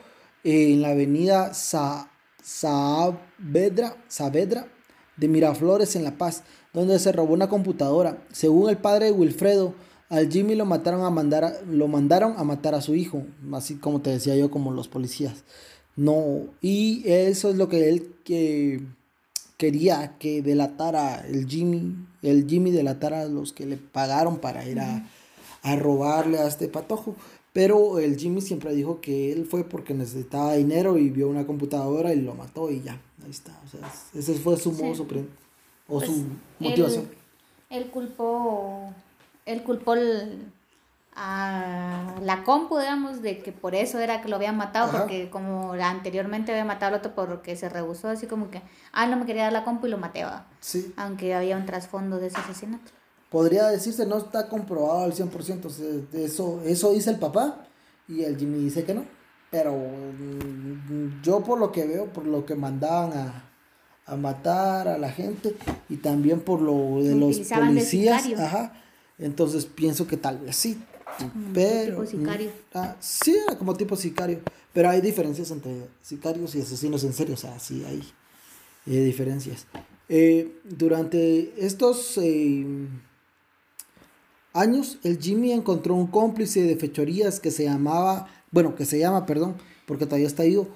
en 0.46 0.80
la 0.80 0.90
avenida 0.90 1.54
Sa 1.54 2.08
Saavedra, 2.40 3.96
Saavedra 4.06 4.68
de 5.16 5.26
Miraflores 5.26 5.96
en 5.96 6.04
La 6.04 6.16
Paz, 6.16 6.44
donde 6.72 7.00
se 7.00 7.10
robó 7.10 7.34
una 7.34 7.48
computadora. 7.48 8.22
Según 8.30 8.70
el 8.70 8.76
padre 8.76 9.06
de 9.06 9.12
Wilfredo, 9.12 9.74
al 10.08 10.30
Jimmy 10.30 10.54
lo, 10.54 10.64
mataron 10.64 11.04
a 11.04 11.10
mandar 11.10 11.62
lo 11.68 11.88
mandaron 11.88 12.34
a 12.36 12.44
matar 12.44 12.76
a 12.76 12.80
su 12.80 12.94
hijo, 12.94 13.24
así 13.52 13.74
como 13.74 14.00
te 14.00 14.10
decía 14.10 14.36
yo, 14.36 14.52
como 14.52 14.70
los 14.70 14.86
policías. 14.86 15.42
No, 15.96 16.44
y 16.60 17.02
eso 17.06 17.50
es 17.50 17.56
lo 17.56 17.68
que 17.68 17.88
él 17.88 18.14
que 18.24 18.86
quería 19.56 20.16
que 20.18 20.42
delatara 20.42 21.26
el 21.26 21.48
Jimmy, 21.48 21.96
el 22.22 22.46
Jimmy 22.46 22.70
delatara 22.70 23.22
a 23.22 23.26
los 23.26 23.52
que 23.52 23.66
le 23.66 23.78
pagaron 23.78 24.38
para 24.38 24.64
ir 24.68 24.78
a, 24.78 25.08
a 25.62 25.74
robarle 25.74 26.38
a 26.38 26.46
este 26.46 26.68
patojo. 26.68 27.16
Pero 27.56 27.98
el 27.98 28.18
Jimmy 28.18 28.42
siempre 28.42 28.74
dijo 28.74 29.00
que 29.00 29.32
él 29.32 29.46
fue 29.46 29.64
porque 29.64 29.94
necesitaba 29.94 30.52
dinero 30.52 30.98
y 30.98 31.08
vio 31.08 31.26
una 31.26 31.46
computadora 31.46 32.12
y 32.12 32.20
lo 32.20 32.34
mató 32.34 32.70
y 32.70 32.82
ya, 32.82 33.00
ahí 33.24 33.30
está. 33.30 33.58
O 33.64 33.66
sea, 33.66 33.90
ese 34.14 34.34
fue 34.34 34.58
su 34.58 34.72
modo 34.72 34.90
o 34.90 34.94
su 34.94 35.06
pues, 35.06 36.10
motivación. 36.58 37.08
Él 37.70 37.86
culpó, 37.86 38.92
él 39.46 39.62
culpó 39.62 39.94
a 41.14 42.14
la 42.20 42.44
compu, 42.44 42.76
digamos, 42.78 43.22
de 43.22 43.38
que 43.38 43.52
por 43.52 43.74
eso 43.74 44.00
era 44.00 44.20
que 44.20 44.28
lo 44.28 44.36
habían 44.36 44.58
matado, 44.58 44.92
porque 44.92 45.30
como 45.30 45.72
anteriormente 45.72 46.52
había 46.52 46.66
matado 46.66 46.92
al 46.92 46.98
otro 46.98 47.14
porque 47.14 47.56
se 47.56 47.70
rehusó, 47.70 48.08
así 48.08 48.26
como 48.26 48.50
que, 48.50 48.60
ah, 48.92 49.06
no 49.06 49.16
me 49.16 49.24
quería 49.24 49.44
dar 49.44 49.54
la 49.54 49.64
compu 49.64 49.86
y 49.86 49.90
lo 49.90 49.96
maté, 49.96 50.26
Sí. 50.60 50.92
Aunque 50.98 51.34
había 51.34 51.56
un 51.56 51.64
trasfondo 51.64 52.18
de 52.18 52.26
ese 52.26 52.36
asesinato. 52.36 52.92
Podría 53.30 53.66
decirse, 53.68 54.06
no 54.06 54.18
está 54.18 54.48
comprobado 54.48 55.00
al 55.00 55.12
100%, 55.12 56.14
eso, 56.14 56.62
eso 56.64 56.92
dice 56.92 57.10
el 57.10 57.18
papá 57.18 57.66
y 58.08 58.22
el 58.22 58.38
Jimmy 58.38 58.58
dice 58.58 58.84
que 58.84 58.94
no, 58.94 59.04
pero 59.50 59.72
mm, 59.72 61.22
yo 61.22 61.42
por 61.42 61.58
lo 61.58 61.72
que 61.72 61.86
veo, 61.86 62.06
por 62.06 62.24
lo 62.24 62.46
que 62.46 62.54
mandaban 62.54 63.12
a, 63.12 63.46
a 64.06 64.16
matar 64.16 64.86
a 64.88 64.96
la 64.96 65.10
gente 65.10 65.56
y 65.88 65.96
también 65.96 66.40
por 66.40 66.62
lo 66.62 67.02
de 67.02 67.14
los 67.14 67.38
policías. 67.40 68.26
ajá. 68.38 68.82
Entonces 69.18 69.66
pienso 69.66 70.06
que 70.06 70.16
tal 70.16 70.38
vez 70.38 70.56
sí. 70.56 70.78
pero 71.52 72.02
tipo 72.04 72.06
sicario. 72.06 72.50
Ah, 72.74 72.96
sí, 73.00 73.36
como 73.58 73.74
tipo 73.74 73.96
sicario. 73.96 74.40
Pero 74.72 74.90
hay 74.90 75.00
diferencias 75.00 75.50
entre 75.50 75.88
sicarios 76.02 76.54
y 76.54 76.60
asesinos 76.60 77.02
en 77.04 77.12
serio. 77.12 77.34
O 77.34 77.38
sea, 77.38 77.58
sí 77.58 77.84
hay 77.84 78.02
eh, 78.86 79.00
diferencias. 79.04 79.66
Eh, 80.08 80.60
durante 80.64 81.52
estos 81.64 82.18
eh, 82.18 82.64
años, 84.58 84.98
el 85.02 85.18
Jimmy 85.18 85.52
encontró 85.52 85.94
un 85.94 86.06
cómplice 86.06 86.62
de 86.62 86.76
fechorías 86.76 87.40
que 87.40 87.50
se 87.50 87.64
llamaba, 87.64 88.28
bueno, 88.50 88.74
que 88.74 88.84
se 88.84 88.98
llama, 88.98 89.26
perdón, 89.26 89.56
porque 89.86 90.06
todavía 90.06 90.26
está 90.26 90.44
ido, 90.44 90.68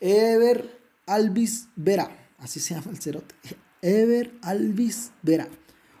Ever 0.00 0.80
Alvis 1.06 1.68
Vera 1.76 2.20
así 2.40 2.60
se 2.60 2.74
llama 2.74 2.90
el 2.90 2.98
cerote, 2.98 3.34
Ever 3.82 4.32
Alvis 4.42 5.12
Vera, 5.22 5.48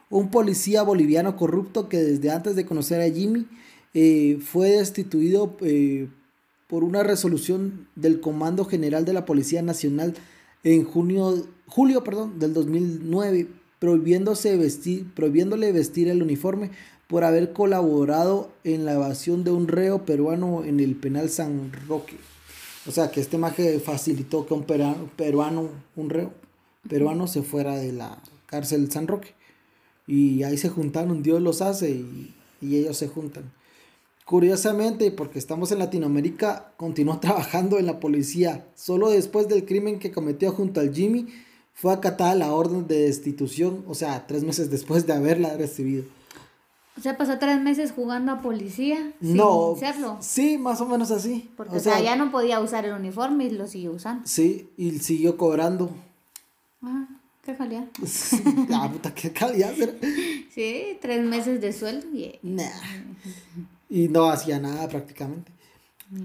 un 0.08 0.30
policía 0.30 0.82
boliviano 0.82 1.36
corrupto 1.36 1.88
que 1.88 1.98
desde 1.98 2.30
antes 2.30 2.56
de 2.56 2.66
conocer 2.66 3.00
a 3.00 3.14
Jimmy 3.14 3.46
eh, 3.94 4.38
fue 4.40 4.70
destituido 4.70 5.56
eh, 5.60 6.08
por 6.66 6.84
una 6.84 7.02
resolución 7.02 7.88
del 7.94 8.20
Comando 8.20 8.64
General 8.64 9.04
de 9.04 9.12
la 9.12 9.24
Policía 9.24 9.62
Nacional 9.62 10.14
en 10.64 10.84
junio, 10.84 11.46
julio 11.66 12.04
perdón, 12.04 12.38
del 12.38 12.52
2009, 12.54 13.48
prohibiéndose 13.78 14.56
vestir, 14.56 15.12
prohibiéndole 15.14 15.72
vestir 15.72 16.08
el 16.08 16.22
uniforme 16.22 16.70
por 17.10 17.24
haber 17.24 17.52
colaborado 17.52 18.52
en 18.62 18.84
la 18.84 18.92
evasión 18.92 19.42
de 19.42 19.50
un 19.50 19.66
reo 19.66 20.04
peruano 20.04 20.62
en 20.62 20.78
el 20.78 20.94
penal 20.94 21.28
San 21.28 21.72
Roque. 21.88 22.16
O 22.86 22.92
sea, 22.92 23.10
que 23.10 23.20
este 23.20 23.36
maje 23.36 23.80
facilitó 23.80 24.46
que 24.46 24.54
un 24.54 24.62
peruano, 24.62 25.70
un 25.96 26.08
reo 26.08 26.32
peruano, 26.88 27.26
se 27.26 27.42
fuera 27.42 27.74
de 27.74 27.92
la 27.92 28.22
cárcel 28.46 28.92
San 28.92 29.08
Roque. 29.08 29.34
Y 30.06 30.44
ahí 30.44 30.56
se 30.56 30.68
juntaron, 30.68 31.24
Dios 31.24 31.42
los 31.42 31.62
hace 31.62 31.90
y, 31.90 32.32
ellos 32.62 32.96
se 32.96 33.08
juntan. 33.08 33.52
Curiosamente, 34.24 35.10
porque 35.10 35.40
estamos 35.40 35.72
en 35.72 35.80
Latinoamérica, 35.80 36.74
continuó 36.76 37.18
trabajando 37.20 37.80
en 37.80 37.86
la 37.86 37.98
policía. 37.98 38.68
Solo 38.76 39.10
después 39.10 39.48
del 39.48 39.64
crimen 39.64 39.98
que 39.98 40.12
cometió 40.12 40.52
junto 40.52 40.78
al 40.78 40.94
Jimmy, 40.94 41.26
fue 41.74 41.92
acatada 41.92 42.36
la 42.36 42.52
orden 42.52 42.86
de 42.86 43.00
destitución, 43.00 43.84
o 43.88 43.96
sea, 43.96 44.28
tres 44.28 44.44
meses 44.44 44.70
después 44.70 45.08
de 45.08 45.14
haberla 45.14 45.56
recibido. 45.56 46.04
O 47.00 47.02
sea, 47.02 47.16
pasó 47.16 47.38
tres 47.38 47.58
meses 47.62 47.92
jugando 47.92 48.30
a 48.30 48.42
policía 48.42 49.14
sin 49.22 49.38
no, 49.38 49.74
serlo. 49.80 50.18
Sí, 50.20 50.58
más 50.58 50.82
o 50.82 50.86
menos 50.86 51.10
así. 51.10 51.48
Porque 51.56 51.78
o 51.78 51.80
sea, 51.80 51.98
ya 51.98 52.14
no 52.14 52.30
podía 52.30 52.60
usar 52.60 52.84
el 52.84 52.92
uniforme 52.92 53.46
y 53.46 53.50
lo 53.52 53.66
siguió 53.66 53.92
usando. 53.92 54.20
Sí, 54.26 54.68
y 54.76 54.98
siguió 54.98 55.38
cobrando. 55.38 55.88
Ah, 56.82 57.08
qué 57.42 57.56
calidad. 57.56 57.86
ah, 58.74 58.90
puta, 58.92 59.14
qué 59.14 59.32
calidad. 59.32 59.72
Sí, 60.54 60.98
tres 61.00 61.24
meses 61.24 61.60
de 61.62 61.72
sueldo 61.72 62.06
y... 62.12 62.38
Y 63.88 64.08
no 64.08 64.26
hacía 64.26 64.58
nada 64.58 64.86
prácticamente. 64.86 65.50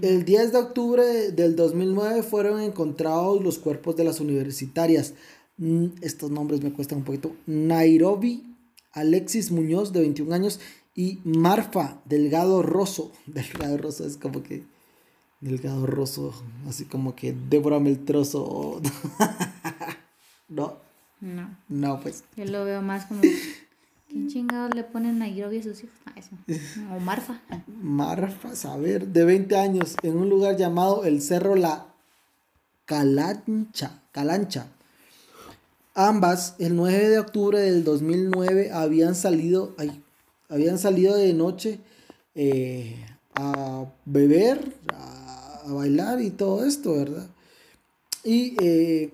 El 0.02 0.26
10 0.26 0.52
de 0.52 0.58
octubre 0.58 1.32
del 1.32 1.56
2009 1.56 2.22
fueron 2.22 2.60
encontrados 2.60 3.42
los 3.42 3.58
cuerpos 3.58 3.96
de 3.96 4.04
las 4.04 4.20
universitarias. 4.20 5.14
Mm, 5.56 5.86
estos 6.02 6.30
nombres 6.30 6.62
me 6.62 6.72
cuestan 6.72 6.98
un 6.98 7.04
poquito. 7.04 7.32
Nairobi 7.46 8.55
Alexis 8.96 9.52
Muñoz, 9.52 9.92
de 9.92 10.00
21 10.00 10.34
años, 10.34 10.58
y 10.94 11.20
Marfa 11.24 12.00
Delgado 12.06 12.62
Rosso. 12.62 13.12
Delgado 13.26 13.76
Rosso 13.76 14.04
es 14.04 14.16
como 14.16 14.42
que. 14.42 14.64
Delgado 15.40 15.86
Rosso, 15.86 16.32
así 16.66 16.86
como 16.86 17.14
que 17.14 17.32
débórame 17.32 17.90
el 17.90 18.04
trozo. 18.04 18.80
¿No? 20.48 20.78
No. 21.20 21.56
No, 21.68 22.00
pues. 22.00 22.24
Yo 22.36 22.46
lo 22.46 22.64
veo 22.64 22.80
más 22.80 23.04
como. 23.04 23.20
¿Quién 24.08 24.28
chingados 24.28 24.74
le 24.74 24.82
ponen 24.82 25.16
a 25.16 25.26
Nairobi 25.26 25.58
a 25.58 25.62
sus 25.62 25.84
hijos? 25.84 25.96
Ah, 26.06 26.14
eso. 26.16 26.30
O 26.96 27.00
Marfa. 27.00 27.42
Marfa, 27.66 28.56
saber, 28.56 29.08
de 29.08 29.24
20 29.24 29.56
años, 29.56 29.94
en 30.02 30.16
un 30.16 30.30
lugar 30.30 30.56
llamado 30.56 31.04
el 31.04 31.20
Cerro 31.20 31.54
La 31.54 31.94
Calancha. 32.86 34.02
Calancha 34.12 34.68
Ambas, 35.98 36.56
el 36.58 36.76
9 36.76 37.08
de 37.08 37.18
octubre 37.18 37.58
del 37.58 37.82
2009, 37.82 38.70
habían 38.70 39.14
salido, 39.14 39.74
habían 40.50 40.78
salido 40.78 41.16
de 41.16 41.32
noche 41.32 41.78
eh, 42.34 43.02
a 43.34 43.86
beber, 44.04 44.74
a, 44.92 45.64
bailar 45.68 46.20
y 46.20 46.28
todo 46.28 46.66
esto, 46.66 46.92
¿verdad? 46.92 47.26
Y 48.24 48.62
eh, 48.62 49.10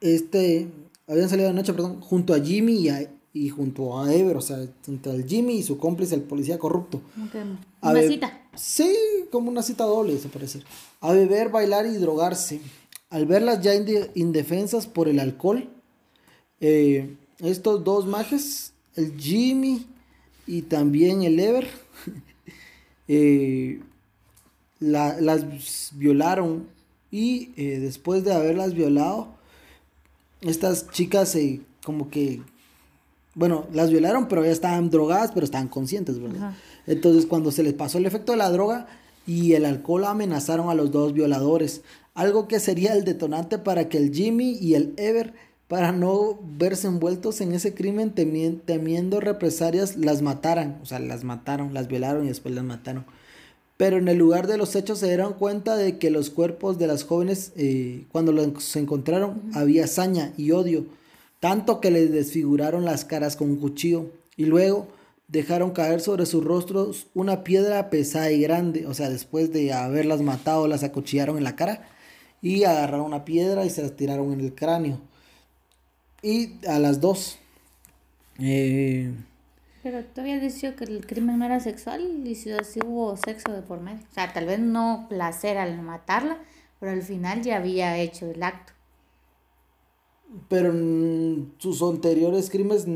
este, 0.00 0.68
habían 1.06 1.28
salido 1.28 1.48
de 1.48 1.54
noche, 1.54 1.74
perdón, 1.74 2.00
junto 2.00 2.32
a 2.32 2.40
Jimmy 2.40 2.88
y, 2.88 3.08
y 3.34 3.50
junto 3.50 4.00
a 4.00 4.10
Ever, 4.14 4.38
o 4.38 4.40
sea, 4.40 4.66
junto 4.86 5.10
al 5.10 5.26
Jimmy 5.26 5.58
y 5.58 5.62
su 5.62 5.76
cómplice, 5.76 6.14
el 6.14 6.22
policía 6.22 6.58
corrupto. 6.58 7.02
una 7.82 8.00
cita. 8.00 8.40
Sí, 8.54 8.96
como 9.30 9.50
una 9.50 9.62
cita 9.62 9.84
doble, 9.84 10.18
se 10.18 10.30
parece. 10.30 10.62
A 11.02 11.12
beber, 11.12 11.50
bailar 11.50 11.84
y 11.84 11.96
drogarse 11.96 12.62
al 13.10 13.26
verlas 13.26 13.60
ya 13.60 13.74
indefensas 14.14 14.86
por 14.86 15.08
el 15.08 15.18
alcohol, 15.18 15.68
eh, 16.60 17.16
estos 17.40 17.82
dos 17.84 18.06
majes, 18.06 18.72
el 18.94 19.18
Jimmy 19.18 19.86
y 20.46 20.62
también 20.62 21.22
el 21.22 21.38
Ever, 21.40 21.68
eh, 23.08 23.80
las 24.78 25.90
violaron 25.92 26.66
y 27.10 27.52
eh, 27.56 27.80
después 27.80 28.24
de 28.24 28.32
haberlas 28.32 28.74
violado, 28.74 29.28
estas 30.40 30.88
chicas 30.90 31.36
como 31.84 32.08
que, 32.08 32.40
bueno, 33.34 33.66
las 33.72 33.90
violaron 33.90 34.28
pero 34.28 34.44
ya 34.44 34.52
estaban 34.52 34.88
drogadas, 34.88 35.32
pero 35.32 35.44
estaban 35.44 35.68
conscientes, 35.68 36.20
¿verdad? 36.20 36.54
Entonces 36.86 37.26
cuando 37.26 37.50
se 37.50 37.64
les 37.64 37.74
pasó 37.74 37.98
el 37.98 38.06
efecto 38.06 38.32
de 38.32 38.38
la 38.38 38.50
droga 38.50 38.86
y 39.26 39.54
el 39.54 39.64
alcohol 39.64 40.04
amenazaron 40.04 40.70
a 40.70 40.74
los 40.74 40.90
dos 40.92 41.12
violadores 41.12 41.82
algo 42.14 42.48
que 42.48 42.60
sería 42.60 42.94
el 42.94 43.04
detonante 43.04 43.58
para 43.58 43.88
que 43.88 43.98
el 43.98 44.12
Jimmy 44.12 44.58
y 44.60 44.74
el 44.74 44.94
Ever, 44.96 45.32
para 45.68 45.92
no 45.92 46.38
verse 46.42 46.88
envueltos 46.88 47.40
en 47.40 47.52
ese 47.52 47.74
crimen 47.74 48.12
temiendo 48.12 49.20
represalias, 49.20 49.96
las 49.96 50.20
mataran, 50.20 50.80
o 50.82 50.86
sea, 50.86 50.98
las 50.98 51.22
mataron, 51.22 51.72
las 51.72 51.86
violaron 51.86 52.24
y 52.24 52.28
después 52.28 52.54
las 52.54 52.64
mataron. 52.64 53.04
Pero 53.76 53.96
en 53.96 54.08
el 54.08 54.18
lugar 54.18 54.46
de 54.46 54.58
los 54.58 54.74
hechos 54.74 54.98
se 54.98 55.06
dieron 55.06 55.34
cuenta 55.34 55.76
de 55.76 55.96
que 55.96 56.10
los 56.10 56.28
cuerpos 56.28 56.78
de 56.78 56.86
las 56.86 57.04
jóvenes, 57.04 57.52
eh, 57.56 58.04
cuando 58.10 58.32
los 58.32 58.76
encontraron, 58.76 59.42
había 59.54 59.86
saña 59.86 60.32
y 60.36 60.50
odio, 60.50 60.84
tanto 61.38 61.80
que 61.80 61.90
les 61.90 62.10
desfiguraron 62.10 62.84
las 62.84 63.04
caras 63.04 63.36
con 63.36 63.48
un 63.48 63.56
cuchillo. 63.56 64.10
Y 64.36 64.46
luego 64.46 64.88
dejaron 65.28 65.70
caer 65.70 66.00
sobre 66.00 66.26
sus 66.26 66.44
rostros 66.44 67.06
una 67.14 67.44
piedra 67.44 67.88
pesada 67.88 68.32
y 68.32 68.42
grande, 68.42 68.86
o 68.86 68.92
sea, 68.92 69.08
después 69.08 69.52
de 69.52 69.72
haberlas 69.72 70.20
matado, 70.20 70.66
las 70.66 70.82
acuchillaron 70.82 71.38
en 71.38 71.44
la 71.44 71.56
cara 71.56 71.88
y 72.42 72.64
agarraron 72.64 73.06
una 73.06 73.24
piedra 73.24 73.64
y 73.64 73.70
se 73.70 73.82
la 73.82 73.90
tiraron 73.90 74.32
en 74.32 74.40
el 74.40 74.54
cráneo. 74.54 75.00
Y 76.22 76.64
a 76.66 76.78
las 76.78 77.00
dos. 77.00 77.38
Eh, 78.38 79.12
pero 79.82 80.04
tú 80.04 80.20
habías 80.20 80.42
dicho 80.42 80.76
que 80.76 80.84
el 80.84 81.06
crimen 81.06 81.38
no 81.38 81.46
era 81.46 81.60
sexual 81.60 82.26
y 82.26 82.34
si 82.34 82.50
hubo 82.84 83.16
sexo 83.16 83.52
de 83.52 83.62
por 83.62 83.80
medio. 83.80 84.00
O 84.10 84.14
sea, 84.14 84.32
tal 84.32 84.46
vez 84.46 84.60
no 84.60 85.06
placer 85.08 85.56
al 85.56 85.80
matarla, 85.80 86.38
pero 86.78 86.92
al 86.92 87.02
final 87.02 87.42
ya 87.42 87.56
había 87.56 87.98
hecho 87.98 88.30
el 88.30 88.42
acto. 88.42 88.74
Pero 90.48 90.72
sus 91.58 91.82
anteriores 91.82 92.50
crímenes, 92.50 92.86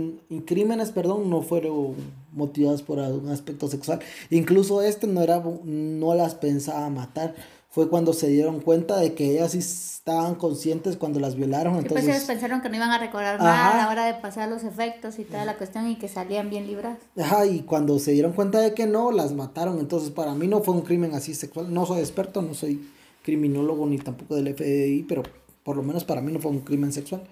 crímenes 0.47 0.93
perdón, 0.93 1.31
no 1.31 1.43
fueron 1.43 1.95
motivados 2.33 2.83
por 2.83 2.99
un 2.99 3.29
aspecto 3.29 3.67
sexual. 3.67 4.01
Incluso 4.31 4.83
este 4.83 5.07
no, 5.07 5.21
era, 5.23 5.43
no 5.65 6.15
las 6.15 6.37
pensaba 6.37 6.89
matar 6.91 7.35
fue 7.75 7.89
cuando 7.89 8.13
se 8.13 8.29
dieron 8.29 8.61
cuenta 8.61 9.01
de 9.01 9.15
que 9.15 9.33
ellas 9.33 9.51
sí 9.51 9.59
estaban 9.59 10.37
conscientes 10.37 10.97
cuando 10.97 11.19
las 11.19 11.35
violaron. 11.35 11.73
Pues 11.73 11.87
entonces 11.87 12.09
ellos 12.09 12.23
pensaron 12.23 12.61
que 12.61 12.69
no 12.69 12.77
iban 12.77 12.93
a 12.93 12.99
recordar 12.99 13.41
nada 13.41 13.73
a 13.73 13.77
la 13.77 13.91
hora 13.91 14.07
de 14.07 14.15
pasar 14.15 14.49
los 14.49 14.63
efectos 14.63 15.19
y 15.19 15.25
toda 15.25 15.45
la 15.45 15.57
cuestión 15.57 15.91
y 15.91 15.97
que 15.97 16.07
salían 16.07 16.51
bien 16.51 16.69
libradas. 16.69 17.01
Ajá, 17.19 17.47
y 17.47 17.63
cuando 17.63 17.99
se 17.99 18.13
dieron 18.13 18.33
cuenta 18.33 18.61
de 18.61 18.75
que 18.75 18.87
no, 18.87 19.11
las 19.11 19.33
mataron. 19.33 19.81
Entonces 19.81 20.11
para 20.11 20.37
mí 20.37 20.47
no 20.47 20.63
fue 20.63 20.73
un 20.73 20.83
crimen 20.83 21.15
así 21.15 21.35
sexual. 21.35 21.75
No 21.75 21.85
soy 21.85 21.99
experto, 21.99 22.43
no 22.43 22.55
soy 22.55 22.89
criminólogo 23.25 23.87
ni 23.87 23.99
tampoco 23.99 24.37
del 24.37 24.55
FBI, 24.55 25.05
pero 25.09 25.25
por 25.65 25.77
lo 25.77 25.83
menos 25.83 26.05
para 26.05 26.21
mí 26.21 26.31
no 26.31 26.39
fue 26.39 26.53
un 26.53 26.61
crimen 26.61 26.93
sexual. 26.93 27.25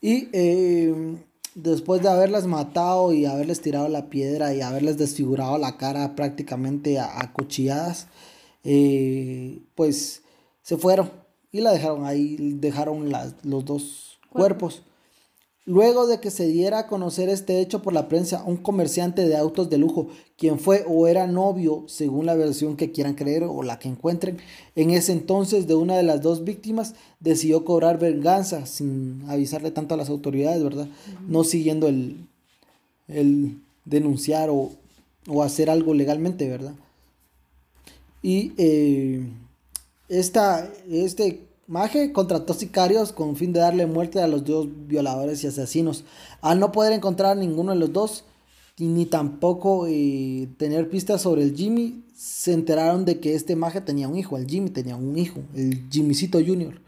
Y 0.00 0.28
eh, 0.32 1.18
después 1.54 2.02
de 2.02 2.08
haberlas 2.08 2.46
matado 2.46 3.12
y 3.12 3.26
haberles 3.26 3.60
tirado 3.60 3.88
la 3.88 4.08
piedra 4.08 4.54
y 4.54 4.60
haberles 4.60 4.98
desfigurado 4.98 5.56
la 5.58 5.76
cara 5.76 6.16
prácticamente 6.16 6.98
a, 6.98 7.32
cuchilladas, 7.32 8.08
eh, 8.64 9.60
pues 9.74 10.22
se 10.62 10.76
fueron 10.76 11.10
y 11.52 11.60
la 11.60 11.72
dejaron 11.72 12.04
ahí, 12.04 12.36
dejaron 12.38 13.10
los 13.42 13.64
dos 13.64 14.18
cuerpos. 14.30 14.82
Luego 15.64 16.06
de 16.06 16.18
que 16.18 16.30
se 16.30 16.46
diera 16.46 16.78
a 16.78 16.86
conocer 16.86 17.28
este 17.28 17.60
hecho 17.60 17.82
por 17.82 17.92
la 17.92 18.08
prensa, 18.08 18.42
un 18.42 18.56
comerciante 18.56 19.28
de 19.28 19.36
autos 19.36 19.68
de 19.68 19.76
lujo, 19.76 20.08
quien 20.38 20.58
fue 20.58 20.84
o 20.88 21.06
era 21.06 21.26
novio, 21.26 21.84
según 21.88 22.24
la 22.24 22.34
versión 22.34 22.74
que 22.74 22.90
quieran 22.90 23.12
creer 23.12 23.44
o 23.44 23.62
la 23.62 23.78
que 23.78 23.88
encuentren, 23.88 24.38
en 24.76 24.90
ese 24.90 25.12
entonces 25.12 25.66
de 25.66 25.74
una 25.74 25.98
de 25.98 26.04
las 26.04 26.22
dos 26.22 26.42
víctimas, 26.42 26.94
decidió 27.20 27.66
cobrar 27.66 27.98
venganza 27.98 28.64
sin 28.64 29.24
avisarle 29.28 29.70
tanto 29.70 29.92
a 29.92 29.98
las 29.98 30.08
autoridades, 30.08 30.62
¿verdad? 30.62 30.88
No 31.26 31.44
siguiendo 31.44 31.86
el, 31.86 32.16
el 33.08 33.58
denunciar 33.84 34.50
o, 34.50 34.70
hacer 35.42 35.68
algo 35.68 35.92
legalmente, 35.92 36.48
¿verdad? 36.48 36.72
Y 38.22 38.52
eh, 38.56 39.28
esta, 40.08 40.68
este 40.90 41.48
Maje 41.66 42.12
contrató 42.12 42.54
sicarios 42.54 43.12
con 43.12 43.36
fin 43.36 43.52
de 43.52 43.60
darle 43.60 43.86
muerte 43.86 44.20
a 44.20 44.26
los 44.26 44.44
dos 44.44 44.66
violadores 44.86 45.44
y 45.44 45.48
asesinos. 45.48 46.04
Al 46.40 46.60
no 46.60 46.72
poder 46.72 46.94
encontrar 46.94 47.36
ninguno 47.36 47.72
de 47.72 47.78
los 47.78 47.92
dos, 47.92 48.24
ni 48.78 49.04
tampoco 49.06 49.86
eh, 49.86 50.48
tener 50.56 50.88
pistas 50.88 51.22
sobre 51.22 51.42
el 51.42 51.54
Jimmy, 51.54 52.04
se 52.16 52.52
enteraron 52.52 53.04
de 53.04 53.20
que 53.20 53.34
este 53.34 53.54
Maje 53.54 53.80
tenía 53.80 54.08
un 54.08 54.16
hijo, 54.16 54.36
el 54.36 54.46
Jimmy 54.46 54.70
tenía 54.70 54.96
un 54.96 55.18
hijo, 55.18 55.40
el 55.54 55.88
Jimmycito 55.90 56.38
Jr. 56.38 56.80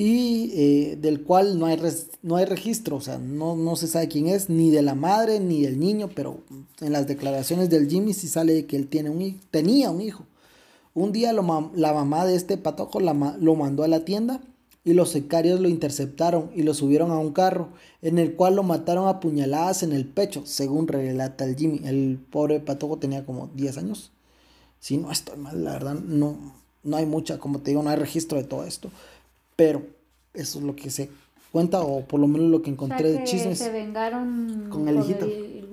Y 0.00 0.52
eh, 0.54 0.96
del 0.96 1.24
cual 1.24 1.58
no 1.58 1.66
hay, 1.66 1.76
no 2.22 2.36
hay 2.36 2.44
registro, 2.44 2.94
o 2.94 3.00
sea, 3.00 3.18
no, 3.18 3.56
no 3.56 3.74
se 3.74 3.88
sabe 3.88 4.06
quién 4.06 4.28
es, 4.28 4.48
ni 4.48 4.70
de 4.70 4.80
la 4.80 4.94
madre 4.94 5.40
ni 5.40 5.62
del 5.62 5.80
niño, 5.80 6.08
pero 6.14 6.38
en 6.80 6.92
las 6.92 7.08
declaraciones 7.08 7.68
del 7.68 7.90
Jimmy 7.90 8.14
sí 8.14 8.28
sale 8.28 8.66
que 8.66 8.76
él 8.76 8.86
tiene 8.86 9.10
un, 9.10 9.40
tenía 9.50 9.90
un 9.90 10.00
hijo. 10.00 10.24
Un 10.94 11.10
día 11.10 11.32
la 11.32 11.42
mamá 11.42 12.26
de 12.26 12.36
este 12.36 12.56
patojo 12.58 13.00
lo 13.00 13.54
mandó 13.56 13.82
a 13.82 13.88
la 13.88 14.04
tienda 14.04 14.40
y 14.84 14.94
los 14.94 15.10
sicarios 15.10 15.58
lo 15.58 15.68
interceptaron 15.68 16.52
y 16.54 16.62
lo 16.62 16.74
subieron 16.74 17.10
a 17.10 17.18
un 17.18 17.32
carro, 17.32 17.70
en 18.00 18.20
el 18.20 18.36
cual 18.36 18.54
lo 18.54 18.62
mataron 18.62 19.08
a 19.08 19.18
puñaladas 19.18 19.82
en 19.82 19.92
el 19.92 20.06
pecho, 20.06 20.42
según 20.46 20.86
relata 20.86 21.44
el 21.44 21.56
Jimmy. 21.56 21.80
El 21.82 22.20
pobre 22.30 22.60
patojo 22.60 22.98
tenía 22.98 23.26
como 23.26 23.48
10 23.48 23.78
años. 23.78 24.12
Si 24.78 24.96
no 24.96 25.10
estoy 25.10 25.38
mal, 25.38 25.64
la 25.64 25.72
verdad, 25.72 25.94
no, 25.94 26.54
no 26.84 26.96
hay 26.96 27.04
mucha, 27.04 27.38
como 27.38 27.58
te 27.58 27.72
digo, 27.72 27.82
no 27.82 27.90
hay 27.90 27.96
registro 27.96 28.38
de 28.38 28.44
todo 28.44 28.64
esto. 28.64 28.92
Pero 29.58 29.82
eso 30.34 30.60
es 30.60 30.64
lo 30.64 30.76
que 30.76 30.88
se 30.88 31.10
cuenta, 31.50 31.80
o 31.80 32.06
por 32.06 32.20
lo 32.20 32.28
menos 32.28 32.48
lo 32.48 32.62
que 32.62 32.70
encontré 32.70 33.10
de 33.10 33.24
chismes. 33.24 33.58
Se 33.58 33.72
vengaron 33.72 34.68
con 34.70 34.86
el 34.86 35.00
hijito. 35.00 35.24
El, 35.24 35.68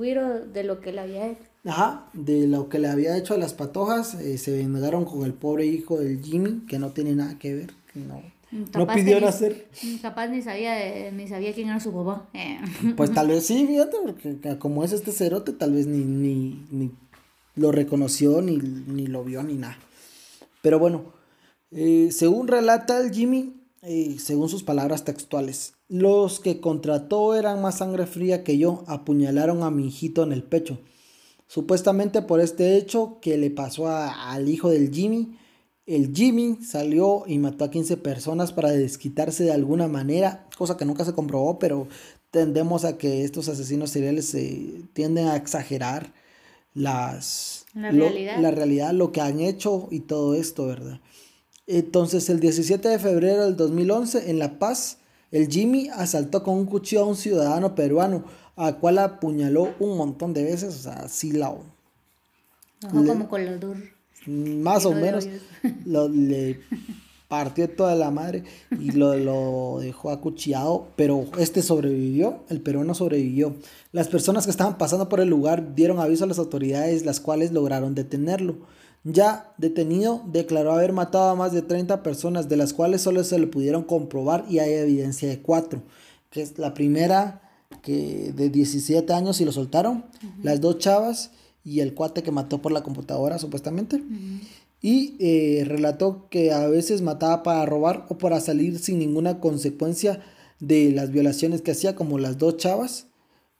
de 0.53 0.63
lo 0.63 0.81
que 0.81 0.91
le 0.91 1.01
había 1.01 1.27
hecho. 1.27 1.43
Ajá, 1.65 2.07
de 2.13 2.47
lo 2.47 2.67
que 2.67 2.79
le 2.79 2.87
había 2.87 3.15
hecho 3.15 3.35
a 3.35 3.37
las 3.37 3.53
patojas, 3.53 4.15
eh, 4.15 4.39
se 4.39 4.57
vengaron 4.57 5.05
con 5.05 5.23
el 5.23 5.33
pobre 5.33 5.67
hijo 5.67 5.99
del 5.99 6.23
Jimmy, 6.23 6.65
que 6.67 6.79
no 6.79 6.93
tiene 6.93 7.13
nada 7.13 7.37
que 7.37 7.53
ver, 7.53 7.73
que 7.93 7.99
no, 7.99 8.23
no 8.51 8.87
pidió 8.87 9.21
nacer. 9.21 9.67
Capaz 10.01 10.29
ni 10.29 10.41
sabía, 10.41 11.11
ni 11.11 11.27
sabía 11.27 11.53
quién 11.53 11.69
era 11.69 11.79
su 11.79 11.93
papá. 11.93 12.27
Eh. 12.33 12.59
Pues 12.97 13.13
tal 13.13 13.27
vez 13.27 13.45
sí, 13.47 13.67
fíjate, 13.67 13.97
porque 14.03 14.57
como 14.57 14.83
es 14.83 14.93
este 14.93 15.11
cerote, 15.11 15.53
tal 15.53 15.73
vez 15.73 15.85
ni, 15.85 16.03
ni, 16.03 16.65
ni 16.71 16.91
lo 17.55 17.71
reconoció, 17.71 18.41
ni, 18.41 18.57
ni, 18.57 19.05
lo 19.05 19.23
vio, 19.23 19.43
ni 19.43 19.53
nada. 19.53 19.77
Pero 20.63 20.79
bueno, 20.79 21.13
eh, 21.69 22.09
según 22.11 22.47
relata 22.47 22.99
el 22.99 23.11
Jimmy, 23.11 23.54
según 24.19 24.49
sus 24.49 24.63
palabras 24.63 25.03
textuales, 25.03 25.73
los 25.87 26.39
que 26.39 26.59
contrató 26.59 27.35
eran 27.35 27.61
más 27.61 27.79
sangre 27.79 28.05
fría 28.05 28.43
que 28.43 28.57
yo, 28.57 28.83
apuñalaron 28.87 29.63
a 29.63 29.71
mi 29.71 29.87
hijito 29.87 30.23
en 30.23 30.31
el 30.31 30.43
pecho 30.43 30.79
Supuestamente 31.47 32.21
por 32.21 32.39
este 32.39 32.75
hecho 32.75 33.19
que 33.21 33.37
le 33.37 33.51
pasó 33.51 33.87
al 33.87 34.49
hijo 34.49 34.69
del 34.69 34.91
Jimmy, 34.91 35.37
el 35.85 36.13
Jimmy 36.13 36.57
salió 36.63 37.23
y 37.27 37.37
mató 37.37 37.65
a 37.65 37.69
15 37.69 37.97
personas 37.97 38.51
para 38.51 38.71
desquitarse 38.71 39.43
de 39.43 39.53
alguna 39.53 39.87
manera, 39.87 40.47
cosa 40.57 40.75
que 40.75 40.85
nunca 40.85 41.05
se 41.05 41.13
comprobó, 41.13 41.59
pero 41.59 41.87
tendemos 42.31 42.83
a 42.83 42.97
que 42.97 43.23
estos 43.23 43.47
asesinos 43.47 43.91
seriales 43.91 44.25
se 44.25 44.81
tienden 44.93 45.27
a 45.27 45.35
exagerar 45.35 46.11
las, 46.73 47.67
la, 47.75 47.91
realidad. 47.91 48.39
la 48.39 48.51
realidad, 48.51 48.91
lo 48.93 49.11
que 49.11 49.21
han 49.21 49.39
hecho 49.39 49.87
y 49.91 50.01
todo 50.01 50.33
esto, 50.33 50.65
¿verdad? 50.65 50.99
Entonces, 51.67 52.29
el 52.29 52.39
17 52.39 52.87
de 52.87 52.99
febrero 52.99 53.45
del 53.45 53.55
2011, 53.55 54.29
en 54.29 54.39
La 54.39 54.59
Paz, 54.59 54.97
el 55.31 55.49
Jimmy 55.49 55.89
asaltó 55.89 56.43
con 56.43 56.55
un 56.55 56.65
cuchillo 56.65 57.03
a 57.03 57.07
un 57.07 57.15
ciudadano 57.15 57.75
peruano 57.75 58.23
a 58.55 58.73
cual 58.73 58.99
apuñaló 58.99 59.73
un 59.79 59.97
montón 59.97 60.33
de 60.33 60.43
veces, 60.43 60.75
o 60.75 60.79
sea, 60.83 61.09
sí 61.09 61.31
la... 61.31 61.53
como 62.89 63.27
con 63.27 63.45
los. 63.45 63.77
Más 64.27 64.85
o 64.85 64.93
menos, 64.93 65.27
lo, 65.85 66.07
le 66.09 66.61
partió 67.27 67.69
toda 67.69 67.95
la 67.95 68.11
madre 68.11 68.43
y 68.79 68.91
lo, 68.91 69.15
lo 69.15 69.79
dejó 69.81 70.09
acuchillado, 70.09 70.87
pero 70.95 71.25
este 71.37 71.61
sobrevivió, 71.61 72.43
el 72.49 72.61
peruano 72.61 72.93
sobrevivió. 72.95 73.55
Las 73.91 74.07
personas 74.07 74.45
que 74.45 74.51
estaban 74.51 74.77
pasando 74.77 75.09
por 75.09 75.19
el 75.19 75.29
lugar 75.29 75.75
dieron 75.75 75.99
aviso 75.99 76.23
a 76.23 76.27
las 76.27 76.39
autoridades, 76.39 77.05
las 77.05 77.19
cuales 77.19 77.51
lograron 77.51 77.93
detenerlo. 77.93 78.55
Ya 79.05 79.53
detenido, 79.59 80.23
declaró 80.25 80.73
haber 80.73 80.91
matado 80.91 81.29
a 81.29 81.35
más 81.35 81.53
de 81.53 81.61
30 81.61 82.01
personas, 82.01 82.49
de 82.49 82.57
las 82.57 82.73
cuales 82.73 83.03
solo 83.03 83.23
se 83.23 83.37
le 83.37 83.45
pudieron 83.45 83.83
comprobar 83.83 84.45
y 84.49 84.57
hay 84.57 84.73
evidencia 84.73 85.29
de 85.29 85.39
cuatro, 85.39 85.83
que 86.31 86.41
es 86.41 86.57
la 86.57 86.73
primera 86.73 87.41
que 87.83 88.33
de 88.35 88.49
17 88.49 89.13
años 89.13 89.39
y 89.41 89.45
lo 89.45 89.51
soltaron, 89.51 90.05
las 90.41 90.59
dos 90.59 90.79
chavas 90.79 91.29
y 91.63 91.81
el 91.81 91.93
cuate 91.93 92.23
que 92.23 92.31
mató 92.31 92.63
por 92.63 92.71
la 92.71 92.81
computadora 92.81 93.37
supuestamente. 93.37 94.01
Y 94.81 95.15
eh, 95.19 95.65
relató 95.65 96.27
que 96.31 96.51
a 96.51 96.67
veces 96.67 97.03
mataba 97.03 97.43
para 97.43 97.65
robar 97.65 98.07
o 98.09 98.17
para 98.17 98.39
salir 98.39 98.79
sin 98.79 98.97
ninguna 98.97 99.39
consecuencia 99.39 100.19
de 100.59 100.91
las 100.91 101.11
violaciones 101.11 101.61
que 101.61 101.71
hacía, 101.71 101.95
como 101.95 102.17
las 102.17 102.39
dos 102.39 102.57
chavas, 102.57 103.05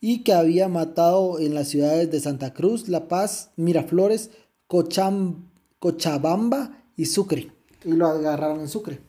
y 0.02 0.24
que 0.24 0.34
había 0.34 0.68
matado 0.68 1.40
en 1.40 1.54
las 1.56 1.68
ciudades 1.68 2.12
de 2.12 2.20
Santa 2.20 2.54
Cruz, 2.54 2.88
La 2.90 3.08
Paz, 3.08 3.52
Miraflores, 3.56 4.32
Cocham, 4.68 5.50
Cochabamba 5.80 6.84
y 6.96 7.06
Sucre. 7.06 7.52
Y 7.84 7.92
lo 7.92 8.08
agarraron 8.08 8.60
en 8.60 8.68
Sucre. 8.68 9.00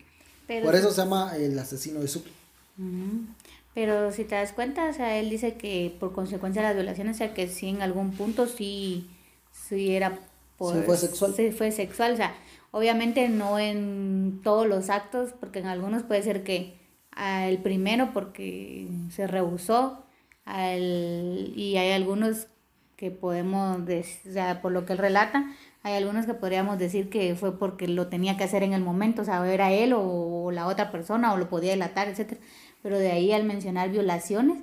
Por 0.62 0.74
eso 0.74 0.90
se 0.90 1.02
llama 1.02 1.36
el 1.36 1.58
asesino 1.58 2.00
de 2.00 2.08
Sucre. 2.08 2.32
Pero 3.74 4.12
si 4.12 4.24
te 4.24 4.34
das 4.34 4.52
cuenta, 4.52 4.88
o 4.88 4.92
sea, 4.92 5.18
él 5.18 5.28
dice 5.28 5.54
que 5.54 5.94
por 5.98 6.12
consecuencia 6.12 6.62
de 6.62 6.68
las 6.68 6.76
violaciones, 6.76 7.16
o 7.16 7.18
sea, 7.18 7.34
que 7.34 7.48
sí 7.48 7.68
en 7.68 7.82
algún 7.82 8.12
punto 8.12 8.46
sí, 8.46 9.10
sí 9.52 9.94
era 9.94 10.18
por... 10.56 10.74
Sí 10.74 10.82
fue 10.84 10.96
sexual. 10.96 11.34
Sí 11.34 11.50
fue 11.50 11.72
sexual, 11.72 12.12
o 12.12 12.16
sea, 12.16 12.34
obviamente 12.70 13.28
no 13.28 13.58
en 13.58 14.40
todos 14.42 14.66
los 14.66 14.88
actos, 14.88 15.34
porque 15.38 15.58
en 15.58 15.66
algunos 15.66 16.04
puede 16.04 16.22
ser 16.22 16.42
que 16.42 16.76
el 17.16 17.58
primero 17.58 18.10
porque 18.12 18.88
se 19.10 19.26
rehusó, 19.26 20.04
al, 20.44 21.52
y 21.56 21.76
hay 21.76 21.92
algunos 21.92 22.46
que 22.96 23.10
podemos, 23.10 23.84
decir, 23.84 24.30
o 24.30 24.34
sea, 24.34 24.62
por 24.62 24.72
lo 24.72 24.86
que 24.86 24.94
él 24.94 24.98
relata, 24.98 25.52
hay 25.82 25.94
algunos 25.94 26.26
que 26.26 26.34
podríamos 26.34 26.78
decir 26.78 27.10
que 27.10 27.34
fue 27.36 27.58
porque 27.58 27.86
lo 27.88 28.08
tenía 28.08 28.36
que 28.36 28.44
hacer 28.44 28.62
en 28.62 28.72
el 28.72 28.82
momento, 28.82 29.22
o 29.22 29.24
sea, 29.24 29.46
era 29.46 29.70
él 29.70 29.92
o, 29.94 30.50
la 30.50 30.66
otra 30.66 30.90
persona, 30.90 31.32
o 31.32 31.36
lo 31.36 31.48
podía 31.48 31.72
delatar, 31.72 32.08
etcétera 32.08 32.40
pero 32.86 33.00
de 33.00 33.10
ahí 33.10 33.32
al 33.32 33.42
mencionar 33.42 33.90
violaciones, 33.90 34.62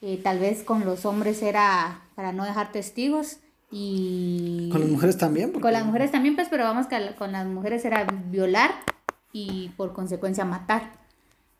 eh, 0.00 0.20
tal 0.22 0.38
vez 0.38 0.62
con 0.62 0.84
los 0.84 1.04
hombres 1.04 1.42
era 1.42 2.00
para 2.14 2.32
no 2.32 2.44
dejar 2.44 2.70
testigos 2.70 3.38
y... 3.72 4.68
Con 4.70 4.82
las 4.82 4.90
mujeres 4.90 5.18
también. 5.18 5.50
Con 5.50 5.72
las 5.72 5.84
mujeres 5.84 6.12
también, 6.12 6.36
pues, 6.36 6.46
pero 6.48 6.62
vamos 6.62 6.86
que 6.86 7.16
con 7.18 7.32
las 7.32 7.44
mujeres 7.44 7.84
era 7.84 8.06
violar 8.30 8.70
y 9.32 9.70
por 9.76 9.94
consecuencia 9.94 10.44
matar. 10.44 10.92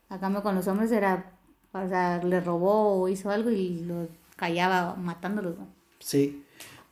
A 0.09 0.21
cambio 0.21 0.45
con 0.45 0.55
los 0.55 0.69
hombres 0.69 0.93
era, 0.93 1.33
o 1.73 1.89
sea, 1.89 2.23
le 2.23 2.41
robó 2.41 3.03
o 3.03 3.09
hizo 3.09 3.31
algo 3.31 3.51
y 3.51 3.81
lo 3.81 4.07
callaba 4.37 4.95
matándolos. 4.95 5.57
Sí. 5.99 6.43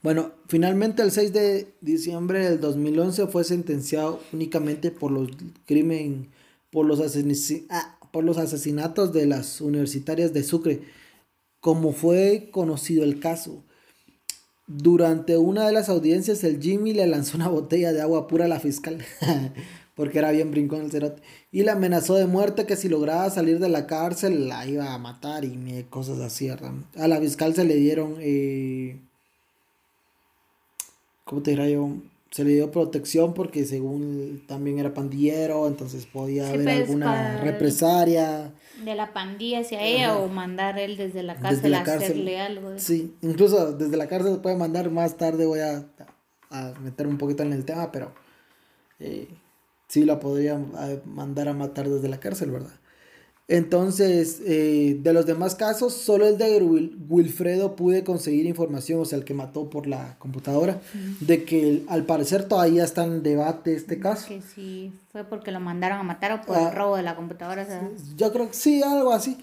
Bueno, 0.01 0.33
finalmente 0.47 1.01
el 1.01 1.11
6 1.11 1.33
de 1.33 1.67
diciembre 1.81 2.47
del 2.47 2.59
2011 2.59 3.27
fue 3.27 3.43
sentenciado 3.43 4.19
únicamente 4.33 4.91
por 4.91 5.11
los 5.11 5.29
crímenes, 5.65 6.27
por 6.69 6.85
los 6.85 6.99
ah, 7.69 7.97
por 8.11 8.23
los 8.23 8.37
asesinatos 8.37 9.13
de 9.13 9.25
las 9.25 9.61
universitarias 9.61 10.31
de 10.31 10.43
Sucre, 10.43 10.81
como 11.59 11.91
fue 11.91 12.49
conocido 12.51 13.03
el 13.03 13.19
caso. 13.19 13.63
Durante 14.67 15.37
una 15.37 15.65
de 15.65 15.73
las 15.73 15.89
audiencias, 15.89 16.43
el 16.43 16.61
Jimmy 16.61 16.93
le 16.93 17.07
lanzó 17.07 17.37
una 17.37 17.47
botella 17.47 17.91
de 17.91 18.01
agua 18.01 18.27
pura 18.27 18.45
a 18.45 18.47
la 18.47 18.59
fiscal, 18.59 19.03
porque 19.95 20.19
era 20.19 20.31
bien 20.31 20.51
brincón 20.51 20.81
el 20.81 20.91
cerote, 20.91 21.21
y 21.51 21.63
le 21.63 21.71
amenazó 21.71 22.15
de 22.15 22.27
muerte 22.27 22.65
que 22.65 22.75
si 22.75 22.89
lograba 22.89 23.29
salir 23.29 23.59
de 23.59 23.69
la 23.69 23.87
cárcel 23.87 24.47
la 24.47 24.65
iba 24.67 24.93
a 24.93 24.97
matar 24.97 25.45
y 25.45 25.85
cosas 25.89 26.19
así. 26.19 26.49
A 26.49 27.07
la 27.07 27.19
fiscal 27.19 27.55
se 27.55 27.65
le 27.65 27.75
dieron, 27.75 28.17
eh, 28.19 28.99
¿cómo 31.23 31.41
te 31.41 31.51
dirá 31.51 31.67
yo? 31.69 31.89
se 32.35 32.43
le 32.43 32.51
dio 32.51 32.69
protección 32.69 33.33
porque 33.33 33.63
según 33.65 34.43
también 34.45 34.77
era 34.77 34.93
pandillero, 34.93 35.67
entonces 35.67 36.05
podía 36.05 36.49
haber 36.49 36.63
pues, 36.65 36.81
alguna 36.81 37.39
represalia. 37.41 38.51
De 38.83 38.93
la 38.93 39.13
pandilla 39.13 39.61
hacia 39.61 39.81
ella 39.81 40.17
o 40.17 40.27
mandar 40.27 40.77
él 40.77 40.97
desde 40.97 41.23
la 41.23 41.35
cárcel 41.35 41.55
Desde 41.55 41.69
la 41.69 41.79
a 41.79 41.83
cárcel. 41.85 42.11
hacerle 42.11 42.41
algo. 42.41 42.73
Sí, 42.75 43.15
incluso 43.21 43.71
desde 43.71 43.95
la 43.95 44.07
cárcel 44.09 44.33
se 44.33 44.39
puede 44.39 44.57
mandar 44.57 44.91
más 44.91 45.15
tarde, 45.15 45.45
voy 45.45 45.61
a, 45.61 45.85
a 46.49 46.73
meter 46.81 47.07
un 47.07 47.17
poquito 47.17 47.41
en 47.41 47.53
el 47.53 47.63
tema, 47.63 47.89
pero 47.93 48.11
eh, 48.99 49.29
sí 49.87 50.03
la 50.05 50.19
podría 50.19 50.55
eh, 50.55 50.99
mandar 51.05 51.47
a 51.47 51.53
matar 51.53 51.89
desde 51.89 52.07
la 52.09 52.19
cárcel, 52.19 52.51
¿verdad? 52.51 52.71
Entonces, 53.47 54.41
eh, 54.43 54.97
de 55.03 55.13
los 55.13 55.27
demás 55.27 55.53
casos, 55.53 55.93
solo 55.93 56.27
el 56.27 56.39
de 56.39 56.59
Wil- 56.63 56.97
Wilfredo 57.07 57.75
pude 57.75 58.03
conseguir 58.03 58.47
información, 58.47 58.99
o 59.01 59.05
sea, 59.05 59.19
el 59.19 59.23
que 59.23 59.35
mató 59.35 59.69
por 59.69 59.85
la 59.85 60.15
computadora, 60.17 60.81
de 61.19 61.43
que 61.43 61.83
al 61.87 62.05
parecer 62.05 62.47
todavía 62.47 62.83
está 62.83 63.03
en 63.03 63.21
debate 63.21 63.75
este 63.75 63.99
caso. 63.99 64.27
Que 64.27 64.41
si 64.41 64.91
fue 65.11 65.23
porque 65.25 65.51
lo 65.51 65.59
mandaron 65.59 65.99
a 65.99 66.03
matar 66.03 66.31
o 66.31 66.41
por 66.41 66.57
Ah. 66.57 66.69
el 66.69 66.75
robo 66.75 66.97
de 66.97 67.03
la 67.03 67.15
computadora. 67.15 67.61
o 67.61 67.65
sea, 67.67 67.87
Yo 68.17 68.33
creo 68.33 68.47
que 68.47 68.55
sí, 68.55 68.81
algo 68.81 69.11
así. 69.11 69.37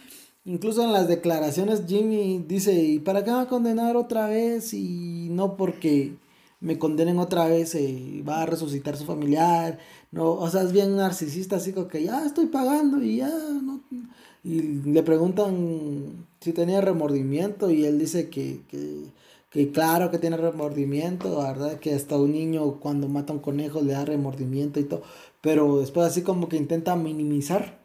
Incluso 0.44 0.82
en 0.82 0.92
las 0.92 1.06
declaraciones 1.06 1.82
Jimmy 1.86 2.44
dice, 2.48 2.72
¿y 2.74 2.98
para 2.98 3.22
qué 3.22 3.30
me 3.30 3.36
va 3.36 3.42
a 3.42 3.48
condenar 3.48 3.96
otra 3.96 4.26
vez? 4.26 4.74
Y 4.74 5.28
no 5.30 5.56
porque 5.56 6.14
me 6.62 6.78
condenen 6.78 7.18
otra 7.18 7.46
vez 7.48 7.74
eh, 7.74 8.22
va 8.26 8.42
a 8.42 8.46
resucitar 8.46 8.96
su 8.96 9.04
familiar. 9.04 9.78
No, 10.12 10.30
o 10.30 10.48
sea, 10.48 10.62
es 10.62 10.72
bien 10.72 10.96
narcisista, 10.96 11.56
así 11.56 11.72
como 11.72 11.88
que 11.88 12.04
ya 12.04 12.24
estoy 12.24 12.46
pagando 12.46 13.02
y 13.02 13.16
ya 13.16 13.28
no. 13.28 13.82
Y 14.44 14.62
le 14.62 15.02
preguntan 15.02 16.26
si 16.40 16.52
tenía 16.52 16.80
remordimiento 16.80 17.70
y 17.70 17.84
él 17.84 17.98
dice 17.98 18.28
que, 18.28 18.62
que, 18.68 19.04
que 19.50 19.72
claro 19.72 20.10
que 20.10 20.18
tiene 20.18 20.36
remordimiento, 20.36 21.42
la 21.42 21.52
verdad 21.52 21.80
que 21.80 21.94
hasta 21.94 22.16
un 22.16 22.32
niño 22.32 22.78
cuando 22.80 23.08
mata 23.08 23.32
a 23.32 23.36
un 23.36 23.42
conejo 23.42 23.80
le 23.82 23.92
da 23.92 24.04
remordimiento 24.04 24.78
y 24.78 24.84
todo, 24.84 25.02
pero 25.40 25.80
después 25.80 26.06
así 26.06 26.22
como 26.22 26.48
que 26.48 26.56
intenta 26.56 26.94
minimizar 26.96 27.80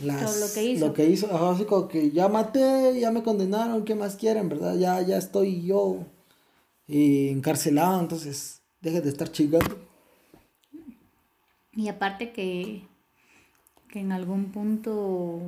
las, 0.00 0.40
lo 0.40 0.52
que 0.52 0.64
hizo. 0.64 0.86
lo 0.86 0.92
que 0.94 1.06
hizo, 1.06 1.48
así 1.48 1.64
como 1.64 1.88
que 1.88 2.10
ya 2.10 2.28
maté, 2.28 2.98
ya 2.98 3.10
me 3.10 3.22
condenaron, 3.22 3.84
¿qué 3.84 3.94
más 3.94 4.16
quieren, 4.16 4.48
verdad? 4.48 4.76
Ya, 4.76 5.00
ya 5.02 5.16
estoy 5.16 5.62
yo 5.62 6.06
eh, 6.88 7.30
encarcelado, 7.30 8.00
entonces 8.00 8.62
dejen 8.80 9.02
de 9.02 9.08
estar 9.10 9.30
chingando. 9.30 9.78
Y 11.74 11.88
aparte 11.88 12.32
que, 12.32 12.82
que 13.88 14.00
en 14.00 14.12
algún 14.12 14.52
punto 14.52 15.40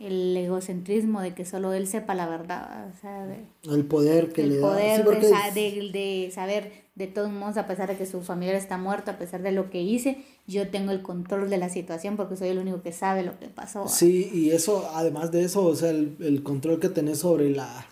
el 0.00 0.36
egocentrismo 0.36 1.20
de 1.20 1.34
que 1.34 1.44
solo 1.44 1.72
él 1.72 1.88
sepa 1.88 2.14
la 2.14 2.28
verdad, 2.28 2.88
o 2.94 3.00
sea, 3.00 3.26
de- 3.26 3.44
El 3.64 3.84
poder 3.84 4.32
que 4.32 4.44
le 4.46 4.58
da. 4.58 4.96
Sí, 4.96 5.02
de, 5.02 5.28
sa- 5.28 5.50
de, 5.54 5.90
de 5.92 6.30
saber 6.32 6.72
de 6.94 7.06
todos 7.08 7.30
modos, 7.30 7.56
a 7.56 7.66
pesar 7.66 7.88
de 7.88 7.96
que 7.96 8.06
su 8.06 8.22
familiar 8.22 8.54
está 8.56 8.76
muerto, 8.78 9.10
a 9.10 9.18
pesar 9.18 9.42
de 9.42 9.50
lo 9.52 9.70
que 9.70 9.82
hice, 9.82 10.24
yo 10.46 10.68
tengo 10.68 10.92
el 10.92 11.02
control 11.02 11.50
de 11.50 11.58
la 11.58 11.68
situación 11.68 12.16
porque 12.16 12.36
soy 12.36 12.48
el 12.48 12.58
único 12.58 12.80
que 12.82 12.92
sabe 12.92 13.22
lo 13.24 13.38
que 13.38 13.46
pasó. 13.48 13.88
Sí, 13.88 14.30
y 14.32 14.50
eso, 14.50 14.88
además 14.94 15.30
de 15.32 15.44
eso, 15.44 15.64
o 15.64 15.74
sea, 15.76 15.90
el, 15.90 16.16
el 16.20 16.42
control 16.44 16.78
que 16.80 16.88
tenés 16.88 17.18
sobre 17.18 17.50
la, 17.50 17.86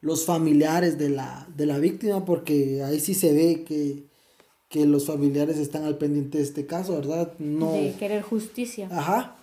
los 0.00 0.24
familiares 0.24 0.98
de 0.98 1.10
la, 1.10 1.46
de 1.56 1.66
la 1.66 1.78
víctima, 1.78 2.24
porque 2.24 2.82
ahí 2.82 3.00
sí 3.00 3.14
se 3.14 3.32
ve 3.32 3.64
que, 3.64 4.04
que 4.68 4.86
los 4.86 5.06
familiares 5.06 5.58
están 5.58 5.84
al 5.84 5.98
pendiente 5.98 6.38
de 6.38 6.44
este 6.44 6.66
caso, 6.66 6.94
¿verdad? 6.94 7.32
No. 7.38 7.72
De 7.72 7.94
querer 7.98 8.22
justicia. 8.22 8.88
Ajá. 8.90 9.36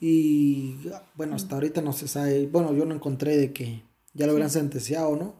Y 0.00 0.76
bueno, 1.14 1.36
hasta 1.36 1.54
ahorita 1.54 1.80
no 1.80 1.92
se 1.92 2.08
sabe, 2.08 2.46
bueno, 2.48 2.74
yo 2.74 2.84
no 2.84 2.94
encontré 2.94 3.36
de 3.36 3.52
que 3.52 3.82
ya 4.14 4.26
lo 4.26 4.32
hubieran 4.32 4.50
sentenciado, 4.50 5.14
¿no? 5.16 5.34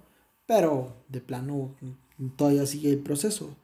Pero 0.46 0.94
de 1.08 1.20
plano 1.20 1.74
todavía 2.36 2.64
sigue 2.66 2.90
el 2.90 3.00
proceso. 3.00 3.56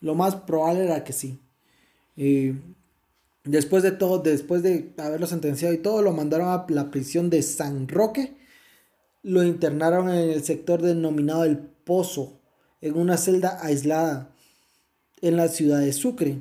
Lo 0.00 0.14
más 0.14 0.36
probable 0.36 0.84
era 0.84 1.04
que 1.04 1.12
sí. 1.12 1.38
Y 2.16 2.52
después 3.44 3.82
de 3.82 3.92
todo, 3.92 4.20
después 4.20 4.62
de 4.62 4.94
haberlo 4.96 5.26
sentenciado 5.26 5.74
y 5.74 5.78
todo, 5.78 6.00
lo 6.00 6.12
mandaron 6.12 6.48
a 6.48 6.64
la 6.70 6.90
prisión 6.90 7.28
de 7.28 7.42
San 7.42 7.86
Roque. 7.86 8.37
Lo 9.28 9.42
internaron 9.42 10.08
en 10.08 10.30
el 10.30 10.42
sector 10.42 10.80
denominado 10.80 11.44
El 11.44 11.58
Pozo, 11.58 12.40
en 12.80 12.96
una 12.96 13.18
celda 13.18 13.58
aislada 13.60 14.34
en 15.20 15.36
la 15.36 15.48
ciudad 15.48 15.80
de 15.80 15.92
Sucre. 15.92 16.38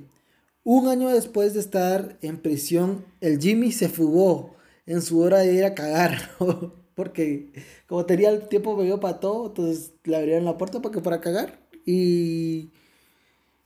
Un 0.63 0.87
año 0.87 1.09
después 1.09 1.53
de 1.53 1.59
estar 1.59 2.17
en 2.21 2.37
prisión, 2.37 3.03
el 3.19 3.39
Jimmy 3.41 3.73
se 3.73 3.89
fugó 3.89 4.55
en 4.85 5.01
su 5.01 5.19
hora 5.19 5.39
de 5.39 5.53
ir 5.53 5.65
a 5.65 5.75
cagar. 5.75 6.31
Porque 6.95 7.51
como 7.87 8.05
tenía 8.05 8.29
el 8.29 8.47
tiempo 8.47 8.77
medio 8.77 9.01
para 9.01 9.19
todo, 9.19 9.47
entonces 9.47 9.91
le 10.05 10.15
abrieron 10.15 10.45
la 10.45 10.57
puerta 10.57 10.81
para 10.81 10.93
que 10.93 11.01
fuera 11.01 11.17
a 11.17 11.21
cagar. 11.21 11.59
Y 11.85 12.71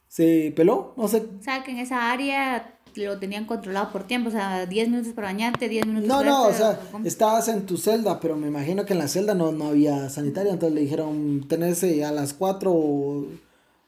se 0.07 0.51
peló, 0.55 0.95
no 0.97 1.07
sé. 1.07 1.17
O 1.39 1.43
sea, 1.43 1.63
que 1.63 1.71
en 1.71 1.77
esa 1.77 2.11
área 2.11 2.79
lo 2.95 3.17
tenían 3.19 3.45
controlado 3.45 3.91
por 3.91 4.03
tiempo, 4.05 4.29
o 4.29 4.31
sea, 4.31 4.65
10 4.65 4.89
minutos 4.89 5.13
para 5.13 5.27
bañarte, 5.27 5.69
10 5.69 5.85
minutos 5.87 6.07
No, 6.07 6.17
para 6.17 6.29
no, 6.29 6.43
o 6.43 6.49
esto, 6.49 6.63
sea, 6.63 6.79
¿cómo? 6.91 7.05
estabas 7.05 7.47
en 7.47 7.65
tu 7.65 7.77
celda, 7.77 8.19
pero 8.19 8.35
me 8.37 8.47
imagino 8.47 8.85
que 8.85 8.93
en 8.93 8.99
la 8.99 9.07
celda 9.07 9.33
no, 9.33 9.51
no 9.51 9.67
había 9.67 10.09
sanitario, 10.09 10.51
entonces 10.51 10.75
le 10.75 10.81
dijeron, 10.81 11.45
tenés 11.47 11.81
eh, 11.83 12.03
a 12.05 12.11
las 12.11 12.33
4... 12.33 13.25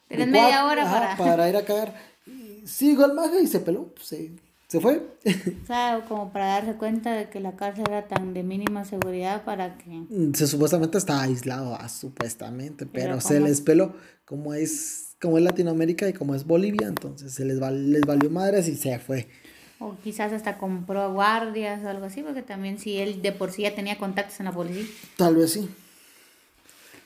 Tenés 0.08 0.28
media 0.28 0.66
hora 0.66 0.84
para- 0.86 1.18
para 1.18 1.50
ir 1.50 1.58
a 1.58 1.66
cagar. 1.66 1.96
Y 2.28 2.68
sigo 2.68 3.06
el 3.06 3.14
mago 3.14 3.40
y 3.40 3.48
se 3.48 3.60
peló, 3.60 3.88
pues, 3.96 4.08
se, 4.08 4.32
se 4.68 4.80
fue. 4.80 5.02
O 5.64 5.66
sea, 5.66 6.06
como 6.08 6.32
para 6.32 6.48
darse 6.48 6.74
cuenta 6.74 7.12
de 7.14 7.30
que 7.30 7.40
la 7.40 7.56
cárcel 7.56 7.86
era 7.88 8.08
tan 8.08 8.34
de 8.34 8.44
mínima 8.44 8.86
seguridad 8.86 9.44
para 9.44 9.78
que... 9.78 10.04
se 10.34 10.48
supuestamente 10.48 10.98
está 10.98 11.22
aislado, 11.22 11.76
ah, 11.80 11.90
supuestamente, 11.90 12.86
pero, 12.86 13.08
Pero 13.10 13.22
se 13.22 13.40
les 13.40 13.62
peló 13.62 13.94
como 14.26 14.54
es 14.54 15.13
como 15.24 15.38
es 15.38 15.44
Latinoamérica 15.46 16.08
y 16.10 16.14
como 16.14 16.36
es 16.36 16.46
Bolivia, 16.46 16.86
entonces 16.88 17.34
se 17.34 17.46
les, 17.46 17.58
val- 17.60 17.92
les 17.92 18.02
valió 18.02 18.30
madres 18.30 18.68
y 18.68 18.76
se 18.76 19.00
fue. 19.00 19.28
O 19.80 19.96
quizás 20.04 20.34
hasta 20.34 20.58
compró 20.58 21.12
guardias 21.14 21.82
o 21.84 21.88
algo 21.90 22.06
así, 22.06 22.22
porque 22.22 22.42
también 22.42 22.78
si 22.78 22.98
él 22.98 23.22
de 23.22 23.32
por 23.32 23.50
sí 23.52 23.62
ya 23.64 23.74
tenía 23.74 23.98
contactos 23.98 24.38
en 24.42 24.46
la 24.48 24.52
policía. 24.52 24.84
Tal 25.18 25.36
vez 25.38 25.52
sí. 25.54 25.70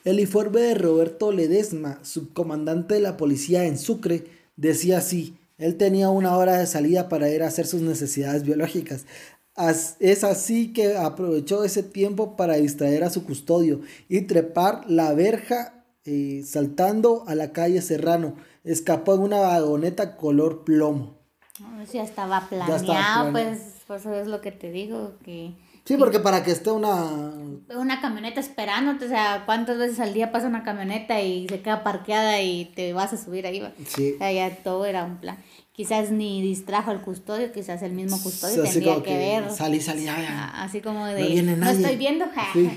El 0.04 0.20
informe 0.20 0.60
de 0.60 0.74
Roberto 0.74 1.32
Ledesma, 1.32 1.98
subcomandante 2.02 2.94
de 2.94 3.00
la 3.00 3.16
policía 3.16 3.64
en 3.66 3.78
Sucre, 3.78 4.24
decía 4.56 4.98
así, 4.98 5.36
él 5.58 5.76
tenía 5.76 6.08
una 6.10 6.36
hora 6.36 6.58
de 6.58 6.66
salida 6.66 7.08
para 7.08 7.30
ir 7.30 7.42
a 7.42 7.48
hacer 7.48 7.66
sus 7.66 7.82
necesidades 7.82 8.42
biológicas. 8.44 9.06
As- 9.54 9.96
es 10.00 10.22
así 10.24 10.72
que 10.72 10.96
aprovechó 10.96 11.64
ese 11.64 11.82
tiempo 11.82 12.36
para 12.36 12.54
distraer 12.54 13.02
a 13.04 13.10
su 13.10 13.24
custodio 13.24 13.80
y 14.08 14.22
trepar 14.22 14.88
la 14.88 15.12
verja 15.14 15.77
eh, 16.08 16.42
saltando 16.44 17.24
a 17.26 17.34
la 17.34 17.52
calle 17.52 17.82
Serrano. 17.82 18.36
Escapó 18.64 19.14
en 19.14 19.20
una 19.20 19.38
vagoneta 19.40 20.16
color 20.16 20.64
plomo. 20.64 21.18
No, 21.60 21.80
eso 21.80 21.94
ya 21.94 22.02
estaba 22.02 22.38
estaba 22.38 22.48
planeado, 22.48 22.84
planeado. 22.84 23.32
pues, 23.32 23.58
por 23.86 23.96
eso 23.96 24.14
es 24.14 24.26
lo 24.26 24.40
que 24.40 24.52
te 24.52 24.70
digo, 24.70 25.18
que 25.24 25.54
Sí, 25.88 25.96
porque 25.96 26.20
para 26.20 26.44
que 26.44 26.50
esté 26.50 26.70
una... 26.70 27.32
una 27.74 28.00
camioneta 28.02 28.40
esperándote, 28.40 29.06
o 29.06 29.08
sea, 29.08 29.44
¿cuántas 29.46 29.78
veces 29.78 29.98
al 30.00 30.12
día 30.12 30.30
pasa 30.30 30.46
una 30.46 30.62
camioneta 30.62 31.18
y 31.22 31.48
se 31.48 31.62
queda 31.62 31.82
parqueada 31.82 32.42
y 32.42 32.66
te 32.76 32.92
vas 32.92 33.14
a 33.14 33.16
subir 33.16 33.46
ahí? 33.46 33.66
Sí. 33.86 34.12
O 34.16 34.18
sea, 34.18 34.30
ya 34.30 34.54
todo 34.56 34.84
era 34.84 35.04
un 35.04 35.16
plan. 35.16 35.38
Quizás 35.78 36.10
ni 36.10 36.42
distrajo 36.42 36.90
al 36.90 37.00
custodio, 37.02 37.52
quizás 37.52 37.82
el 37.82 37.92
mismo 37.92 38.20
custodio 38.20 38.64
Así 38.64 38.72
tendría 38.72 38.94
como 38.94 39.04
que, 39.04 39.16
ver. 39.16 39.48
Salí, 39.48 39.80
salí, 39.80 40.06
ya, 40.06 40.20
ya. 40.20 40.26
Ah, 40.28 40.64
Así 40.64 40.80
como 40.80 41.06
de, 41.06 41.22
No 41.22 41.28
viene 41.28 41.52
no 41.52 41.66
nadie. 41.66 41.82
estoy 41.82 41.96
viendo, 41.96 42.24
ja. 42.34 42.46
Sí. 42.52 42.68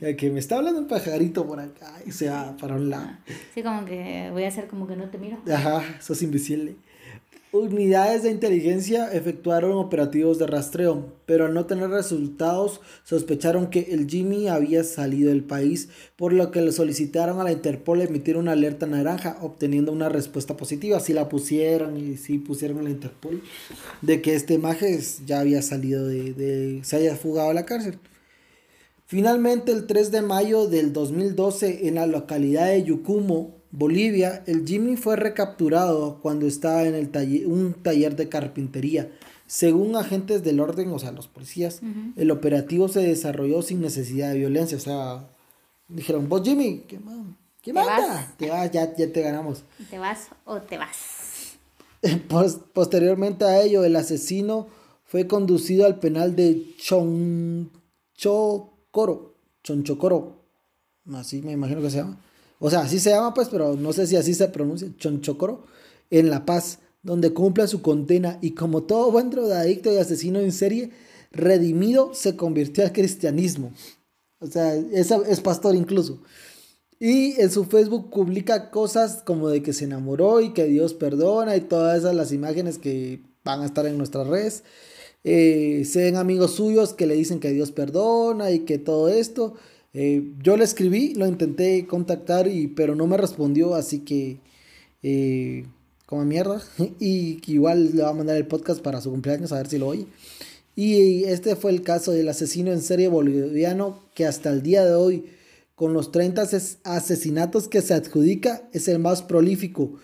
Que 0.16 0.30
me 0.30 0.40
está 0.40 0.56
hablando 0.56 0.80
un 0.80 0.88
pajarito 0.88 1.46
por 1.46 1.60
acá 1.60 1.92
y 2.06 2.12
se 2.12 2.30
va 2.30 2.56
para 2.56 2.76
un 2.76 2.88
lado. 2.88 3.10
Así 3.50 3.62
como 3.62 3.84
que 3.84 4.30
voy 4.32 4.44
a 4.44 4.48
hacer 4.48 4.68
como 4.68 4.86
que 4.86 4.96
no 4.96 5.10
te 5.10 5.18
miro. 5.18 5.36
Ajá, 5.52 5.82
sos 6.00 6.22
invisible. 6.22 6.76
Unidades 7.52 8.22
de 8.22 8.30
inteligencia 8.30 9.12
efectuaron 9.12 9.72
operativos 9.72 10.38
de 10.38 10.46
rastreo, 10.46 11.12
pero 11.26 11.46
al 11.46 11.54
no 11.54 11.66
tener 11.66 11.90
resultados 11.90 12.80
sospecharon 13.02 13.70
que 13.70 13.88
el 13.90 14.08
Jimmy 14.08 14.46
había 14.46 14.84
salido 14.84 15.30
del 15.30 15.42
país, 15.42 15.88
por 16.14 16.32
lo 16.32 16.52
que 16.52 16.62
le 16.62 16.70
solicitaron 16.70 17.40
a 17.40 17.44
la 17.44 17.50
Interpol 17.50 18.02
emitir 18.02 18.36
una 18.36 18.52
alerta 18.52 18.86
naranja, 18.86 19.36
obteniendo 19.40 19.90
una 19.90 20.08
respuesta 20.08 20.56
positiva. 20.56 20.98
Así 20.98 21.12
la 21.12 21.28
pusieron 21.28 21.96
y 21.96 22.16
sí 22.18 22.38
pusieron 22.38 22.78
a 22.78 22.82
la 22.82 22.90
Interpol 22.90 23.42
de 24.00 24.22
que 24.22 24.36
este 24.36 24.58
Majes 24.58 25.26
ya 25.26 25.40
había 25.40 25.60
salido 25.60 26.06
de, 26.06 26.32
de 26.32 26.84
se 26.84 26.96
haya 26.98 27.16
fugado 27.16 27.50
a 27.50 27.54
la 27.54 27.66
cárcel. 27.66 27.98
Finalmente, 29.06 29.72
el 29.72 29.88
3 29.88 30.12
de 30.12 30.22
mayo 30.22 30.68
del 30.68 30.92
2012, 30.92 31.88
en 31.88 31.96
la 31.96 32.06
localidad 32.06 32.68
de 32.68 32.84
Yucumo, 32.84 33.59
Bolivia, 33.72 34.42
el 34.46 34.66
Jimmy 34.66 34.96
fue 34.96 35.16
recapturado 35.16 36.18
cuando 36.22 36.46
estaba 36.46 36.84
en 36.84 36.94
el 36.94 37.10
taller, 37.10 37.46
un 37.46 37.74
taller 37.74 38.16
de 38.16 38.28
carpintería. 38.28 39.10
Según 39.46 39.96
agentes 39.96 40.42
del 40.44 40.60
orden, 40.60 40.90
o 40.92 40.98
sea, 40.98 41.12
los 41.12 41.26
policías, 41.28 41.80
el 42.16 42.30
operativo 42.30 42.88
se 42.88 43.00
desarrolló 43.00 43.62
sin 43.62 43.80
necesidad 43.80 44.30
de 44.32 44.38
violencia. 44.38 44.76
O 44.76 44.80
sea, 44.80 45.28
dijeron, 45.88 46.28
vos 46.28 46.42
Jimmy, 46.44 46.84
¿qué, 46.88 46.98
man- 47.00 47.36
qué 47.62 47.72
Te 47.72 47.80
manda? 47.80 48.06
vas. 48.14 48.36
Te 48.36 48.50
vas, 48.50 48.70
ya, 48.70 48.94
ya 48.96 49.12
te 49.12 49.22
ganamos. 49.22 49.62
¿Te 49.88 49.98
vas 49.98 50.28
o 50.44 50.58
te 50.60 50.78
vas? 50.78 51.56
Pos- 52.28 52.60
posteriormente 52.72 53.44
a 53.44 53.60
ello, 53.60 53.84
el 53.84 53.96
asesino 53.96 54.68
fue 55.04 55.26
conducido 55.26 55.84
al 55.86 55.98
penal 55.98 56.36
de 56.36 56.74
Chonchocoro, 56.78 59.34
Chonchocoro, 59.62 60.36
así 61.14 61.42
me 61.42 61.52
imagino 61.52 61.80
que 61.82 61.90
se 61.90 61.98
llama, 61.98 62.18
o 62.60 62.70
sea, 62.70 62.80
así 62.82 63.00
se 63.00 63.10
llama 63.10 63.34
pues, 63.34 63.48
pero 63.48 63.74
no 63.74 63.92
sé 63.92 64.06
si 64.06 64.14
así 64.14 64.34
se 64.34 64.46
pronuncia, 64.48 64.88
Chonchocoro, 64.96 65.64
en 66.10 66.30
La 66.30 66.44
Paz, 66.46 66.78
donde 67.02 67.32
cumple 67.32 67.66
su 67.66 67.82
condena 67.82 68.38
y 68.40 68.52
como 68.52 68.82
todo 68.82 69.10
buen 69.10 69.30
drogadicto 69.30 69.92
y 69.92 69.96
asesino 69.96 70.38
en 70.38 70.52
serie, 70.52 70.90
redimido 71.32 72.14
se 72.14 72.36
convirtió 72.36 72.84
al 72.84 72.92
cristianismo. 72.92 73.72
O 74.40 74.46
sea, 74.46 74.76
es, 74.76 75.10
es 75.10 75.40
pastor 75.40 75.74
incluso. 75.74 76.20
Y 76.98 77.40
en 77.40 77.50
su 77.50 77.64
Facebook 77.64 78.10
publica 78.10 78.70
cosas 78.70 79.22
como 79.24 79.48
de 79.48 79.62
que 79.62 79.72
se 79.72 79.86
enamoró 79.86 80.42
y 80.42 80.52
que 80.52 80.66
Dios 80.66 80.92
perdona 80.92 81.56
y 81.56 81.62
todas 81.62 81.98
esas 81.98 82.14
las 82.14 82.30
imágenes 82.30 82.76
que 82.76 83.22
van 83.42 83.62
a 83.62 83.66
estar 83.66 83.86
en 83.86 83.96
nuestras 83.96 84.26
redes. 84.26 84.64
Eh, 85.24 85.84
se 85.86 86.02
ven 86.02 86.16
amigos 86.16 86.52
suyos 86.52 86.92
que 86.92 87.06
le 87.06 87.14
dicen 87.14 87.40
que 87.40 87.50
Dios 87.50 87.72
perdona 87.72 88.50
y 88.50 88.60
que 88.60 88.78
todo 88.78 89.08
esto. 89.08 89.54
Eh, 89.92 90.32
yo 90.40 90.56
le 90.56 90.64
escribí, 90.64 91.14
lo 91.14 91.26
intenté 91.26 91.86
contactar, 91.86 92.46
y, 92.48 92.68
pero 92.68 92.94
no 92.94 93.06
me 93.06 93.16
respondió, 93.16 93.74
así 93.74 94.00
que 94.00 94.38
eh, 95.02 95.66
como 96.06 96.24
mierda. 96.24 96.62
Y 97.00 97.40
igual 97.46 97.96
le 97.96 98.02
va 98.02 98.10
a 98.10 98.14
mandar 98.14 98.36
el 98.36 98.46
podcast 98.46 98.80
para 98.80 99.00
su 99.00 99.10
cumpleaños 99.10 99.52
a 99.52 99.56
ver 99.56 99.68
si 99.68 99.78
lo 99.78 99.88
oye. 99.88 100.06
Y 100.76 101.24
este 101.24 101.56
fue 101.56 101.72
el 101.72 101.82
caso 101.82 102.12
del 102.12 102.28
asesino 102.28 102.72
en 102.72 102.80
serie 102.80 103.08
boliviano 103.08 104.00
que 104.14 104.26
hasta 104.26 104.50
el 104.50 104.62
día 104.62 104.84
de 104.84 104.94
hoy, 104.94 105.26
con 105.74 105.92
los 105.92 106.12
30 106.12 106.48
asesinatos 106.84 107.68
que 107.68 107.82
se 107.82 107.94
adjudica, 107.94 108.68
es 108.72 108.88
el 108.88 108.98
más 108.98 109.22
prolífico. 109.22 109.94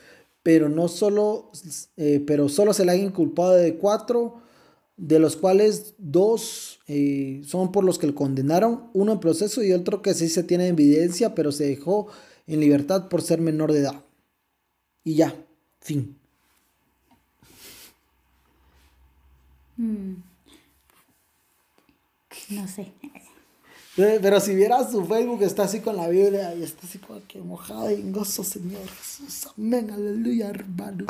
Pero 0.43 0.68
no 0.68 0.89
solo, 0.89 1.51
eh, 1.97 2.22
pero 2.26 2.49
solo 2.49 2.72
se 2.72 2.84
le 2.84 2.93
ha 2.93 2.97
inculpado 2.97 3.55
de 3.55 3.76
cuatro, 3.76 4.43
de 4.97 5.19
los 5.19 5.37
cuales 5.37 5.95
dos 5.99 6.81
eh, 6.87 7.43
son 7.45 7.73
por 7.73 7.85
los 7.85 7.99
que 7.99 8.07
lo 8.07 8.15
condenaron, 8.15 8.91
uno 8.95 9.13
en 9.13 9.21
proceso 9.21 9.63
y 9.63 9.73
otro 9.73 10.03
que 10.03 10.15
sí 10.15 10.29
se 10.29 10.43
tiene 10.43 10.69
evidencia, 10.69 11.35
pero 11.35 11.53
se 11.53 11.67
dejó 11.67 12.09
en 12.47 12.61
libertad 12.61 13.09
por 13.09 13.23
ser 13.23 13.41
menor 13.41 13.73
de 13.73 13.81
edad. 13.81 14.05
Y 15.05 15.15
ya, 15.15 15.35
fin. 15.81 16.17
Mm. 19.77 20.15
No 22.51 22.69
sé. 22.69 22.93
Pero 23.97 24.41
si 24.41 24.55
vieras 24.55 24.93
su 24.93 25.05
Facebook, 25.07 25.43
está 25.43 25.65
así 25.65 25.81
con 25.81 25.97
la 25.97 26.09
Biblia 26.09 26.55
y 26.55 26.63
está 26.63 26.87
así 26.87 26.99
como 26.99 27.21
que 27.27 27.41
mojado 27.41 27.89
en 27.89 28.13
gozo, 28.13 28.45
Señor 28.45 28.87
Jesús. 28.87 29.49
Amén, 29.57 29.91
aleluya, 29.91 30.51
hermano. 30.51 31.07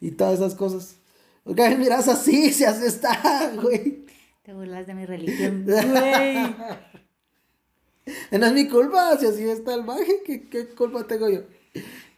Y 0.00 0.12
todas 0.12 0.34
esas 0.34 0.54
cosas. 0.54 0.96
Porque 1.44 1.76
miras 1.76 2.08
así, 2.08 2.52
si 2.52 2.64
así 2.64 2.86
está, 2.86 3.52
güey. 3.60 4.04
Te 4.42 4.52
burlas 4.52 4.86
de 4.86 4.94
mi 4.94 5.06
religión, 5.06 5.64
güey. 5.66 6.36
no 8.32 8.46
es 8.46 8.52
mi 8.52 8.68
culpa, 8.68 9.16
si 9.18 9.26
así 9.26 9.42
está 9.44 9.74
el 9.74 9.84
maje, 9.84 10.22
¿qué, 10.24 10.48
¿qué, 10.48 10.68
culpa 10.68 11.06
tengo 11.06 11.28
yo? 11.28 11.42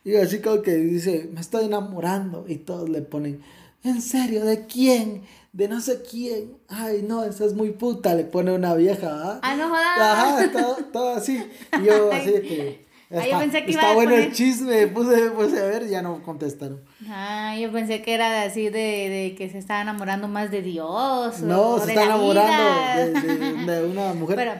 Y 0.04 0.16
así 0.16 0.40
como 0.40 0.60
que 0.62 0.74
dice, 0.74 1.30
me 1.32 1.40
estoy 1.40 1.64
enamorando. 1.64 2.44
Y 2.46 2.56
todos 2.56 2.88
le 2.90 3.00
ponen, 3.00 3.42
¿en 3.82 4.02
serio? 4.02 4.44
¿De 4.44 4.66
quién? 4.66 5.22
De 5.52 5.68
no 5.68 5.80
sé 5.80 6.02
quién. 6.02 6.58
Ay, 6.68 7.04
no, 7.06 7.24
esa 7.24 7.46
es 7.46 7.54
muy 7.54 7.70
puta. 7.70 8.14
Le 8.14 8.24
pone 8.24 8.52
una 8.52 8.74
vieja, 8.74 9.08
¿ah? 9.10 9.40
Ah, 9.42 9.56
no 9.56 9.68
jodas. 9.68 9.98
Ajá, 9.98 10.52
todo, 10.52 10.76
todo 10.92 11.10
así. 11.14 11.42
Y 11.80 11.84
yo 11.84 12.12
así 12.12 12.30
de 12.30 12.42
que... 12.42 12.83
Ah, 13.22 13.26
yo 13.30 13.38
pensé 13.38 13.64
que 13.64 13.70
está 13.70 13.82
iba 13.82 13.90
a 13.90 13.94
bueno 13.94 14.10
poner- 14.12 14.26
el 14.28 14.32
chisme, 14.32 14.86
puse, 14.88 15.30
puse 15.30 15.60
a 15.60 15.64
ver, 15.64 15.88
ya 15.88 16.02
no 16.02 16.22
contestaron. 16.22 16.80
Ah, 17.08 17.56
yo 17.58 17.70
pensé 17.72 18.02
que 18.02 18.14
era 18.14 18.42
así 18.42 18.64
de, 18.64 18.70
de 19.08 19.34
que 19.36 19.48
se 19.50 19.58
estaba 19.58 19.80
enamorando 19.82 20.28
más 20.28 20.50
de 20.50 20.62
Dios. 20.62 21.40
No, 21.40 21.70
o 21.70 21.78
se 21.80 21.86
de 21.86 21.92
está 21.92 22.06
la 22.06 22.14
enamorando 22.14 23.20
de, 23.20 23.36
de- 23.66 23.72
de 23.80 23.86
una 23.88 24.14
mujer. 24.14 24.36
Pero, 24.36 24.52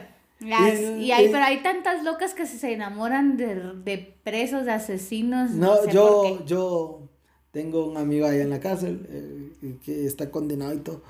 las- 0.51 0.75
Y- 0.99 1.05
y 1.05 1.13
hay, 1.13 1.27
y- 1.27 1.29
pero 1.31 1.45
hay 1.45 1.63
tantas 1.63 2.05
locas 2.05 2.35
que 2.35 2.47
se 2.47 2.73
enamoran 2.73 3.37
de, 3.37 3.55
de 3.85 4.17
presos, 4.23 4.65
de 4.67 4.73
asesinos. 4.73 5.51
No, 5.53 5.77
sé 5.85 5.93
yo, 5.93 6.45
yo 6.47 7.01
tengo 7.51 7.87
un 7.87 7.97
amigo 7.97 8.27
allá 8.27 8.43
en 8.43 8.51
la 8.51 8.61
cárcel 8.61 9.07
eh, 9.63 9.77
que 9.85 10.07
está 10.07 10.31
condenado 10.31 10.75
y 10.75 10.79
todo. 10.79 11.03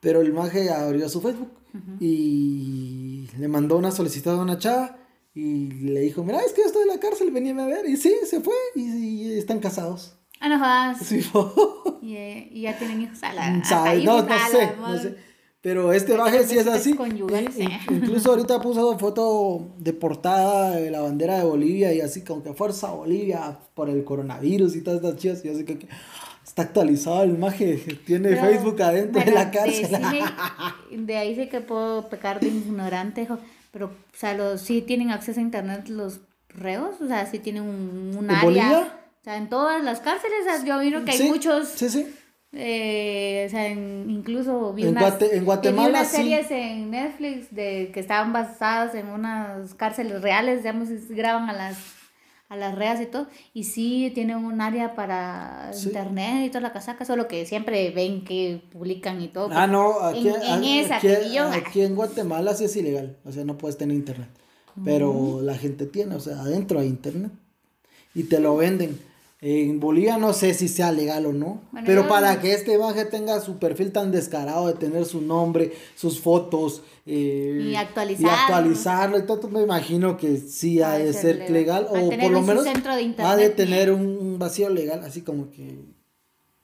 Pero 0.00 0.20
el 0.20 0.32
maje 0.32 0.70
abrió 0.70 1.08
su 1.08 1.20
Facebook 1.22 1.50
y 2.00 3.28
le 3.38 3.48
mandó 3.48 3.76
una 3.76 3.90
solicitud 3.90 4.30
a 4.32 4.36
una 4.42 4.58
chava 4.58 4.96
y 5.34 5.70
le 5.70 6.00
dijo, 6.00 6.22
mira, 6.22 6.40
es 6.40 6.52
que 6.52 6.60
yo 6.62 6.66
estoy 6.68 6.82
en 6.82 6.88
la 6.88 7.00
cárcel, 7.00 7.30
veníame 7.30 7.62
a 7.62 7.66
ver. 7.66 7.88
Y 7.88 7.96
sí, 7.96 8.14
se 8.28 8.40
fue 8.40 8.54
y, 8.76 8.82
y 8.82 9.38
están 9.38 9.58
casados. 9.58 10.16
Ah, 10.40 10.48
no 10.48 10.58
jodas. 10.58 10.98
Sí, 10.98 11.20
Y, 12.02 12.16
eh, 12.16 12.48
y 12.52 12.62
ya 12.62 12.76
tienen 12.78 13.00
hijos 13.02 13.22
a 13.22 13.32
la. 13.32 13.64
¿Sabes? 13.64 14.04
No, 14.04 14.16
hijos 14.18 14.28
no 14.28 14.34
a 14.34 14.48
sé, 14.48 14.58
la 14.58 14.72
no 14.76 14.82
madre. 14.82 15.02
sé. 15.10 15.16
Pero 15.60 15.92
este 15.94 16.14
baje 16.14 16.44
sí 16.46 16.58
es 16.58 16.64
pues, 16.64 16.76
así. 16.76 16.90
In- 16.90 17.62
eh. 17.62 17.78
Incluso 17.90 18.30
ahorita 18.30 18.60
puso 18.60 18.98
foto 18.98 19.74
de 19.78 19.94
portada 19.94 20.72
de 20.76 20.90
la 20.90 21.00
bandera 21.00 21.38
de 21.38 21.44
Bolivia 21.44 21.94
y 21.94 22.02
así 22.02 22.22
como 22.22 22.42
que 22.42 22.52
fuerza 22.52 22.90
Bolivia 22.90 23.58
por 23.72 23.88
el 23.88 24.04
coronavirus 24.04 24.76
y 24.76 24.82
todas 24.82 25.00
estas 25.02 25.16
chivas. 25.16 25.42
Y 25.44 25.48
así 25.48 25.64
que, 25.64 25.78
que 25.78 25.88
está 26.46 26.62
actualizado 26.62 27.22
el 27.22 27.38
maje. 27.38 27.76
Tiene 28.04 28.28
Pero, 28.28 28.42
Facebook 28.42 28.82
adentro 28.82 29.24
de 29.24 29.30
la 29.32 29.50
cárcel. 29.50 29.86
decime- 29.88 30.22
de 31.06 31.16
ahí 31.16 31.34
sé 31.34 31.48
que 31.48 31.60
puedo 31.62 32.10
pecar 32.10 32.40
de 32.40 32.48
ignorante, 32.48 33.26
pero, 33.74 33.86
o 33.88 34.16
sea, 34.16 34.32
los, 34.34 34.62
sí 34.62 34.80
tienen 34.80 35.10
acceso 35.10 35.40
a 35.40 35.42
internet 35.42 35.88
los 35.88 36.20
reos, 36.48 36.94
o 37.02 37.06
sea, 37.08 37.26
sí 37.26 37.40
tienen 37.40 37.64
un, 37.64 38.14
un 38.16 38.24
¿En 38.24 38.30
área. 38.30 38.42
Bolivia? 38.44 38.78
O 39.20 39.24
sea, 39.24 39.36
en 39.36 39.48
todas 39.48 39.82
las 39.84 40.00
cárceles, 40.00 40.38
o 40.42 40.44
sea, 40.44 40.64
yo 40.64 40.78
miro 40.78 41.04
que 41.04 41.10
hay 41.10 41.18
Sí, 41.18 41.24
muchos, 41.28 41.68
Sí, 41.68 41.88
sí. 41.88 42.06
eh, 42.52 43.44
o 43.46 43.50
sea, 43.50 43.66
en- 43.66 44.08
incluso 44.10 44.72
vi 44.72 44.82
En 44.84 44.90
unas, 44.90 45.02
Guate- 45.18 45.32
en 45.32 45.40
vi 45.40 45.44
Guatemala, 45.44 46.04
sí. 46.04 46.16
series 46.16 46.50
en 46.50 46.90
Netflix 46.90 47.52
de 47.54 47.90
que 47.92 48.00
estaban 48.00 48.32
basadas 48.32 48.94
en 48.94 49.08
unas 49.08 49.74
cárceles 49.74 50.22
reales, 50.22 50.58
digamos, 50.62 50.88
y 50.90 50.98
graban 51.14 51.50
a 51.50 51.52
las 51.52 51.76
a 52.48 52.56
las 52.56 52.74
reas 52.74 53.00
y 53.00 53.06
todo, 53.06 53.26
y 53.52 53.64
sí 53.64 54.10
tienen 54.14 54.36
un 54.36 54.60
área 54.60 54.94
para 54.94 55.70
Sí. 55.72 55.88
internet 55.88 56.46
y 56.46 56.48
toda 56.50 56.60
la 56.60 56.72
casaca, 56.72 57.04
solo 57.04 57.26
que 57.26 57.46
siempre 57.46 57.90
ven 57.90 58.24
que 58.24 58.62
publican 58.70 59.20
y 59.22 59.28
todo. 59.28 59.48
Ah, 59.52 59.66
no, 59.66 60.00
aquí, 60.00 60.28
En- 60.28 60.34
en 60.42 60.52
aquí- 60.52 60.78
esa 60.78 60.96
aquí, 60.96 61.08
que 61.08 61.16
vi 61.28 61.34
yo. 61.34 61.48
aquí 61.48 61.80
en 61.82 61.94
Guatemala 61.96 62.54
sí 62.54 62.64
es 62.64 62.76
ilegal, 62.76 63.16
o 63.24 63.32
sea, 63.32 63.44
no 63.44 63.56
puedes 63.58 63.76
tener 63.78 63.96
internet. 63.96 64.28
Pero 64.84 65.40
la 65.40 65.54
gente 65.56 65.86
tiene, 65.86 66.16
o 66.16 66.20
sea, 66.20 66.40
adentro 66.40 66.80
hay 66.80 66.88
internet 66.88 67.30
y 68.14 68.24
te 68.24 68.40
lo 68.40 68.56
venden. 68.56 68.98
En 69.46 69.78
Bolivia 69.78 70.16
no 70.16 70.32
sé 70.32 70.54
si 70.54 70.68
sea 70.68 70.90
legal 70.90 71.26
o 71.26 71.32
no, 71.34 71.60
Bueno, 71.70 71.86
pero 71.86 72.08
para 72.08 72.40
que 72.40 72.54
este 72.54 72.78
baje 72.78 73.04
tenga 73.04 73.40
su 73.40 73.58
perfil 73.58 73.92
tan 73.92 74.10
descarado 74.10 74.68
de 74.68 74.72
tener 74.72 75.04
su 75.04 75.20
nombre, 75.20 75.70
sus 75.94 76.18
fotos 76.18 76.80
eh, 77.04 77.68
Y 77.70 77.76
actualizarlo. 77.76 78.26
y 78.26 78.40
actualizarlo 78.40 79.24
todo, 79.24 79.48
me 79.48 79.60
imagino 79.60 80.16
que 80.16 80.38
sí 80.38 80.80
ha 80.80 80.92
de 80.92 81.12
ser 81.12 81.40
ser 81.40 81.50
legal 81.50 81.86
o 81.90 81.92
por 82.08 82.30
lo 82.30 82.40
menos 82.40 82.64
de 82.64 83.14
ha 83.18 83.36
de 83.36 83.50
tener 83.50 83.92
un, 83.92 84.38
vacío 84.38 84.70
legal, 84.70 85.02
así 85.04 85.20
como 85.20 85.50
que 85.50 85.78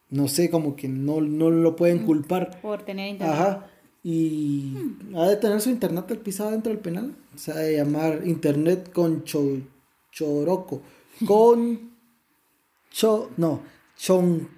no 0.09 0.27
sé, 0.27 0.49
como 0.49 0.75
que 0.75 0.89
no, 0.89 1.21
no 1.21 1.51
lo 1.51 1.77
pueden 1.77 2.07
culpar. 2.07 2.63
por 2.63 2.83
tener 2.83 3.11
internet. 3.11 3.37
Ajá. 3.37 3.67
Y 4.03 4.75
ha 5.15 5.27
de 5.29 5.37
tener 5.37 5.61
su 5.61 5.69
internet 5.69 6.07
al 6.11 6.17
pisado 6.17 6.53
dentro 6.53 6.73
del 6.73 6.81
penal. 6.81 7.15
Se 7.37 7.53
ha 7.53 7.57
de 7.57 7.77
llamar 7.77 8.23
internet 8.25 8.91
con 8.91 9.25
cho- 9.25 9.61
choroco. 10.11 10.81
Con 11.27 11.90
cho 12.91 13.31
no, 13.37 13.61
chon 13.97 14.49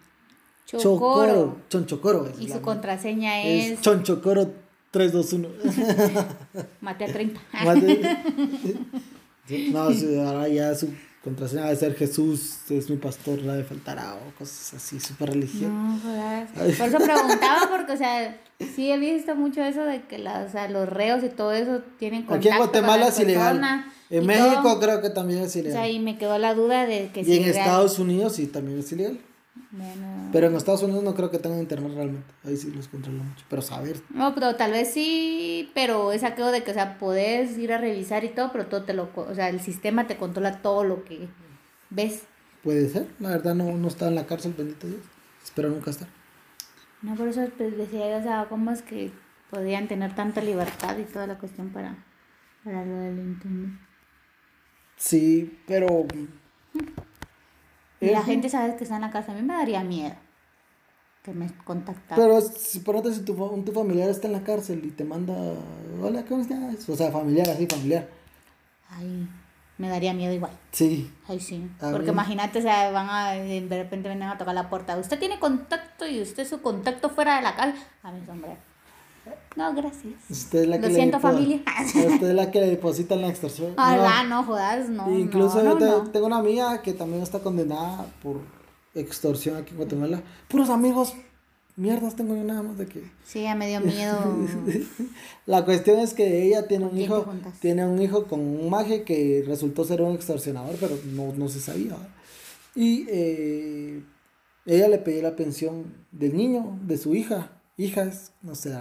Chocoro. 0.78 0.95
chocoro. 0.99 1.57
Chonchocoro. 1.68 2.33
Y 2.39 2.49
su 2.49 2.61
contraseña 2.61 3.43
es 3.43 3.72
es, 3.72 3.80
chonchocoro 3.80 4.53
321. 4.91 5.49
Mate 6.80 7.05
a 7.05 7.12
30. 7.12 7.41
Sí, 9.49 9.70
no, 9.72 9.80
ahora 10.24 10.47
ya 10.47 10.72
su 10.72 10.89
contraseña 11.24 11.64
debe 11.64 11.76
ser 11.76 11.97
Jesús, 11.97 12.61
es 12.70 12.89
mi 12.89 12.97
pastor, 12.97 13.43
la 13.43 13.55
de 13.55 13.64
faltará 13.64 14.14
o 14.14 14.39
cosas 14.39 14.74
así, 14.74 15.01
súper. 15.01 15.37
No, 15.37 15.99
jodas. 16.01 16.49
Por 16.51 16.87
eso 16.87 16.99
preguntaba, 16.99 17.68
porque, 17.68 17.93
o 17.93 17.97
sea, 17.97 18.41
sí 18.61 18.93
he 18.93 18.99
visto 18.99 19.35
mucho 19.35 19.61
eso 19.61 19.83
de 19.83 20.03
que 20.03 20.18
la, 20.18 20.45
o 20.45 20.49
sea, 20.49 20.68
los 20.68 20.89
reos 20.89 21.24
y 21.24 21.28
todo 21.28 21.53
eso 21.53 21.83
tienen 21.99 22.22
contacto 22.22 22.49
Aquí 22.49 22.49
en 22.51 22.57
Guatemala 22.57 22.93
con 22.93 23.01
la 23.01 23.09
es 23.09 23.18
ilegal. 23.18 23.85
En 24.13 24.25
y 24.25 24.27
México 24.27 24.63
todo. 24.63 24.81
creo 24.81 25.01
que 25.03 25.11
también 25.11 25.43
es 25.43 25.57
O 25.57 25.59
ilegal. 25.59 25.83
sea, 25.83 25.89
y 25.91 25.99
me 25.99 26.19
quedó 26.19 26.39
la 26.39 26.55
duda 26.55 26.87
de 26.87 27.11
que 27.13 27.21
y 27.23 27.25
si 27.25 27.37
en 27.39 27.45
Estados 27.49 27.99
Unidos 27.99 28.35
sí 28.37 28.47
también 28.47 28.79
es 28.79 28.93
ilegal. 28.93 29.19
Bueno, 29.71 30.29
Pero 30.33 30.47
en 30.49 30.55
Estados 30.55 30.83
Unidos 30.83 31.03
no 31.03 31.15
creo 31.15 31.31
que 31.31 31.39
tengan 31.39 31.59
internet 31.61 31.93
realmente. 31.95 32.27
Ahí 32.45 32.57
sí 32.57 32.71
los 32.71 32.89
controlan 32.89 33.27
mucho. 33.27 33.45
Pero 33.49 33.63
saber. 33.63 33.97
No, 34.11 34.35
pero 34.35 34.55
tal 34.57 34.73
vez 34.73 34.93
sí, 34.93 35.71
pero 35.75 36.13
es 36.13 36.25
aquello 36.25 36.51
de 36.51 36.63
que, 36.63 36.71
o 36.71 36.75
sea, 36.75 36.99
puedes 36.99 37.57
ir 37.59 37.73
a 37.73 37.79
revisar 37.79 38.23
y 38.25 38.29
todo, 38.29 38.51
pero 38.53 38.67
todo 38.67 38.83
te 38.85 38.93
lo, 38.95 39.11
o 39.15 39.35
sea, 39.35 39.49
el 39.49 39.61
sistema 39.61 40.07
te 40.07 40.17
controla 40.17 40.61
todo 40.63 40.85
lo 40.85 41.05
que 41.05 41.27
ves. 41.91 42.23
Puede 42.63 42.89
ser. 42.89 43.07
La 43.19 43.31
verdad 43.31 43.55
no, 43.55 43.73
no 43.77 43.89
está 43.89 44.09
en 44.09 44.15
la 44.15 44.27
cárcel, 44.27 44.55
bendito 44.57 44.87
Dios. 44.87 45.01
Espero 45.43 45.71
nunca 45.71 45.91
estar. 45.91 46.09
No, 47.01 47.15
por 47.17 47.29
eso 47.29 47.41
pues, 47.57 47.77
decía 47.77 48.11
yo, 48.11 48.19
o 48.19 48.23
sea, 48.23 48.47
cómo 48.49 48.71
es 48.71 48.83
que 48.83 49.11
podían 49.51 49.89
tener 49.89 50.15
tanta 50.15 50.41
libertad 50.43 50.97
y 50.99 51.05
toda 51.05 51.27
la 51.27 51.39
cuestión 51.39 51.71
para, 51.71 51.97
para 52.65 52.85
lo 52.85 52.95
del 52.97 53.19
internet. 53.19 53.73
Sí, 55.03 55.59
pero... 55.66 56.07
Y 58.00 58.07
la 58.11 58.22
gente 58.22 58.48
sabe 58.48 58.76
que 58.76 58.84
está 58.84 58.96
en 58.96 59.00
la 59.03 59.11
casa, 59.11 59.32
a 59.32 59.34
mí 59.34 59.42
me 59.42 59.55
daría 59.55 59.82
miedo 59.82 60.14
que 61.24 61.32
me 61.32 61.53
contactaran. 61.64 62.24
Pero 62.24 62.40
si 62.40 62.80
por 62.80 62.94
ejemplo, 62.96 63.12
si 63.12 63.24
tu, 63.24 63.62
tu 63.64 63.72
familiar 63.72 64.09
está 64.11 64.26
en 64.28 64.32
la 64.32 64.42
cárcel 64.44 64.80
y 64.84 64.90
te 64.90 65.05
manda... 65.05 65.34
Hola, 66.00 66.24
¿cómo 66.28 66.42
estás? 66.42 66.88
O 66.88 66.96
sea, 66.96 67.11
familiar, 67.11 67.48
así, 67.50 67.66
familiar. 67.66 68.09
Ay, 68.90 69.28
me 69.78 69.88
daría 69.88 70.14
miedo 70.14 70.32
igual. 70.32 70.53
Sí. 70.70 71.12
Ay, 71.28 71.40
sí. 71.40 71.68
A 71.80 71.90
Porque 71.90 72.07
mí- 72.07 72.12
imagínate, 72.12 72.59
o 72.61 72.62
sea, 72.62 72.90
van 72.92 73.09
a, 73.11 73.32
de 73.32 73.66
repente 73.82 74.09
vienen 74.09 74.28
a 74.28 74.38
tocar 74.38 74.55
la 74.55 74.68
puerta. 74.70 74.96
Usted 74.98 75.18
tiene 75.18 75.38
contacto 75.40 76.07
y 76.07 76.20
usted 76.22 76.46
su 76.46 76.61
contacto 76.62 77.09
fuera 77.11 77.36
de 77.36 77.42
la 77.42 77.55
casa. 77.57 77.76
A 78.05 78.11
mi 78.12 78.24
sombrero. 78.24 78.57
No, 79.57 79.75
gracias. 79.75 80.14
Usted 80.31 80.61
es 80.62 80.68
la 80.68 80.77
Lo 80.77 80.83
que 80.83 80.89
le 80.89 80.95
siento, 80.95 81.20
familia. 81.20 81.62
Usted 81.95 82.29
es 82.31 82.35
la 82.35 82.51
que 82.51 82.61
le 82.61 82.66
deposita 82.68 83.16
la 83.16 83.29
extorsión. 83.29 83.75
Ah, 83.77 84.25
no, 84.29 84.43
jodas, 84.45 84.89
no. 84.89 85.11
Incluso 85.16 85.57
no, 85.62 85.64
yo 85.64 85.68
no, 85.75 85.79
te- 85.79 85.85
no. 85.87 86.11
tengo 86.11 86.27
una 86.27 86.39
amiga 86.39 86.81
que 86.83 86.93
también 86.95 87.23
está 87.23 87.41
condenada 87.41 88.07
por 88.23 88.41
extorsión 88.95 89.57
aquí 89.57 89.70
en 89.73 89.77
Guatemala. 89.77 90.23
Puros 90.49 90.70
amigos, 90.70 91.12
mierdas 91.77 92.16
tengo 92.16 92.35
yo 92.35 92.45
nada 92.45 92.62
más 92.62 92.79
de 92.79 92.87
que. 92.87 93.11
Sí, 93.25 93.43
ya 93.43 93.55
me 93.55 93.68
dio 93.68 93.81
miedo. 93.83 94.18
La 95.47 95.64
cuestión 95.64 96.01
es 96.01 96.14
que 96.14 96.45
ella 96.47 96.66
tiene 96.66 96.85
un 96.87 96.91
¿Con 96.91 96.99
quién 96.99 97.09
te 97.11 97.14
hijo, 97.14 97.53
tiene 97.61 97.87
un 97.87 98.01
hijo 98.01 98.27
con 98.27 98.41
un 98.41 98.70
maje 98.70 99.03
que 99.05 99.45
resultó 99.47 99.85
ser 99.85 100.03
un 100.03 100.14
extorsionador, 100.14 100.77
pero 100.81 100.99
no, 101.12 101.33
no 101.35 101.49
se 101.49 101.61
sabía. 101.61 101.97
Y 102.75 103.05
eh, 103.11 104.03
ella 104.64 104.89
le 104.89 104.99
pedía 104.99 105.23
la 105.23 105.37
pensión 105.37 105.95
del 106.11 106.35
niño, 106.37 106.79
de 106.83 106.97
su 106.97 107.14
hija, 107.14 107.51
hijas, 107.77 108.33
no 108.41 108.55
sé, 108.55 108.75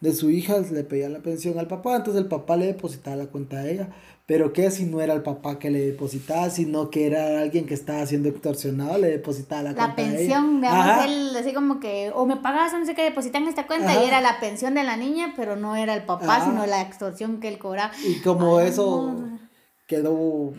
de 0.00 0.14
su 0.14 0.30
hija 0.30 0.58
le 0.72 0.82
pedía 0.84 1.08
la 1.08 1.18
pensión 1.20 1.58
al 1.58 1.66
papá, 1.66 1.96
entonces 1.96 2.22
el 2.22 2.28
papá 2.28 2.56
le 2.56 2.66
depositaba 2.66 3.16
la 3.16 3.26
cuenta 3.26 3.58
a 3.58 3.68
ella, 3.68 3.88
pero 4.24 4.52
que 4.52 4.70
si 4.70 4.84
no 4.84 5.00
era 5.00 5.12
el 5.12 5.22
papá 5.22 5.58
que 5.58 5.70
le 5.70 5.80
depositaba, 5.80 6.48
sino 6.50 6.88
que 6.88 7.06
era 7.06 7.40
alguien 7.40 7.66
que 7.66 7.74
estaba 7.74 8.06
siendo 8.06 8.28
extorsionado, 8.30 8.96
le 8.96 9.08
depositaba 9.08 9.62
la, 9.62 9.72
La 9.72 9.94
cuenta 9.94 10.02
a 10.02 10.06
ella. 10.06 10.16
pensión, 10.16 10.60
digamos, 10.62 11.04
él 11.04 11.36
así 11.36 11.52
como 11.52 11.80
que, 11.80 12.10
o 12.14 12.24
me 12.26 12.36
pagas 12.36 12.72
no 12.72 12.86
sé 12.86 12.94
qué, 12.94 13.02
depositan 13.02 13.46
esta 13.48 13.66
cuenta 13.66 13.90
Ajá. 13.90 14.02
y 14.04 14.06
era 14.08 14.20
la 14.22 14.40
pensión 14.40 14.74
de 14.74 14.84
la 14.84 14.96
niña, 14.96 15.34
pero 15.36 15.56
no 15.56 15.76
era 15.76 15.94
el 15.94 16.04
papá, 16.04 16.36
Ajá. 16.36 16.44
sino 16.50 16.64
la 16.66 16.80
extorsión 16.80 17.38
que 17.40 17.48
él 17.48 17.58
cobraba. 17.58 17.92
Y 18.06 18.20
como 18.22 18.58
Ay, 18.58 18.68
eso 18.68 19.12
no. 19.18 19.38
quedó... 19.86 20.12
o 20.14 20.54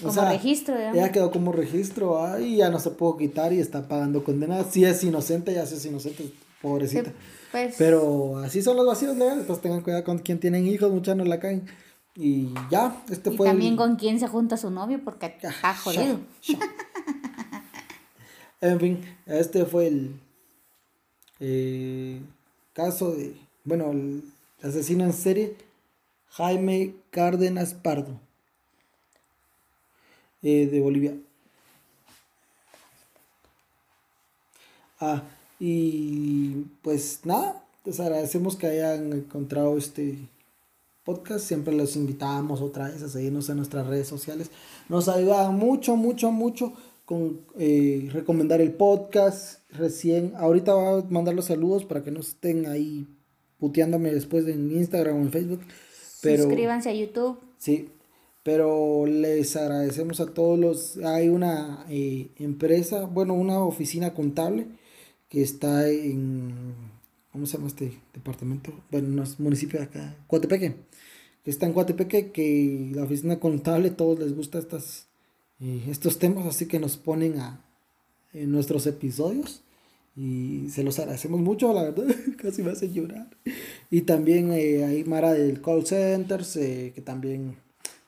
Como 0.00 0.12
sea, 0.12 0.30
registro, 0.30 0.76
digamos. 0.76 0.96
Ella 0.98 1.10
quedó 1.10 1.30
como 1.32 1.50
registro 1.52 2.22
ah, 2.24 2.38
y 2.40 2.56
ya 2.58 2.68
no 2.70 2.78
se 2.78 2.90
pudo 2.90 3.16
quitar 3.16 3.52
y 3.52 3.58
está 3.60 3.88
pagando 3.88 4.22
condena. 4.22 4.62
Si 4.64 4.84
es 4.84 5.02
inocente, 5.02 5.54
ya 5.54 5.64
si 5.66 5.74
es 5.76 5.86
inocente, 5.86 6.30
pobrecita. 6.62 7.10
Sí, 7.10 7.16
pues, 7.52 7.74
Pero 7.78 8.38
así 8.38 8.62
son 8.62 8.76
los 8.76 8.86
vacíos 8.86 9.16
legales, 9.16 9.44
pues 9.46 9.60
tengan 9.60 9.80
cuidado 9.82 10.04
con 10.04 10.18
quien 10.18 10.38
tienen 10.40 10.66
hijos, 10.66 10.90
muchas 10.92 11.16
no 11.16 11.24
la 11.24 11.38
caen. 11.40 11.66
Y 12.14 12.48
ya, 12.70 13.02
este 13.10 13.30
y 13.30 13.36
fue. 13.36 13.46
también 13.46 13.72
el- 13.72 13.78
con 13.78 13.96
quién 13.96 14.18
se 14.20 14.26
junta 14.28 14.56
su 14.56 14.70
novio, 14.70 15.00
porque 15.04 15.26
está 15.26 15.52
Ah, 15.62 15.74
jodido. 15.76 16.20
ya, 16.42 16.58
ya. 16.58 16.58
en 18.62 18.80
fin, 18.80 19.16
este 19.26 19.64
fue 19.66 19.88
el 19.88 20.20
eh, 21.40 22.20
caso 22.72 23.12
de. 23.12 23.36
Bueno, 23.64 23.90
el 23.90 24.22
asesino 24.62 25.04
en 25.04 25.12
serie, 25.12 25.56
Jaime 26.30 26.94
Cárdenas 27.10 27.74
Pardo, 27.74 28.18
eh, 30.42 30.66
de 30.66 30.80
Bolivia. 30.80 31.14
Ah, 35.00 35.22
y 35.58 36.66
pues 36.82 37.20
nada, 37.24 37.64
les 37.84 38.00
agradecemos 38.00 38.56
que 38.56 38.66
hayan 38.66 39.12
encontrado 39.12 39.78
este 39.78 40.16
podcast. 41.04 41.46
Siempre 41.46 41.74
los 41.74 41.96
invitamos 41.96 42.60
otra 42.60 42.88
vez 42.88 43.02
a 43.02 43.08
seguirnos 43.08 43.48
en 43.48 43.56
nuestras 43.56 43.86
redes 43.86 44.08
sociales. 44.08 44.50
Nos 44.88 45.08
ayuda 45.08 45.50
mucho, 45.50 45.96
mucho, 45.96 46.30
mucho 46.30 46.72
con 47.04 47.40
eh, 47.58 48.10
recomendar 48.12 48.60
el 48.60 48.72
podcast. 48.72 49.60
Recién, 49.70 50.34
ahorita 50.36 50.74
voy 50.74 51.02
a 51.02 51.04
mandar 51.08 51.34
los 51.34 51.46
saludos 51.46 51.84
para 51.84 52.02
que 52.02 52.10
no 52.10 52.20
estén 52.20 52.66
ahí 52.66 53.06
puteándome 53.58 54.12
después 54.12 54.46
en 54.48 54.72
Instagram 54.72 55.16
o 55.16 55.20
en 55.20 55.30
Facebook. 55.30 55.60
Pero, 56.20 56.42
Suscríbanse 56.42 56.90
a 56.90 56.94
YouTube. 56.94 57.38
Sí, 57.56 57.88
pero 58.42 59.06
les 59.06 59.56
agradecemos 59.56 60.20
a 60.20 60.26
todos 60.26 60.58
los... 60.58 60.96
Hay 60.98 61.28
una 61.28 61.86
eh, 61.88 62.28
empresa, 62.36 63.06
bueno, 63.06 63.34
una 63.34 63.60
oficina 63.60 64.12
contable 64.12 64.66
que 65.28 65.42
está 65.42 65.88
en... 65.90 66.74
¿Cómo 67.32 67.46
se 67.46 67.56
llama 67.56 67.68
este 67.68 68.00
departamento? 68.14 68.72
Bueno, 68.90 69.08
no 69.08 69.22
es 69.22 69.38
municipio 69.38 69.78
de 69.78 69.86
acá, 69.86 70.16
Coatepeque. 70.26 70.76
Que 71.44 71.50
está 71.50 71.66
en 71.66 71.74
Coatepeque, 71.74 72.32
que 72.32 72.92
la 72.94 73.04
oficina 73.04 73.38
contable, 73.38 73.90
todos 73.90 74.18
les 74.18 74.34
gusta 74.34 74.58
estas, 74.58 75.08
eh, 75.60 75.84
estos 75.88 76.18
temas, 76.18 76.46
así 76.46 76.66
que 76.66 76.78
nos 76.78 76.96
ponen 76.96 77.38
a, 77.38 77.62
en 78.32 78.50
nuestros 78.50 78.86
episodios. 78.86 79.62
Y 80.16 80.70
se 80.70 80.82
los 80.82 80.98
agradecemos 80.98 81.40
mucho, 81.40 81.72
la 81.74 81.82
verdad, 81.82 82.06
casi 82.38 82.62
me 82.62 82.70
hace 82.70 82.90
llorar. 82.90 83.28
Y 83.90 84.02
también 84.02 84.50
eh, 84.52 84.84
hay 84.84 85.04
Mara 85.04 85.34
del 85.34 85.60
Call 85.60 85.86
Centers, 85.86 86.56
eh, 86.56 86.92
que 86.94 87.02
también 87.02 87.56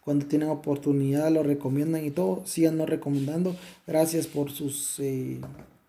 cuando 0.09 0.25
tienen 0.25 0.49
oportunidad 0.49 1.31
lo 1.31 1.43
recomiendan 1.43 2.03
y 2.03 2.11
todo, 2.11 2.47
síganos 2.47 2.89
recomendando. 2.89 3.55
Gracias 3.87 4.27
por 4.27 4.51
sus 4.51 4.99
eh, 5.01 5.39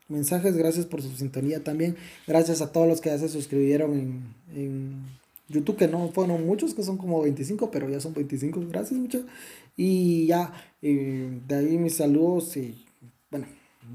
mensajes, 0.10 0.56
gracias 0.58 0.86
por 0.86 1.02
su 1.02 1.10
sintonía 1.16 1.64
también. 1.64 1.96
Gracias 2.28 2.62
a 2.62 2.72
todos 2.72 2.88
los 2.88 3.02
que 3.02 3.10
ya 3.10 3.18
se 3.18 3.30
suscribieron 3.30 3.94
en, 3.94 4.24
en 4.56 4.94
YouTube, 5.48 5.78
que 5.78 5.88
no 5.88 6.10
fueron 6.10 6.46
muchos, 6.46 6.74
que 6.74 6.84
son 6.84 6.98
como 6.98 7.22
25, 7.22 7.72
pero 7.72 7.90
ya 7.90 8.00
son 8.00 8.14
25. 8.14 8.62
Gracias 8.70 9.00
mucho. 9.00 9.26
Y 9.78 10.28
ya, 10.28 10.54
eh, 10.82 11.40
de 11.48 11.56
ahí 11.56 11.78
mis 11.78 11.96
saludos 11.96 12.56
y 12.58 12.86
bueno, 13.32 13.48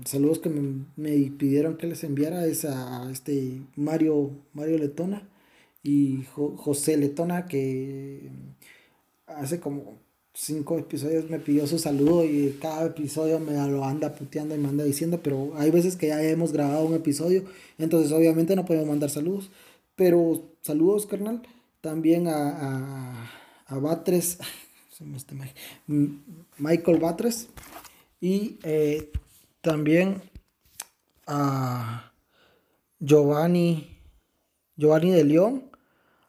saludos 0.05 0.39
que 0.39 0.49
me, 0.49 0.85
me 0.97 1.31
pidieron 1.33 1.77
que 1.77 1.87
les 1.87 2.05
enviara 2.05 2.47
es 2.47 2.65
a 2.65 3.11
este 3.11 3.61
Mario, 3.77 4.31
Mario 4.55 4.79
Letona 4.79 5.29
y 5.83 6.23
Jo- 6.35 6.57
José 6.57 6.97
Letona 6.97 7.47
que 7.47 8.31
hace 9.27 9.61
como 9.61 9.99
cinco 10.35 10.79
episodios 10.79 11.31
me 11.31 11.39
pidió 11.39 11.67
su 11.67 11.79
saludo 11.79 12.25
y 12.25 12.59
cada 12.61 12.87
episodio 12.87 13.39
me 13.39 13.53
lo 13.69 13.85
anda 13.85 14.15
puteando 14.15 14.55
y 14.55 14.59
me 14.59 14.69
anda 14.69 14.85
diciendo, 14.85 15.21
pero 15.23 15.53
hay 15.57 15.71
veces 15.71 15.97
que 15.97 16.09
ya 16.09 16.23
hemos 16.23 16.53
grabado 16.53 16.85
un 16.85 16.95
episodio, 16.95 17.45
entonces 17.79 18.13
obviamente 18.13 18.57
no 18.57 18.67
podemos 18.67 18.89
mandar 18.89 19.11
saludos, 19.11 19.51
pero 19.97 20.43
saludos 20.61 21.07
carnal, 21.07 21.43
también 21.81 22.29
a, 22.29 22.49
a, 22.49 23.31
a 23.67 23.79
Batres, 23.79 24.39
Michael 26.59 26.99
Batres. 26.99 27.49
Y 28.21 28.59
eh, 28.63 29.13
también 29.61 30.23
a 31.27 32.13
Giovanni, 32.99 33.99
Giovanni 34.77 35.11
de 35.11 35.25
León, 35.25 35.71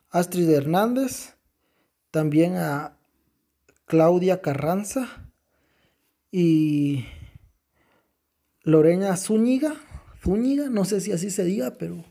Astrid 0.10 0.50
Hernández, 0.50 1.36
también 2.12 2.56
a 2.56 2.95
Claudia 3.86 4.42
Carranza 4.42 5.32
y 6.32 7.06
Lorena 8.64 9.16
Zúñiga, 9.16 9.76
Zúñiga, 10.24 10.70
no 10.70 10.86
sé 10.86 11.02
si 11.02 11.12
así 11.12 11.30
se 11.30 11.44
diga, 11.44 11.76
pero 11.78 12.04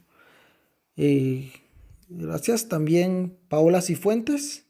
eh, 0.97 1.53
gracias. 2.09 2.69
También 2.69 3.37
Paola 3.49 3.83
Cifuentes, 3.83 4.67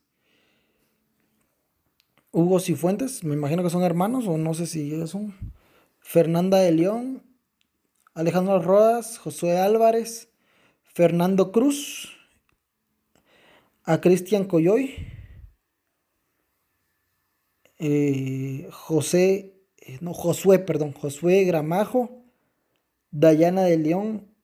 Hugo 2.33 2.59
Cifuentes, 2.59 3.23
me 3.23 3.35
imagino 3.35 3.63
que 3.63 3.71
son 3.71 3.83
hermanos 3.83 4.27
o 4.27 4.39
no 4.39 4.55
sé 4.55 4.67
si 4.67 5.07
son. 5.07 5.35
Fernanda 6.01 6.59
de 6.59 6.73
León, 6.73 7.23
Alejandro 8.15 8.61
Rodas, 8.61 9.19
Josué 9.19 9.59
Álvarez, 9.59 10.29
Fernando 10.83 11.53
Cruz, 11.53 12.13
a 13.85 14.01
Cristian 14.01 14.45
Coyoy, 14.45 15.14
eh, 17.79 18.69
José, 18.71 19.55
eh, 19.79 19.99
no, 20.01 20.15
Josué, 20.15 20.59
perdón, 20.59 20.93
Josué 20.93 21.45
Gramajo, 21.45 22.25
Dayana 23.11 23.63
de 23.63 23.79
León, 23.79 24.35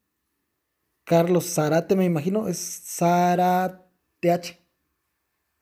Carlos 1.04 1.52
Zarate, 1.52 1.96
me 1.96 2.04
imagino, 2.04 2.48
es 2.48 2.58
Zarath, 2.84 3.82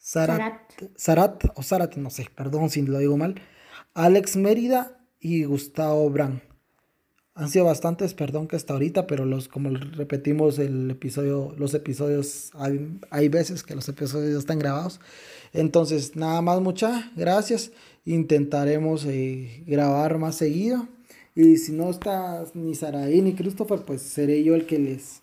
Zarat, 0.00 0.72
Zarat 0.98 1.44
o 1.54 1.62
Zárate, 1.62 2.00
no 2.00 2.10
sé, 2.10 2.26
perdón 2.34 2.70
si 2.70 2.82
lo 2.82 2.98
digo 2.98 3.16
mal, 3.16 3.40
Alex 3.94 4.36
Mérida 4.36 5.04
y 5.20 5.44
Gustavo 5.44 6.08
Brand. 6.10 6.47
Han 7.39 7.49
sido 7.49 7.66
bastantes, 7.66 8.14
perdón 8.14 8.49
que 8.49 8.57
hasta 8.57 8.72
ahorita, 8.72 9.07
pero 9.07 9.24
los, 9.24 9.47
como 9.47 9.70
repetimos 9.70 10.59
el 10.59 10.91
episodio, 10.91 11.55
los 11.57 11.72
episodios, 11.72 12.51
hay, 12.55 12.99
hay 13.11 13.28
veces 13.28 13.62
que 13.62 13.76
los 13.76 13.89
episodios 13.89 14.32
ya 14.32 14.39
están 14.41 14.59
grabados. 14.59 14.99
Entonces, 15.53 16.16
nada 16.16 16.43
más, 16.43 16.61
muchas 16.61 17.05
gracias. 17.14 17.70
Intentaremos 18.05 19.05
eh, 19.05 19.62
grabar 19.68 20.18
más 20.18 20.34
seguido. 20.34 20.89
Y 21.36 21.59
si 21.59 21.70
no 21.70 21.91
está 21.91 22.45
ni 22.55 22.74
Saraí 22.74 23.22
ni 23.22 23.34
Christopher, 23.34 23.82
pues 23.82 24.03
seré 24.03 24.43
yo 24.43 24.57
el 24.57 24.66
que 24.66 24.80
les, 24.80 25.22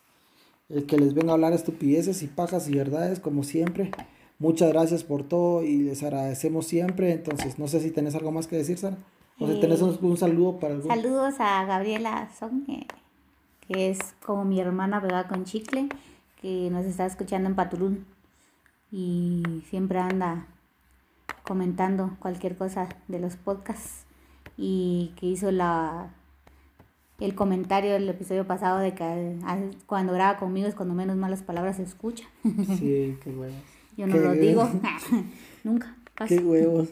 el 0.70 0.86
que 0.86 0.97
les 0.97 1.16
venga 1.16 1.32
a 1.32 1.34
hablar 1.34 1.51
estupideces 1.51 2.24
y 2.24 2.28
pajas 2.28 2.70
y 2.70 2.76
verdades, 2.76 3.20
como 3.20 3.43
siempre. 3.43 3.91
Muchas 4.39 4.70
gracias 4.72 5.03
por 5.03 5.28
todo 5.28 5.63
y 5.63 5.80
les 5.80 6.01
agradecemos 6.01 6.66
siempre. 6.66 7.11
Entonces, 7.11 7.59
no 7.59 7.68
sé 7.68 7.82
si 7.82 7.91
tenés 7.91 8.16
algo 8.16 8.32
más 8.32 8.47
que 8.47 8.55
decir, 8.55 8.78
Sara. 8.78 8.99
O 9.39 9.47
si 9.47 9.59
tenés 9.59 9.81
un, 9.81 9.97
un 10.01 10.17
saludo 10.17 10.59
para 10.59 10.75
algún. 10.75 10.89
Saludos 10.89 11.36
a 11.39 11.65
Gabriela 11.65 12.29
Son, 12.38 12.65
que, 12.65 12.88
que 13.67 13.89
es 13.89 13.99
como 14.25 14.45
mi 14.45 14.59
hermana 14.59 15.01
pegada 15.01 15.27
con 15.27 15.43
chicle, 15.43 15.89
que 16.41 16.69
nos 16.71 16.86
está 16.86 17.05
escuchando 17.05 17.49
en 17.49 17.55
Patulún 17.55 18.05
y 18.91 19.43
siempre 19.69 19.99
anda 19.99 20.47
comentando 21.43 22.15
cualquier 22.19 22.55
cosa 22.55 22.88
de 23.07 23.19
los 23.19 23.36
podcasts 23.36 24.05
y 24.57 25.13
que 25.17 25.25
hizo 25.25 25.51
la 25.51 26.09
el 27.19 27.33
comentario 27.33 27.93
del 27.93 28.09
episodio 28.09 28.45
pasado 28.45 28.79
de 28.79 28.93
que 28.93 29.38
cuando 29.86 30.13
graba 30.13 30.38
conmigo 30.38 30.67
es 30.67 30.75
cuando 30.75 30.93
menos 30.93 31.15
malas 31.15 31.43
palabras 31.43 31.77
se 31.77 31.83
escucha. 31.83 32.25
Sí, 32.77 33.17
qué 33.23 33.29
huevos. 33.36 33.55
Yo 33.97 34.07
no 34.07 34.17
lo 34.17 34.33
digo, 34.33 34.69
nunca. 35.63 35.95
Qué 36.27 36.39
huevos. 36.39 36.89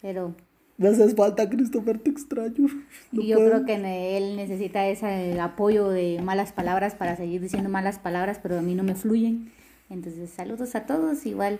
Pero... 0.00 0.34
Me 0.80 0.88
haces 0.88 1.14
falta, 1.14 1.46
Christopher, 1.46 1.98
te 1.98 2.08
extraño. 2.08 2.66
y 3.12 3.26
yo 3.26 3.36
creo 3.36 3.66
que 3.66 4.16
él 4.16 4.34
necesita 4.36 4.86
ese 4.86 5.38
apoyo 5.38 5.90
de 5.90 6.22
malas 6.22 6.52
palabras 6.52 6.94
para 6.94 7.16
seguir 7.16 7.42
diciendo 7.42 7.68
malas 7.68 7.98
palabras, 7.98 8.40
pero 8.42 8.58
a 8.58 8.62
mí 8.62 8.74
no 8.74 8.82
me 8.82 8.94
fluyen. 8.94 9.52
Entonces, 9.90 10.30
saludos 10.30 10.74
a 10.74 10.86
todos. 10.86 11.26
Igual 11.26 11.58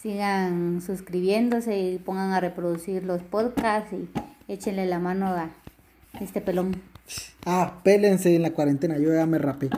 sigan 0.00 0.80
suscribiéndose 0.80 1.78
y 1.78 1.98
pongan 1.98 2.32
a 2.32 2.40
reproducir 2.40 3.04
los 3.04 3.20
podcasts 3.22 3.92
y 3.92 4.08
échenle 4.50 4.86
la 4.86 4.98
mano 4.98 5.26
a 5.26 5.50
este 6.18 6.40
pelón. 6.40 6.80
Ah, 7.44 7.78
pélense 7.84 8.34
en 8.34 8.40
la 8.40 8.52
cuarentena, 8.52 8.96
yo 8.96 9.12
ya 9.12 9.26
me 9.26 9.36
rapé. 9.36 9.68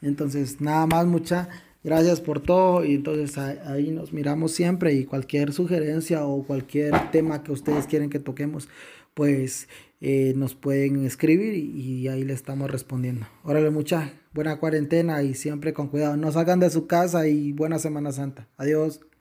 Entonces, 0.00 0.60
nada 0.60 0.86
más, 0.86 1.06
mucha 1.06 1.48
gracias 1.84 2.20
por 2.20 2.40
todo 2.40 2.84
y 2.84 2.94
entonces 2.94 3.38
ahí 3.38 3.90
nos 3.90 4.12
miramos 4.12 4.52
siempre 4.52 4.94
y 4.94 5.04
cualquier 5.04 5.52
sugerencia 5.52 6.24
o 6.24 6.42
cualquier 6.44 7.10
tema 7.12 7.44
que 7.44 7.52
ustedes 7.52 7.86
quieren 7.86 8.10
que 8.10 8.18
toquemos, 8.18 8.68
pues 9.12 9.68
eh, 10.00 10.32
nos 10.36 10.54
pueden 10.54 11.06
escribir 11.06 11.54
y, 11.54 12.08
ahí 12.08 12.24
le 12.24 12.32
estamos 12.32 12.70
respondiendo. 12.70 13.26
Órale, 13.44 13.70
mucha 13.70 14.12
buena 14.32 14.58
cuarentena 14.58 15.22
y 15.22 15.34
siempre 15.34 15.72
con 15.72 15.88
cuidado. 15.88 16.16
No 16.16 16.32
salgan 16.32 16.60
de 16.60 16.70
su 16.70 16.86
casa 16.86 17.28
y 17.28 17.52
buena 17.52 17.78
Semana 17.78 18.12
Santa. 18.12 18.48
Adiós. 18.56 19.00